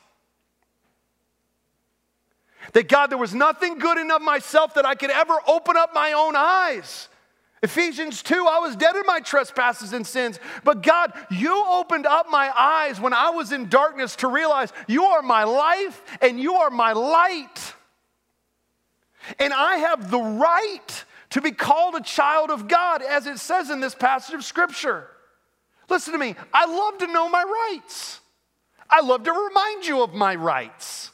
That 2.73 2.89
God, 2.89 3.09
there 3.09 3.19
was 3.19 3.35
nothing 3.35 3.79
good 3.79 3.99
enough 3.99 4.23
myself 4.23 4.75
that 4.75 4.87
I 4.87 4.95
could 4.95 5.11
ever 5.11 5.37
open 5.47 5.77
up 5.77 5.95
my 5.95 6.13
own 6.13 6.35
eyes. 6.37 7.09
Ephesians 7.63 8.23
2, 8.23 8.35
I 8.35 8.59
was 8.61 8.75
dead 8.75 8.97
in 8.97 9.03
my 9.05 9.21
trespasses 9.21 9.93
and 9.93 10.07
sins. 10.07 10.41
But 10.65 10.83
God, 10.83 11.13
you 11.31 11.65
opened 11.69 12.07
up 12.07 12.27
my 12.31 12.51
eyes 12.57 12.99
when 12.99 13.13
I 13.13 13.31
was 13.31 13.53
in 13.53 13.69
darkness 13.69 14.17
to 14.17 14.29
realize 14.29 14.73
you 14.87 15.05
are 15.05 15.21
my 15.21 15.45
life 15.45 16.03
and 16.23 16.41
you 16.41 16.55
are 16.55 16.71
my 16.71 16.93
light. 16.93 17.75
And 19.39 19.53
I 19.53 19.77
have 19.77 20.11
the 20.11 20.19
right 20.19 21.05
to 21.31 21.43
be 21.43 21.53
called 21.53 21.95
a 21.95 22.03
child 22.03 22.51
of 22.51 22.67
God, 22.67 23.03
as 23.03 23.27
it 23.27 23.39
says 23.39 23.69
in 23.69 23.81
this 23.81 23.95
passage 23.95 24.35
of 24.35 24.45
Scripture. 24.45 25.07
Listen 25.91 26.15
to 26.15 26.19
me, 26.19 26.37
I 26.55 26.65
love 26.65 26.99
to 26.99 27.07
know 27.09 27.29
my 27.29 27.45
rights. 27.45 28.21
I 28.89 29.01
love 29.01 29.23
to 29.25 29.33
remind 29.33 29.87
you 29.87 30.03
of 30.03 30.15
my 30.15 30.35
rights. 30.35 31.11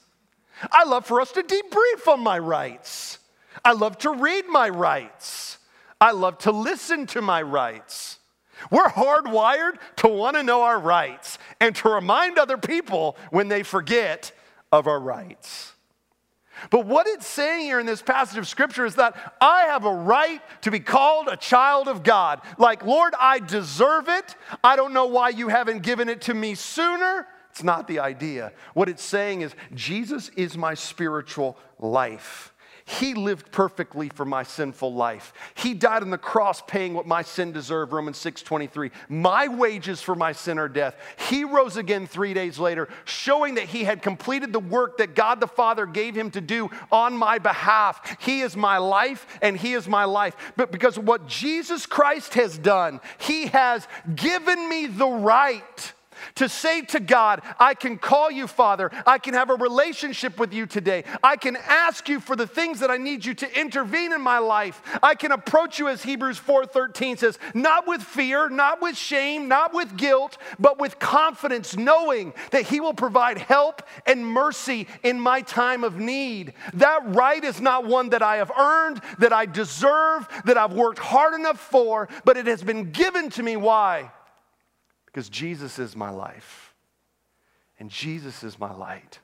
I 0.70 0.84
love 0.84 1.04
for 1.06 1.20
us 1.20 1.32
to 1.32 1.42
debrief 1.42 2.08
on 2.08 2.20
my 2.20 2.38
rights. 2.38 3.18
I 3.64 3.72
love 3.72 3.98
to 3.98 4.10
read 4.10 4.46
my 4.46 4.68
rights. 4.68 5.55
I 6.00 6.12
love 6.12 6.38
to 6.38 6.52
listen 6.52 7.06
to 7.08 7.22
my 7.22 7.42
rights. 7.42 8.18
We're 8.70 8.88
hardwired 8.88 9.74
to 9.96 10.08
want 10.08 10.36
to 10.36 10.42
know 10.42 10.62
our 10.62 10.78
rights 10.78 11.38
and 11.60 11.74
to 11.76 11.88
remind 11.88 12.38
other 12.38 12.56
people 12.56 13.16
when 13.30 13.48
they 13.48 13.62
forget 13.62 14.32
of 14.72 14.86
our 14.86 15.00
rights. 15.00 15.72
But 16.70 16.86
what 16.86 17.06
it's 17.06 17.26
saying 17.26 17.66
here 17.66 17.78
in 17.78 17.86
this 17.86 18.00
passage 18.00 18.38
of 18.38 18.48
scripture 18.48 18.86
is 18.86 18.94
that 18.94 19.34
I 19.40 19.62
have 19.64 19.84
a 19.84 19.92
right 19.92 20.40
to 20.62 20.70
be 20.70 20.80
called 20.80 21.28
a 21.28 21.36
child 21.36 21.86
of 21.86 22.02
God. 22.02 22.40
Like, 22.56 22.84
Lord, 22.84 23.14
I 23.18 23.40
deserve 23.40 24.08
it. 24.08 24.34
I 24.64 24.76
don't 24.76 24.94
know 24.94 25.06
why 25.06 25.28
you 25.30 25.48
haven't 25.48 25.82
given 25.82 26.08
it 26.08 26.22
to 26.22 26.34
me 26.34 26.54
sooner. 26.54 27.26
It's 27.50 27.62
not 27.62 27.86
the 27.88 27.98
idea. 27.98 28.52
What 28.74 28.88
it's 28.88 29.02
saying 29.02 29.42
is, 29.42 29.54
Jesus 29.74 30.30
is 30.30 30.56
my 30.56 30.74
spiritual 30.74 31.58
life. 31.78 32.52
He 32.88 33.14
lived 33.14 33.50
perfectly 33.50 34.08
for 34.08 34.24
my 34.24 34.44
sinful 34.44 34.94
life. 34.94 35.32
He 35.56 35.74
died 35.74 36.02
on 36.02 36.10
the 36.10 36.16
cross 36.16 36.62
paying 36.62 36.94
what 36.94 37.04
my 37.04 37.22
sin 37.22 37.50
deserved, 37.50 37.92
Romans 37.92 38.16
6:23. 38.16 38.92
My 39.08 39.48
wages 39.48 40.00
for 40.00 40.14
my 40.14 40.30
sin 40.30 40.56
are 40.56 40.68
death. 40.68 40.94
He 41.28 41.42
rose 41.42 41.76
again 41.76 42.06
3 42.06 42.32
days 42.32 42.60
later, 42.60 42.88
showing 43.04 43.56
that 43.56 43.64
he 43.64 43.82
had 43.82 44.02
completed 44.02 44.52
the 44.52 44.60
work 44.60 44.98
that 44.98 45.16
God 45.16 45.40
the 45.40 45.48
Father 45.48 45.84
gave 45.84 46.14
him 46.14 46.30
to 46.30 46.40
do 46.40 46.70
on 46.92 47.16
my 47.16 47.38
behalf. 47.38 48.18
He 48.20 48.42
is 48.42 48.56
my 48.56 48.78
life 48.78 49.26
and 49.42 49.56
he 49.56 49.74
is 49.74 49.88
my 49.88 50.04
life. 50.04 50.36
But 50.56 50.70
because 50.70 50.96
of 50.96 51.08
what 51.08 51.26
Jesus 51.26 51.86
Christ 51.86 52.34
has 52.34 52.56
done, 52.56 53.00
he 53.18 53.48
has 53.48 53.88
given 54.14 54.68
me 54.68 54.86
the 54.86 55.08
right 55.08 55.92
to 56.34 56.48
say 56.48 56.82
to 56.82 57.00
God, 57.00 57.42
I 57.58 57.74
can 57.74 57.98
call 57.98 58.30
you 58.30 58.46
Father. 58.46 58.90
I 59.06 59.18
can 59.18 59.34
have 59.34 59.50
a 59.50 59.54
relationship 59.54 60.38
with 60.38 60.52
you 60.52 60.66
today. 60.66 61.04
I 61.22 61.36
can 61.36 61.56
ask 61.56 62.08
you 62.08 62.20
for 62.20 62.36
the 62.36 62.46
things 62.46 62.80
that 62.80 62.90
I 62.90 62.96
need 62.96 63.24
you 63.24 63.34
to 63.34 63.60
intervene 63.60 64.12
in 64.12 64.20
my 64.20 64.38
life. 64.38 64.82
I 65.02 65.14
can 65.14 65.32
approach 65.32 65.78
you 65.78 65.88
as 65.88 66.02
Hebrews 66.02 66.38
4:13 66.38 67.18
says, 67.18 67.38
not 67.54 67.86
with 67.86 68.02
fear, 68.02 68.48
not 68.48 68.82
with 68.82 68.96
shame, 68.96 69.48
not 69.48 69.72
with 69.72 69.96
guilt, 69.96 70.38
but 70.58 70.78
with 70.78 70.98
confidence, 70.98 71.76
knowing 71.76 72.34
that 72.50 72.62
He 72.62 72.80
will 72.80 72.94
provide 72.94 73.38
help 73.38 73.82
and 74.06 74.26
mercy 74.26 74.86
in 75.02 75.20
my 75.20 75.40
time 75.42 75.84
of 75.84 75.98
need. 75.98 76.54
That 76.74 77.00
right 77.14 77.42
is 77.42 77.60
not 77.60 77.86
one 77.86 78.10
that 78.10 78.22
I 78.22 78.36
have 78.36 78.50
earned, 78.56 79.00
that 79.18 79.32
I 79.32 79.46
deserve, 79.46 80.28
that 80.44 80.58
I've 80.58 80.72
worked 80.72 80.98
hard 80.98 81.34
enough 81.34 81.60
for, 81.60 82.08
but 82.24 82.36
it 82.36 82.46
has 82.46 82.62
been 82.62 82.90
given 82.90 83.30
to 83.30 83.42
me. 83.42 83.56
Why? 83.56 84.10
Because 85.16 85.30
Jesus 85.30 85.78
is 85.78 85.96
my 85.96 86.10
life 86.10 86.74
and 87.78 87.88
Jesus 87.88 88.44
is 88.44 88.58
my 88.58 88.70
light. 88.74 89.18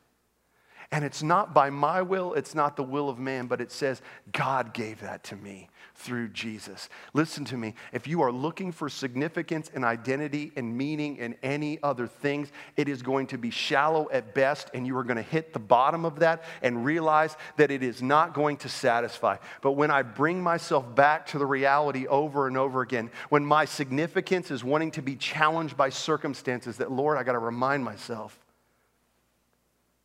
And 0.93 1.07
it's 1.07 1.23
not 1.23 1.55
by 1.55 1.71
my 1.71 2.03
will, 2.03 2.35
it's 2.35 2.55
not 2.55 2.77
the 2.77 2.83
will 2.83 3.09
of 3.09 3.19
man, 3.19 3.47
but 3.47 3.63
it 3.63 3.73
says 3.73 4.03
God 4.31 4.75
gave 4.75 5.01
that 5.01 5.25
to 5.25 5.37
me 5.37 5.71
through 5.95 6.29
Jesus. 6.29 6.91
Listen 7.15 7.47
to 7.47 7.57
me. 7.57 7.75
If 7.95 8.07
you 8.07 8.21
are 8.21 8.31
looking 8.31 8.73
for 8.73 8.91
significance 8.91 9.71
and 9.75 9.87
identity 9.87 10.53
and 10.55 10.77
meaning 10.77 11.17
in 11.17 11.35
any 11.43 11.79
other 11.83 12.07
things, 12.07 12.53
it 12.77 12.91
is 12.91 13.01
going 13.01 13.29
to 13.29 13.39
be 13.39 13.49
shallow 13.49 14.11
at 14.13 14.35
best, 14.35 14.71
and 14.75 14.87
you 14.87 14.95
are 14.99 15.05
going 15.05 15.17
to 15.17 15.23
hit 15.23 15.55
the 15.55 15.59
bottom 15.59 16.05
of 16.05 16.19
that 16.19 16.45
and 16.61 16.85
realize 16.85 17.39
that 17.57 17.71
it 17.71 17.83
is 17.83 18.03
not 18.03 18.35
going 18.35 18.59
to 18.59 18.69
satisfy. 18.69 19.39
But 19.63 19.73
when 19.73 19.91
I 19.91 20.03
bring 20.03 20.43
myself 20.43 20.95
back 20.95 21.27
to 21.29 21.39
the 21.39 21.47
reality 21.47 22.07
over 22.07 22.49
and 22.49 22.59
over 22.59 22.83
again, 22.83 23.11
when 23.31 23.47
my 23.47 23.65
significance 23.65 24.51
is 24.51 24.63
wanting 24.63 24.91
to 24.93 25.03
be 25.03 25.17
challenged 25.17 25.75
by 25.75 25.89
circumstances, 25.89 26.77
that 26.77 26.93
Lord, 26.93 27.17
I 27.17 27.23
got 27.23 27.33
to 27.33 27.39
remind 27.39 27.83
myself 27.83 28.39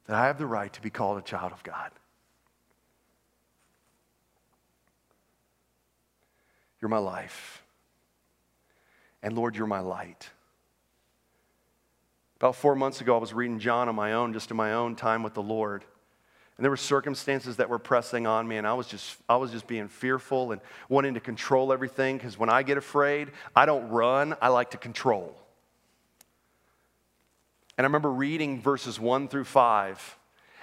that 0.07 0.15
I 0.15 0.27
have 0.27 0.37
the 0.37 0.45
right 0.45 0.71
to 0.73 0.81
be 0.81 0.89
called 0.89 1.17
a 1.17 1.21
child 1.21 1.51
of 1.51 1.61
God. 1.63 1.91
You're 6.81 6.89
my 6.89 6.97
life. 6.97 7.63
And 9.21 9.35
Lord, 9.35 9.55
you're 9.55 9.67
my 9.67 9.79
light. 9.79 10.29
About 12.37 12.55
four 12.55 12.75
months 12.75 13.01
ago, 13.01 13.15
I 13.15 13.19
was 13.19 13.33
reading 13.33 13.59
John 13.59 13.89
on 13.89 13.95
my 13.95 14.13
own, 14.13 14.31
just 14.31 14.51
in 14.51 14.57
my 14.57 14.73
own 14.73 14.95
time 14.95 15.23
with 15.23 15.33
the 15.33 15.41
Lord. 15.41 15.83
And 16.55 16.63
there 16.63 16.71
were 16.71 16.77
circumstances 16.77 17.57
that 17.57 17.69
were 17.69 17.79
pressing 17.79 18.25
on 18.25 18.47
me, 18.47 18.57
and 18.57 18.65
I 18.65 18.73
was 18.73 18.87
just, 18.87 19.17
I 19.27 19.35
was 19.37 19.51
just 19.51 19.67
being 19.67 19.87
fearful 19.87 20.51
and 20.51 20.61
wanting 20.87 21.15
to 21.15 21.19
control 21.19 21.73
everything 21.73 22.17
because 22.17 22.37
when 22.37 22.49
I 22.49 22.63
get 22.63 22.77
afraid, 22.77 23.31
I 23.55 23.65
don't 23.65 23.89
run, 23.89 24.35
I 24.41 24.49
like 24.49 24.71
to 24.71 24.77
control. 24.77 25.35
And 27.77 27.85
I 27.85 27.87
remember 27.87 28.11
reading 28.11 28.61
verses 28.61 28.99
one 28.99 29.27
through 29.27 29.43
five, 29.43 30.17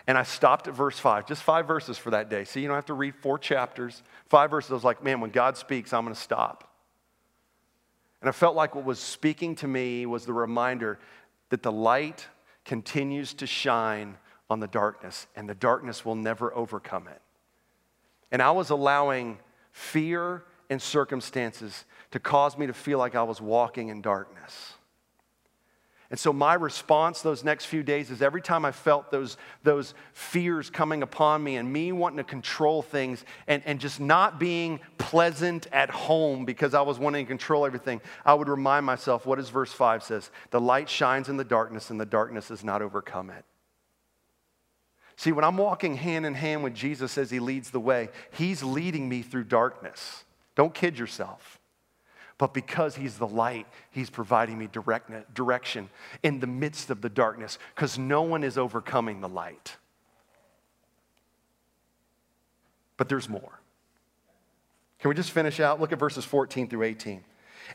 and 0.07 0.19
I 0.19 0.25
stopped 0.25 0.69
at 0.69 0.75
verse 0.75 0.99
five, 0.99 1.27
just 1.27 1.43
five 1.43 1.67
verses 1.67 1.97
for 1.97 2.11
that 2.11 2.29
day. 2.29 2.45
See, 2.45 2.61
you 2.61 2.69
don't 2.69 2.77
have 2.77 2.87
to 2.87 2.95
read 2.95 3.15
four 3.15 3.39
chapters, 3.39 4.03
five 4.27 4.51
verses. 4.51 4.71
I 4.73 4.75
was 4.75 4.85
like, 4.85 5.03
man, 5.03 5.21
when 5.21 5.31
God 5.31 5.57
speaks, 5.57 5.93
I'm 5.93 6.05
going 6.05 6.15
to 6.15 6.21
stop. 6.21 6.71
And 8.21 8.29
I 8.29 8.33
felt 8.33 8.57
like 8.57 8.75
what 8.75 8.85
was 8.85 8.99
speaking 8.99 9.55
to 9.57 9.69
me 9.69 10.07
was 10.07 10.27
the 10.27 10.33
reminder 10.33 10.99
that 11.51 11.63
the 11.63 11.73
light 11.73 12.27
continues 12.65 13.35
to 13.35 13.47
shine 13.47 14.17
on 14.51 14.61
the 14.61 14.67
darkness, 14.67 15.27
and 15.37 15.49
the 15.49 15.55
darkness 15.55 16.05
will 16.05 16.15
never 16.17 16.55
overcome 16.55 17.09
it. 17.09 17.21
And 18.31 18.43
I 18.43 18.51
was 18.51 18.71
allowing 18.71 19.39
fear 19.73 20.45
and 20.69 20.83
circumstances 20.83 21.85
to 22.11 22.21
cause 22.21 22.59
me 22.59 22.67
to 22.67 22.75
feel 22.75 22.99
like 22.99 23.15
I 23.15 23.23
was 23.23 23.41
walking 23.41 23.89
in 23.89 24.03
darkness. 24.03 24.74
And 26.15 26.19
so, 26.21 26.33
my 26.33 26.55
response 26.55 27.23
those 27.23 27.43
next 27.43 27.65
few 27.65 27.83
days 27.83 28.09
is 28.13 28.23
every 28.23 28.41
time 28.41 28.65
I 28.65 28.71
felt 28.71 29.11
those, 29.11 29.37
those 29.65 29.95
fears 30.13 30.71
coming 30.71 31.03
upon 31.03 31.43
me 31.43 31.57
and 31.57 31.73
me 31.73 31.91
wanting 31.91 32.19
to 32.19 32.23
control 32.23 32.83
things 32.83 33.25
and, 33.49 33.65
and 33.67 33.81
just 33.81 33.99
not 33.99 34.39
being 34.39 34.79
pleasant 34.97 35.67
at 35.73 35.91
home 35.91 36.45
because 36.45 36.73
I 36.73 36.83
was 36.83 37.01
wanting 37.01 37.27
to 37.27 37.29
control 37.29 37.67
everything, 37.67 38.01
I 38.25 38.35
would 38.35 38.49
remind 38.49 38.87
myself 38.87 39.27
what 39.27 39.39
does 39.39 39.49
verse 39.49 39.73
5 39.73 40.05
says? 40.05 40.31
The 40.53 40.61
light 40.61 40.89
shines 40.89 41.29
in 41.29 41.37
the 41.37 41.43
darkness, 41.43 41.91
and 41.91 42.01
the 42.01 42.07
darkness 42.07 42.47
has 42.51 42.63
not 42.63 42.81
overcome 42.81 43.31
it. 43.31 43.45
See, 45.17 45.33
when 45.33 45.45
I'm 45.45 45.57
walking 45.57 45.97
hand 45.97 46.27
in 46.27 46.35
hand 46.35 46.63
with 46.63 46.77
Jesus 46.77 47.19
as 47.19 47.29
he 47.29 47.41
leads 47.41 47.73
the 47.73 47.81
way, 47.81 48.11
he's 48.31 48.63
leading 48.63 49.09
me 49.09 49.23
through 49.23 49.47
darkness. 49.47 50.23
Don't 50.55 50.75
kid 50.75 50.97
yourself. 50.97 51.59
But 52.39 52.53
because 52.53 52.97
He's 52.97 53.19
the 53.19 53.27
light, 53.27 53.67
He's 53.91 54.11
providing 54.11 54.59
me 54.59 54.69
direct, 54.71 55.35
direction 55.35 55.89
in 56.23 56.41
the 56.41 56.47
midst 56.47 56.91
of 56.91 57.01
the 57.01 57.09
darkness 57.09 57.59
because 57.75 57.99
no 57.99 58.23
one 58.23 58.45
is 58.45 58.59
overcoming 58.59 59.21
the 59.21 59.29
light. 59.29 59.77
But 62.97 63.09
there's 63.09 63.29
more. 63.29 63.61
Can 64.99 65.09
we 65.09 65.15
just 65.15 65.33
finish 65.33 65.61
out? 65.61 65.81
Look 65.81 65.93
at 65.93 65.99
verses 65.99 66.25
14 66.25 66.69
through 66.69 66.85
18. 66.85 67.25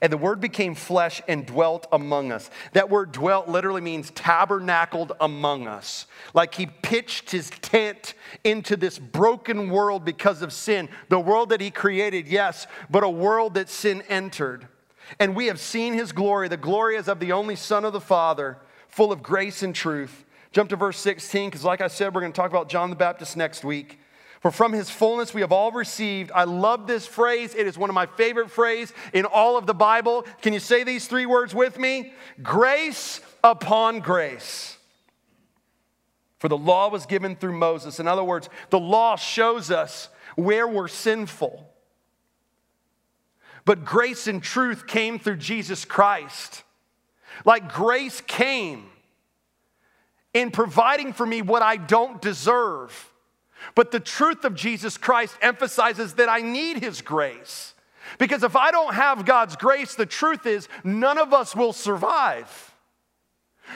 And 0.01 0.11
the 0.11 0.17
word 0.17 0.39
became 0.39 0.75
flesh 0.75 1.21
and 1.27 1.45
dwelt 1.45 1.87
among 1.91 2.31
us. 2.31 2.49
That 2.73 2.89
word 2.89 3.11
dwelt 3.11 3.47
literally 3.47 3.81
means 3.81 4.11
tabernacled 4.11 5.13
among 5.19 5.67
us. 5.67 6.05
Like 6.33 6.55
he 6.55 6.67
pitched 6.67 7.31
his 7.31 7.49
tent 7.49 8.13
into 8.43 8.77
this 8.77 8.97
broken 8.99 9.69
world 9.69 10.05
because 10.05 10.41
of 10.41 10.53
sin. 10.53 10.89
The 11.09 11.19
world 11.19 11.49
that 11.49 11.61
he 11.61 11.71
created, 11.71 12.27
yes, 12.27 12.67
but 12.89 13.03
a 13.03 13.09
world 13.09 13.55
that 13.55 13.69
sin 13.69 14.03
entered. 14.09 14.67
And 15.19 15.35
we 15.35 15.47
have 15.47 15.59
seen 15.59 15.93
his 15.93 16.11
glory. 16.11 16.47
The 16.47 16.57
glory 16.57 16.95
is 16.95 17.07
of 17.07 17.19
the 17.19 17.31
only 17.31 17.55
Son 17.55 17.83
of 17.83 17.93
the 17.93 18.01
Father, 18.01 18.57
full 18.87 19.11
of 19.11 19.23
grace 19.23 19.63
and 19.63 19.73
truth. 19.73 20.25
Jump 20.51 20.69
to 20.69 20.75
verse 20.75 20.97
16, 20.97 21.49
because 21.49 21.63
like 21.63 21.81
I 21.81 21.87
said, 21.87 22.13
we're 22.13 22.21
going 22.21 22.33
to 22.33 22.35
talk 22.35 22.49
about 22.49 22.69
John 22.69 22.89
the 22.89 22.95
Baptist 22.95 23.37
next 23.37 23.63
week. 23.63 23.99
For 24.39 24.51
from 24.51 24.71
his 24.71 24.89
fullness 24.89 25.33
we 25.33 25.41
have 25.41 25.51
all 25.51 25.71
received. 25.71 26.31
I 26.33 26.45
love 26.45 26.87
this 26.87 27.05
phrase. 27.05 27.53
It 27.55 27.67
is 27.67 27.77
one 27.77 27.89
of 27.89 27.93
my 27.93 28.05
favorite 28.05 28.49
phrases 28.49 28.95
in 29.13 29.25
all 29.25 29.57
of 29.57 29.65
the 29.65 29.73
Bible. 29.73 30.25
Can 30.41 30.53
you 30.53 30.59
say 30.59 30.83
these 30.83 31.07
three 31.07 31.25
words 31.25 31.53
with 31.53 31.77
me? 31.77 32.13
Grace 32.41 33.19
upon 33.43 33.99
grace. 33.99 34.77
For 36.39 36.47
the 36.47 36.57
law 36.57 36.89
was 36.89 37.05
given 37.05 37.35
through 37.35 37.57
Moses. 37.57 37.99
In 37.99 38.07
other 38.07 38.23
words, 38.23 38.49
the 38.69 38.79
law 38.79 39.17
shows 39.17 39.71
us 39.71 40.07
where 40.35 40.67
we're 40.67 40.87
sinful. 40.87 41.69
But 43.65 43.83
grace 43.83 44.25
and 44.25 44.41
truth 44.41 44.87
came 44.87 45.19
through 45.19 45.37
Jesus 45.37 45.83
Christ. 45.83 46.63
Like 47.43 47.73
grace 47.73 48.21
came 48.21 48.85
in 50.33 50.51
providing 50.51 51.11
for 51.11 51.25
me 51.25 51.41
what 51.41 51.61
I 51.61 51.75
don't 51.75 52.21
deserve. 52.21 53.08
But 53.75 53.91
the 53.91 53.99
truth 53.99 54.45
of 54.45 54.55
Jesus 54.55 54.97
Christ 54.97 55.35
emphasizes 55.41 56.13
that 56.15 56.29
I 56.29 56.41
need 56.41 56.77
His 56.77 57.01
grace. 57.01 57.73
Because 58.17 58.43
if 58.43 58.55
I 58.55 58.71
don't 58.71 58.93
have 58.93 59.25
God's 59.25 59.55
grace, 59.55 59.95
the 59.95 60.05
truth 60.05 60.45
is 60.45 60.67
none 60.83 61.17
of 61.17 61.33
us 61.33 61.55
will 61.55 61.73
survive. 61.73 62.69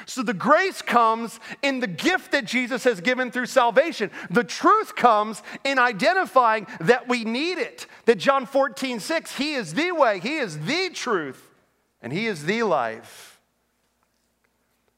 So 0.06 0.24
the 0.24 0.34
grace 0.34 0.82
comes 0.82 1.40
in 1.62 1.80
the 1.80 1.88
gift 1.88 2.32
that 2.32 2.46
Jesus 2.46 2.84
has 2.84 3.00
given 3.00 3.32
through 3.32 3.46
salvation. 3.46 4.10
The 4.30 4.44
truth 4.44 4.96
comes 4.96 5.44
in 5.64 5.78
identifying 5.78 6.68
that 6.80 7.08
we 7.08 7.24
need 7.24 7.60
it. 7.60 7.86
That 8.06 8.18
John 8.18 8.46
14, 8.46 9.00
6, 9.00 9.38
He 9.38 9.54
is 9.54 9.74
the 9.76 9.92
way, 9.92 10.20
He 10.20 10.38
is 10.38 10.60
the 10.60 10.90
truth, 10.90 11.50
and 12.02 12.12
He 12.12 12.28
is 12.28 12.46
the 12.46 12.64
life. 12.64 13.33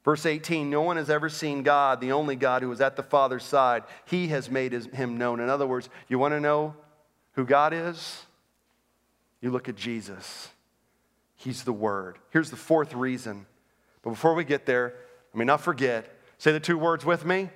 Verse 0.05 0.25
18 0.25 0.69
No 0.69 0.83
one 0.83 0.97
has 0.97 1.09
ever 1.09 1.27
seen 1.27 1.63
God, 1.63 1.99
the 1.99 2.13
only 2.13 2.35
God 2.35 2.61
who 2.61 2.71
is 2.71 2.79
at 2.79 2.95
the 2.95 3.03
Father's 3.03 3.43
side. 3.43 3.83
He 4.05 4.27
has 4.27 4.49
made 4.49 4.71
his, 4.71 4.85
him 4.85 5.17
known. 5.17 5.39
In 5.41 5.49
other 5.49 5.67
words, 5.67 5.89
you 6.07 6.19
want 6.19 6.33
to 6.33 6.39
know 6.39 6.75
who 7.33 7.43
God 7.43 7.73
is? 7.73 8.23
You 9.41 9.51
look 9.51 9.67
at 9.67 9.75
Jesus. 9.75 10.49
He's 11.35 11.63
the 11.63 11.73
Word. 11.73 12.19
Here's 12.29 12.51
the 12.51 12.55
fourth 12.55 12.93
reason. 12.93 13.47
But 14.03 14.11
before 14.11 14.35
we 14.35 14.45
get 14.45 14.65
there, 14.65 14.93
I 15.33 15.37
me 15.37 15.43
not 15.43 15.59
forget 15.59 16.11
say 16.37 16.51
the 16.51 16.59
two 16.59 16.77
words 16.77 17.03
with 17.03 17.25
me. 17.25 17.49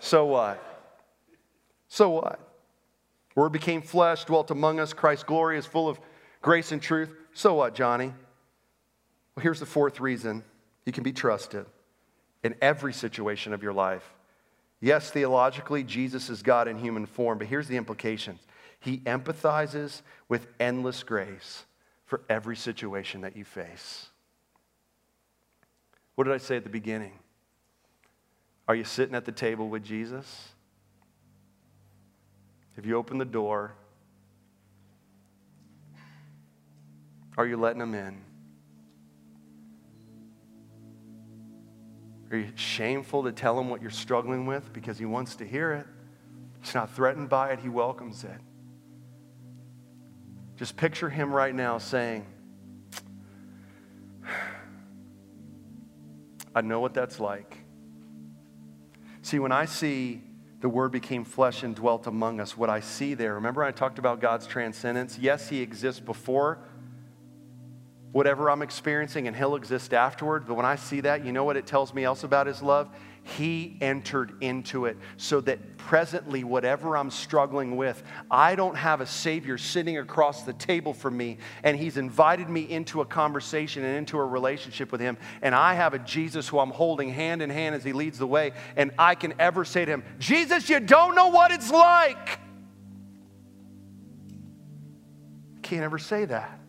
So 0.00 0.26
what? 0.26 0.62
So 1.88 2.10
what? 2.10 2.38
Word 3.34 3.52
became 3.52 3.80
flesh, 3.80 4.24
dwelt 4.24 4.50
among 4.50 4.80
us. 4.80 4.92
Christ's 4.92 5.24
glory 5.24 5.56
is 5.56 5.64
full 5.64 5.88
of 5.88 5.98
grace 6.42 6.72
and 6.72 6.82
truth. 6.82 7.10
So 7.32 7.54
what, 7.54 7.74
Johnny? 7.74 8.12
Well, 9.34 9.42
here's 9.42 9.60
the 9.60 9.66
fourth 9.66 10.00
reason 10.00 10.44
you 10.84 10.92
can 10.92 11.02
be 11.02 11.12
trusted 11.12 11.66
in 12.42 12.54
every 12.60 12.92
situation 12.92 13.52
of 13.52 13.62
your 13.62 13.72
life. 13.72 14.14
Yes, 14.80 15.10
theologically, 15.10 15.84
Jesus 15.84 16.30
is 16.30 16.42
God 16.42 16.66
in 16.66 16.78
human 16.78 17.06
form, 17.06 17.38
but 17.38 17.46
here's 17.46 17.68
the 17.68 17.76
implications 17.76 18.40
He 18.80 18.98
empathizes 18.98 20.02
with 20.28 20.46
endless 20.58 21.02
grace 21.02 21.64
for 22.06 22.22
every 22.28 22.56
situation 22.56 23.20
that 23.20 23.36
you 23.36 23.44
face. 23.44 24.08
What 26.14 26.24
did 26.24 26.32
I 26.32 26.38
say 26.38 26.56
at 26.56 26.64
the 26.64 26.70
beginning? 26.70 27.12
Are 28.66 28.74
you 28.74 28.84
sitting 28.84 29.14
at 29.14 29.24
the 29.24 29.32
table 29.32 29.68
with 29.68 29.84
Jesus? 29.84 30.48
Have 32.76 32.86
you 32.86 32.96
opened 32.96 33.20
the 33.20 33.26
door? 33.26 33.74
Are 37.36 37.46
you 37.46 37.56
letting 37.56 37.80
him 37.80 37.94
in? 37.94 38.18
Are 42.30 42.36
you 42.36 42.52
shameful 42.54 43.24
to 43.24 43.32
tell 43.32 43.58
him 43.58 43.68
what 43.70 43.82
you're 43.82 43.90
struggling 43.90 44.46
with 44.46 44.72
because 44.72 44.98
he 44.98 45.04
wants 45.04 45.34
to 45.36 45.44
hear 45.44 45.72
it? 45.72 45.86
He's 46.62 46.74
not 46.74 46.94
threatened 46.94 47.28
by 47.28 47.50
it, 47.50 47.60
he 47.60 47.68
welcomes 47.68 48.22
it. 48.22 48.40
Just 50.56 50.76
picture 50.76 51.08
him 51.08 51.32
right 51.32 51.54
now 51.54 51.78
saying, 51.78 52.26
I 56.54 56.60
know 56.60 56.80
what 56.80 56.94
that's 56.94 57.18
like. 57.18 57.56
See, 59.22 59.38
when 59.38 59.52
I 59.52 59.64
see 59.64 60.22
the 60.60 60.68
Word 60.68 60.92
became 60.92 61.24
flesh 61.24 61.62
and 61.62 61.74
dwelt 61.74 62.06
among 62.06 62.40
us, 62.40 62.56
what 62.56 62.68
I 62.70 62.80
see 62.80 63.14
there, 63.14 63.34
remember 63.34 63.64
I 63.64 63.72
talked 63.72 63.98
about 63.98 64.20
God's 64.20 64.46
transcendence? 64.46 65.18
Yes, 65.18 65.48
He 65.48 65.62
exists 65.62 66.00
before 66.00 66.58
whatever 68.12 68.50
I'm 68.50 68.62
experiencing, 68.62 69.28
and 69.28 69.36
He'll 69.36 69.56
exist 69.56 69.94
afterward. 69.94 70.46
But 70.46 70.54
when 70.54 70.66
I 70.66 70.76
see 70.76 71.00
that, 71.02 71.24
you 71.24 71.32
know 71.32 71.44
what 71.44 71.56
it 71.56 71.66
tells 71.66 71.94
me 71.94 72.04
else 72.04 72.24
about 72.24 72.46
His 72.46 72.62
love? 72.62 72.88
He 73.22 73.76
entered 73.80 74.32
into 74.40 74.86
it 74.86 74.96
so 75.16 75.40
that 75.42 75.76
presently, 75.76 76.42
whatever 76.42 76.96
I'm 76.96 77.10
struggling 77.10 77.76
with, 77.76 78.02
I 78.30 78.54
don't 78.54 78.74
have 78.74 79.00
a 79.00 79.06
Savior 79.06 79.58
sitting 79.58 79.98
across 79.98 80.42
the 80.42 80.54
table 80.54 80.94
from 80.94 81.16
me, 81.16 81.38
and 81.62 81.76
He's 81.76 81.96
invited 81.96 82.48
me 82.48 82.62
into 82.62 83.00
a 83.00 83.04
conversation 83.04 83.84
and 83.84 83.96
into 83.96 84.18
a 84.18 84.24
relationship 84.24 84.90
with 84.90 85.00
Him. 85.00 85.18
And 85.42 85.54
I 85.54 85.74
have 85.74 85.94
a 85.94 85.98
Jesus 85.98 86.48
who 86.48 86.58
I'm 86.58 86.70
holding 86.70 87.10
hand 87.10 87.42
in 87.42 87.50
hand 87.50 87.74
as 87.74 87.84
He 87.84 87.92
leads 87.92 88.18
the 88.18 88.26
way, 88.26 88.52
and 88.74 88.90
I 88.98 89.14
can 89.14 89.34
ever 89.38 89.64
say 89.64 89.84
to 89.84 89.92
Him, 89.92 90.02
Jesus, 90.18 90.68
you 90.68 90.80
don't 90.80 91.14
know 91.14 91.28
what 91.28 91.50
it's 91.50 91.70
like. 91.70 92.38
I 95.58 95.60
can't 95.62 95.82
ever 95.82 95.98
say 95.98 96.24
that. 96.24 96.59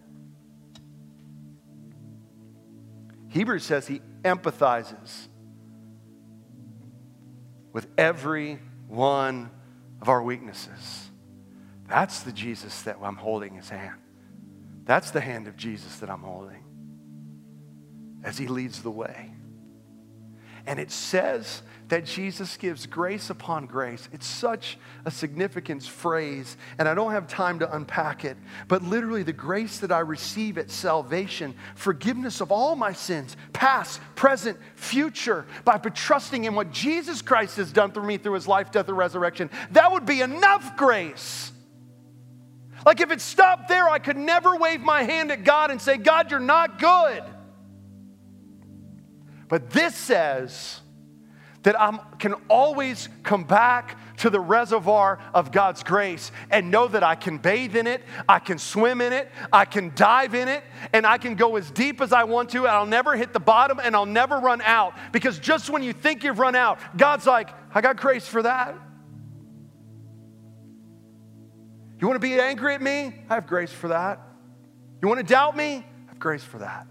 Hebrews 3.32 3.64
says 3.64 3.88
He 3.88 4.02
empathizes 4.24 5.28
with 7.74 7.88
every 7.98 8.60
one 8.88 9.50
of 10.02 10.10
our 10.10 10.22
weaknesses. 10.22 11.10
That's 11.88 12.22
the 12.22 12.32
Jesus 12.32 12.84
that 12.84 12.98
I'm 13.02 13.16
holding 13.16 13.56
his 13.56 13.70
hand. 13.70 14.00
That's 14.86 15.12
the 15.12 15.22
hand 15.22 15.48
of 15.48 15.58
Jesus 15.58 15.98
that 15.98 16.10
I'm 16.10 16.22
holding 16.22 16.64
as 18.24 18.38
he 18.38 18.48
leads 18.48 18.82
the 18.82 18.92
way. 18.92 19.32
And 20.66 20.80
it 20.80 20.92
says 20.92 21.64
that 21.92 22.06
Jesus 22.06 22.56
gives 22.56 22.86
grace 22.86 23.30
upon 23.30 23.66
grace. 23.66 24.08
It's 24.14 24.26
such 24.26 24.78
a 25.04 25.12
significant 25.12 25.84
phrase, 25.84 26.56
and 26.78 26.88
I 26.88 26.94
don't 26.94 27.12
have 27.12 27.28
time 27.28 27.60
to 27.60 27.76
unpack 27.76 28.24
it. 28.24 28.38
But 28.70 28.82
literally, 28.82 29.24
the 29.24 29.34
grace 29.34 29.80
that 29.80 29.92
I 29.92 30.00
receive 30.00 30.58
at 30.58 30.72
salvation, 30.72 31.54
forgiveness 31.76 32.40
of 32.40 32.50
all 32.50 32.78
my 32.78 32.94
sins, 32.94 33.36
past, 33.52 34.00
present, 34.16 34.58
future, 34.76 35.46
by 35.66 35.78
trusting 35.80 36.46
in 36.46 36.56
what 36.56 36.72
Jesus 36.72 37.22
Christ 37.22 37.58
has 37.58 37.74
done 37.74 37.92
for 37.92 38.02
me 38.02 38.16
through 38.16 38.36
his 38.36 38.48
life, 38.48 38.72
death, 38.72 38.88
and 38.88 38.98
resurrection, 38.98 39.50
that 39.72 39.92
would 39.92 40.06
be 40.06 40.22
enough 40.22 40.78
grace. 40.78 41.52
Like 42.86 43.02
if 43.02 43.12
it 43.12 43.20
stopped 43.20 43.68
there, 43.68 43.90
I 43.90 44.00
could 44.00 44.18
never 44.18 44.56
wave 44.56 44.80
my 44.80 45.04
hand 45.04 45.30
at 45.30 45.44
God 45.44 45.72
and 45.72 45.82
say, 45.82 45.98
God, 45.98 46.32
you're 46.32 46.40
not 46.40 46.80
good. 46.80 47.22
But 49.50 49.72
this 49.72 49.94
says, 49.94 50.81
that 51.64 51.80
I 51.80 51.98
can 52.18 52.34
always 52.50 53.08
come 53.24 53.44
back 53.44 53.98
to 54.18 54.30
the 54.30 54.40
reservoir 54.40 55.20
of 55.34 55.52
God's 55.52 55.84
grace 55.84 56.32
and 56.50 56.72
know 56.72 56.88
that 56.88 57.04
I 57.04 57.16
can 57.16 57.38
bathe 57.38 57.76
in 57.76 57.88
it, 57.88 58.02
I 58.28 58.40
can 58.40 58.58
swim 58.58 59.02
in 59.02 59.14
it, 59.14 59.30
I 59.52 59.66
can 59.66 59.92
dive 59.96 60.34
in 60.34 60.48
it, 60.48 60.64
and 60.94 61.06
I 61.06 61.18
can 61.18 61.36
go 61.36 61.56
as 61.56 61.70
deep 61.72 62.02
as 62.02 62.14
I 62.14 62.24
want 62.24 62.50
to, 62.52 62.60
and 62.60 62.70
I'll 62.70 62.86
never 62.86 63.16
hit 63.16 63.34
the 63.34 63.40
bottom 63.40 63.80
and 63.80 63.96
I'll 63.96 64.06
never 64.06 64.38
run 64.38 64.62
out. 64.62 64.94
Because 65.12 65.40
just 65.40 65.70
when 65.70 65.84
you 65.84 65.94
think 65.94 66.24
you've 66.24 66.40
run 66.40 66.56
out, 66.56 66.80
God's 66.98 67.26
like, 67.26 67.50
I 67.74 67.82
got 67.82 67.98
grace 67.98 68.28
for 68.28 68.42
that. 68.44 68.76
You 72.00 72.08
want 72.08 72.20
to 72.20 72.28
be 72.28 72.40
angry 72.40 72.74
at 72.74 72.82
me? 72.82 73.14
I 73.30 73.36
have 73.36 73.46
grace 73.46 73.72
for 73.72 73.90
that. 73.90 74.20
You 75.02 75.08
want 75.08 75.20
to 75.20 75.26
doubt 75.26 75.56
me? 75.56 75.76
I 75.76 76.10
have 76.10 76.20
grace 76.20 76.44
for 76.44 76.58
that. 76.58 76.88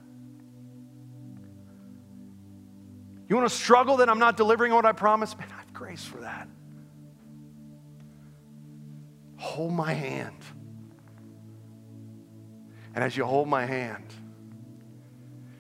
You 3.31 3.37
want 3.37 3.49
to 3.49 3.57
struggle 3.57 3.99
that 3.99 4.09
I'm 4.09 4.19
not 4.19 4.37
delivering 4.37 4.75
what 4.75 4.85
I 4.85 4.91
promised? 4.91 5.39
Man, 5.39 5.47
I 5.53 5.61
have 5.61 5.73
grace 5.73 6.05
for 6.05 6.19
that. 6.19 6.49
Hold 9.37 9.73
my 9.73 9.93
hand. 9.93 10.43
And 12.93 13.05
as 13.05 13.17
you 13.17 13.25
hold 13.25 13.47
my 13.47 13.65
hand, 13.65 14.13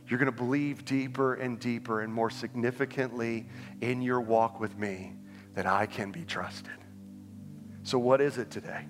you're 0.08 0.18
going 0.18 0.26
to 0.26 0.36
believe 0.36 0.84
deeper 0.84 1.34
and 1.34 1.60
deeper 1.60 2.00
and 2.00 2.12
more 2.12 2.28
significantly 2.28 3.46
in 3.80 4.02
your 4.02 4.20
walk 4.20 4.58
with 4.58 4.76
me 4.76 5.12
that 5.54 5.64
I 5.64 5.86
can 5.86 6.10
be 6.10 6.24
trusted. 6.24 6.72
So, 7.84 8.00
what 8.00 8.20
is 8.20 8.36
it 8.36 8.50
today? 8.50 8.84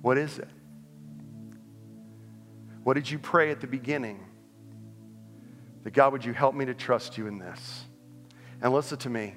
What 0.00 0.16
is 0.16 0.38
it? 0.38 0.48
What 2.84 2.94
did 2.94 3.10
you 3.10 3.18
pray 3.18 3.50
at 3.50 3.60
the 3.60 3.66
beginning? 3.66 4.24
That 5.82 5.92
God, 5.92 6.12
would 6.12 6.24
you 6.24 6.32
help 6.32 6.54
me 6.54 6.64
to 6.66 6.74
trust 6.74 7.18
you 7.18 7.26
in 7.26 7.38
this? 7.38 7.84
And 8.60 8.72
listen 8.72 8.98
to 8.98 9.10
me. 9.10 9.34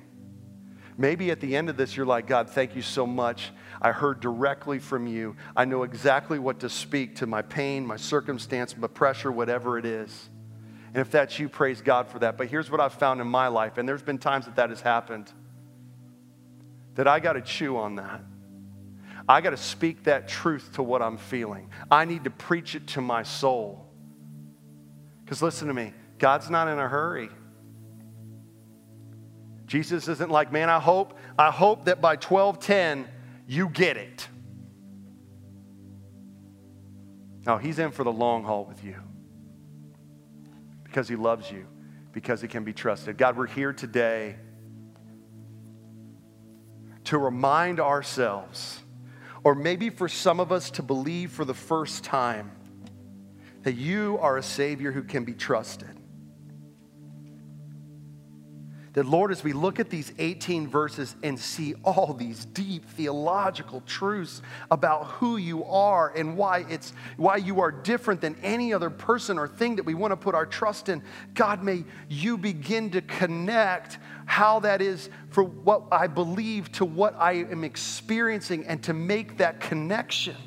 Maybe 0.98 1.30
at 1.32 1.42
the 1.42 1.56
end 1.56 1.70
of 1.70 1.76
this, 1.76 1.98
you're 1.98 2.06
like, 2.06 2.28
God, 2.28 2.50
thank 2.50 2.76
you 2.76 2.82
so 2.82 3.06
much. 3.06 3.52
I 3.82 3.92
heard 3.92 4.22
directly 4.22 4.80
from 4.80 5.08
you. 5.08 5.36
I 5.56 5.66
know 5.66 5.84
exactly 5.84 6.40
what 6.40 6.60
to 6.62 6.70
speak 6.70 7.18
to 7.18 7.28
my 7.28 7.42
pain, 7.42 7.86
my 7.86 7.98
circumstance, 7.98 8.78
my 8.78 8.88
pressure, 8.88 9.32
whatever 9.32 9.78
it 9.78 9.86
is. 9.86 10.30
And 10.88 11.02
if 11.02 11.12
that's 11.12 11.38
you, 11.38 11.50
praise 11.50 11.82
God 11.82 12.08
for 12.08 12.20
that. 12.20 12.38
But 12.38 12.48
here's 12.48 12.72
what 12.72 12.80
I've 12.80 12.94
found 12.94 13.20
in 13.20 13.28
my 13.28 13.50
life, 13.50 13.78
and 13.78 13.90
there's 13.90 14.02
been 14.02 14.18
times 14.18 14.46
that 14.46 14.56
that 14.56 14.70
has 14.70 14.80
happened, 14.80 15.30
that 16.94 17.08
I 17.08 17.20
got 17.20 17.34
to 17.34 17.42
chew 17.42 17.76
on 17.76 17.96
that. 17.96 18.22
I 19.28 19.42
got 19.42 19.50
to 19.50 19.58
speak 19.58 20.04
that 20.04 20.30
truth 20.30 20.70
to 20.76 20.84
what 20.84 21.02
I'm 21.02 21.18
feeling. 21.18 21.70
I 21.92 22.06
need 22.06 22.24
to 22.24 22.30
preach 22.30 22.76
it 22.76 22.88
to 22.90 23.02
my 23.02 23.24
soul. 23.24 23.86
Because 25.26 25.42
listen 25.42 25.68
to 25.68 25.74
me, 25.74 25.94
God's 26.18 26.50
not 26.50 26.68
in 26.68 26.80
a 26.80 26.88
hurry. 26.88 27.30
Jesus 29.66 30.08
isn't 30.08 30.32
like, 30.32 30.52
man, 30.52 30.70
I 30.70 30.80
hope, 30.80 31.18
I 31.38 31.52
hope 31.52 31.86
that 31.86 32.02
by 32.02 32.16
1210 32.16 33.08
you 33.48 33.70
get 33.70 33.98
it. 33.98 34.28
No, 37.46 37.58
he's 37.58 37.80
in 37.80 37.92
for 37.92 38.04
the 38.04 38.12
long 38.12 38.44
haul 38.44 38.66
with 38.66 38.84
you. 38.84 38.96
Because 40.84 41.08
he 41.08 41.16
loves 41.16 41.52
you, 41.52 41.68
because 42.12 42.42
he 42.42 42.48
can 42.48 42.64
be 42.64 42.74
trusted. 42.74 43.18
God, 43.18 43.38
we're 43.38 43.48
here 43.48 43.74
today 43.74 44.38
to 47.06 47.18
remind 47.18 47.80
ourselves, 47.80 48.82
or 49.44 49.54
maybe 49.54 49.90
for 49.90 50.08
some 50.08 50.40
of 50.40 50.52
us 50.52 50.72
to 50.72 50.84
believe 50.84 51.32
for 51.32 51.46
the 51.46 51.54
first 51.54 52.04
time, 52.04 52.52
that 53.64 53.74
you 53.74 54.18
are 54.22 54.38
a 54.38 54.44
Savior 54.44 54.92
who 54.92 55.04
can 55.04 55.24
be 55.24 55.34
trusted 55.34 55.96
that, 58.96 59.06
Lord, 59.06 59.30
as 59.30 59.44
we 59.44 59.52
look 59.52 59.82
at 59.82 59.90
these 59.90 60.14
18 60.20 60.70
verses 60.70 61.18
and 61.22 61.38
see 61.38 61.76
all 61.84 62.14
these 62.14 62.46
deep 62.46 62.90
theological 62.92 63.82
truths 63.82 64.42
about 64.72 65.08
who 65.08 65.36
you 65.36 65.66
are 65.66 66.14
and 66.16 66.38
why, 66.38 66.66
it's, 66.70 66.94
why 67.18 67.36
you 67.36 67.60
are 67.60 67.74
different 67.74 68.22
than 68.22 68.38
any 68.42 68.74
other 68.74 68.90
person 68.90 69.38
or 69.38 69.50
thing 69.50 69.76
that 69.76 69.84
we 69.84 69.94
want 69.94 70.14
to 70.14 70.16
put 70.16 70.34
our 70.34 70.46
trust 70.46 70.88
in, 70.88 71.04
God, 71.34 71.62
may 71.62 71.84
you 72.08 72.38
begin 72.38 72.90
to 72.92 73.02
connect 73.02 73.98
how 74.26 74.62
that 74.62 74.82
is 74.82 75.10
for 75.30 75.44
what 75.44 75.84
I 75.92 76.08
believe 76.08 76.72
to 76.74 76.86
what 76.86 77.16
I 77.20 77.34
am 77.34 77.66
experiencing 77.66 78.66
and 78.66 78.82
to 78.84 78.94
make 78.94 79.38
that 79.40 79.60
connection. 79.60 80.38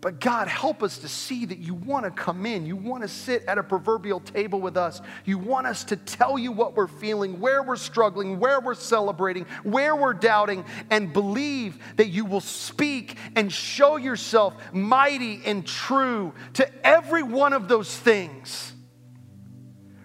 But 0.00 0.20
God, 0.20 0.46
help 0.46 0.82
us 0.82 0.98
to 0.98 1.08
see 1.08 1.46
that 1.46 1.58
you 1.58 1.74
want 1.74 2.04
to 2.04 2.10
come 2.10 2.44
in. 2.44 2.66
You 2.66 2.76
want 2.76 3.02
to 3.02 3.08
sit 3.08 3.44
at 3.46 3.58
a 3.58 3.62
proverbial 3.62 4.20
table 4.20 4.60
with 4.60 4.76
us. 4.76 5.00
You 5.24 5.38
want 5.38 5.66
us 5.66 5.84
to 5.84 5.96
tell 5.96 6.38
you 6.38 6.52
what 6.52 6.76
we're 6.76 6.86
feeling, 6.86 7.40
where 7.40 7.62
we're 7.62 7.76
struggling, 7.76 8.38
where 8.38 8.60
we're 8.60 8.74
celebrating, 8.74 9.46
where 9.62 9.96
we're 9.96 10.12
doubting, 10.12 10.64
and 10.90 11.12
believe 11.12 11.78
that 11.96 12.08
you 12.08 12.24
will 12.24 12.42
speak 12.42 13.16
and 13.34 13.50
show 13.52 13.96
yourself 13.96 14.54
mighty 14.72 15.40
and 15.44 15.66
true 15.66 16.32
to 16.54 16.86
every 16.86 17.22
one 17.22 17.52
of 17.52 17.66
those 17.66 17.94
things. 17.96 18.74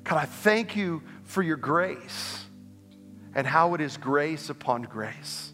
God, 0.04 0.18
I 0.18 0.26
thank 0.26 0.76
you 0.76 1.04
for 1.26 1.44
your 1.44 1.58
grace 1.58 2.46
and 3.36 3.46
how 3.46 3.74
it 3.74 3.82
is 3.82 3.98
grace 3.98 4.50
upon 4.50 4.84
grace. 4.84 5.51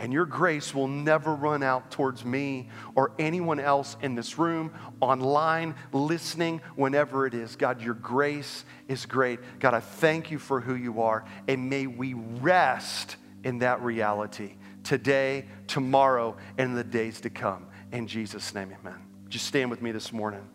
And 0.00 0.14
your 0.14 0.24
grace 0.24 0.74
will 0.74 0.88
never 0.88 1.34
run 1.34 1.62
out 1.62 1.90
towards 1.90 2.24
me 2.24 2.70
or 2.94 3.12
anyone 3.18 3.60
else 3.60 3.98
in 4.00 4.14
this 4.14 4.38
room, 4.38 4.72
online, 4.98 5.74
listening, 5.92 6.62
whenever 6.74 7.26
it 7.26 7.34
is. 7.34 7.54
God, 7.54 7.82
your 7.82 7.92
grace 7.92 8.64
is 8.88 9.04
great. 9.04 9.40
God, 9.58 9.74
I 9.74 9.80
thank 9.80 10.30
you 10.30 10.38
for 10.38 10.58
who 10.58 10.74
you 10.74 11.02
are. 11.02 11.26
And 11.48 11.68
may 11.68 11.86
we 11.86 12.14
rest 12.14 13.16
in 13.44 13.58
that 13.58 13.82
reality 13.82 14.54
today, 14.84 15.44
tomorrow, 15.66 16.34
and 16.56 16.74
the 16.74 16.84
days 16.84 17.20
to 17.20 17.28
come. 17.28 17.66
In 17.92 18.06
Jesus' 18.06 18.54
name, 18.54 18.74
amen. 18.80 18.98
Just 19.28 19.46
stand 19.46 19.70
with 19.70 19.82
me 19.82 19.92
this 19.92 20.14
morning. 20.14 20.48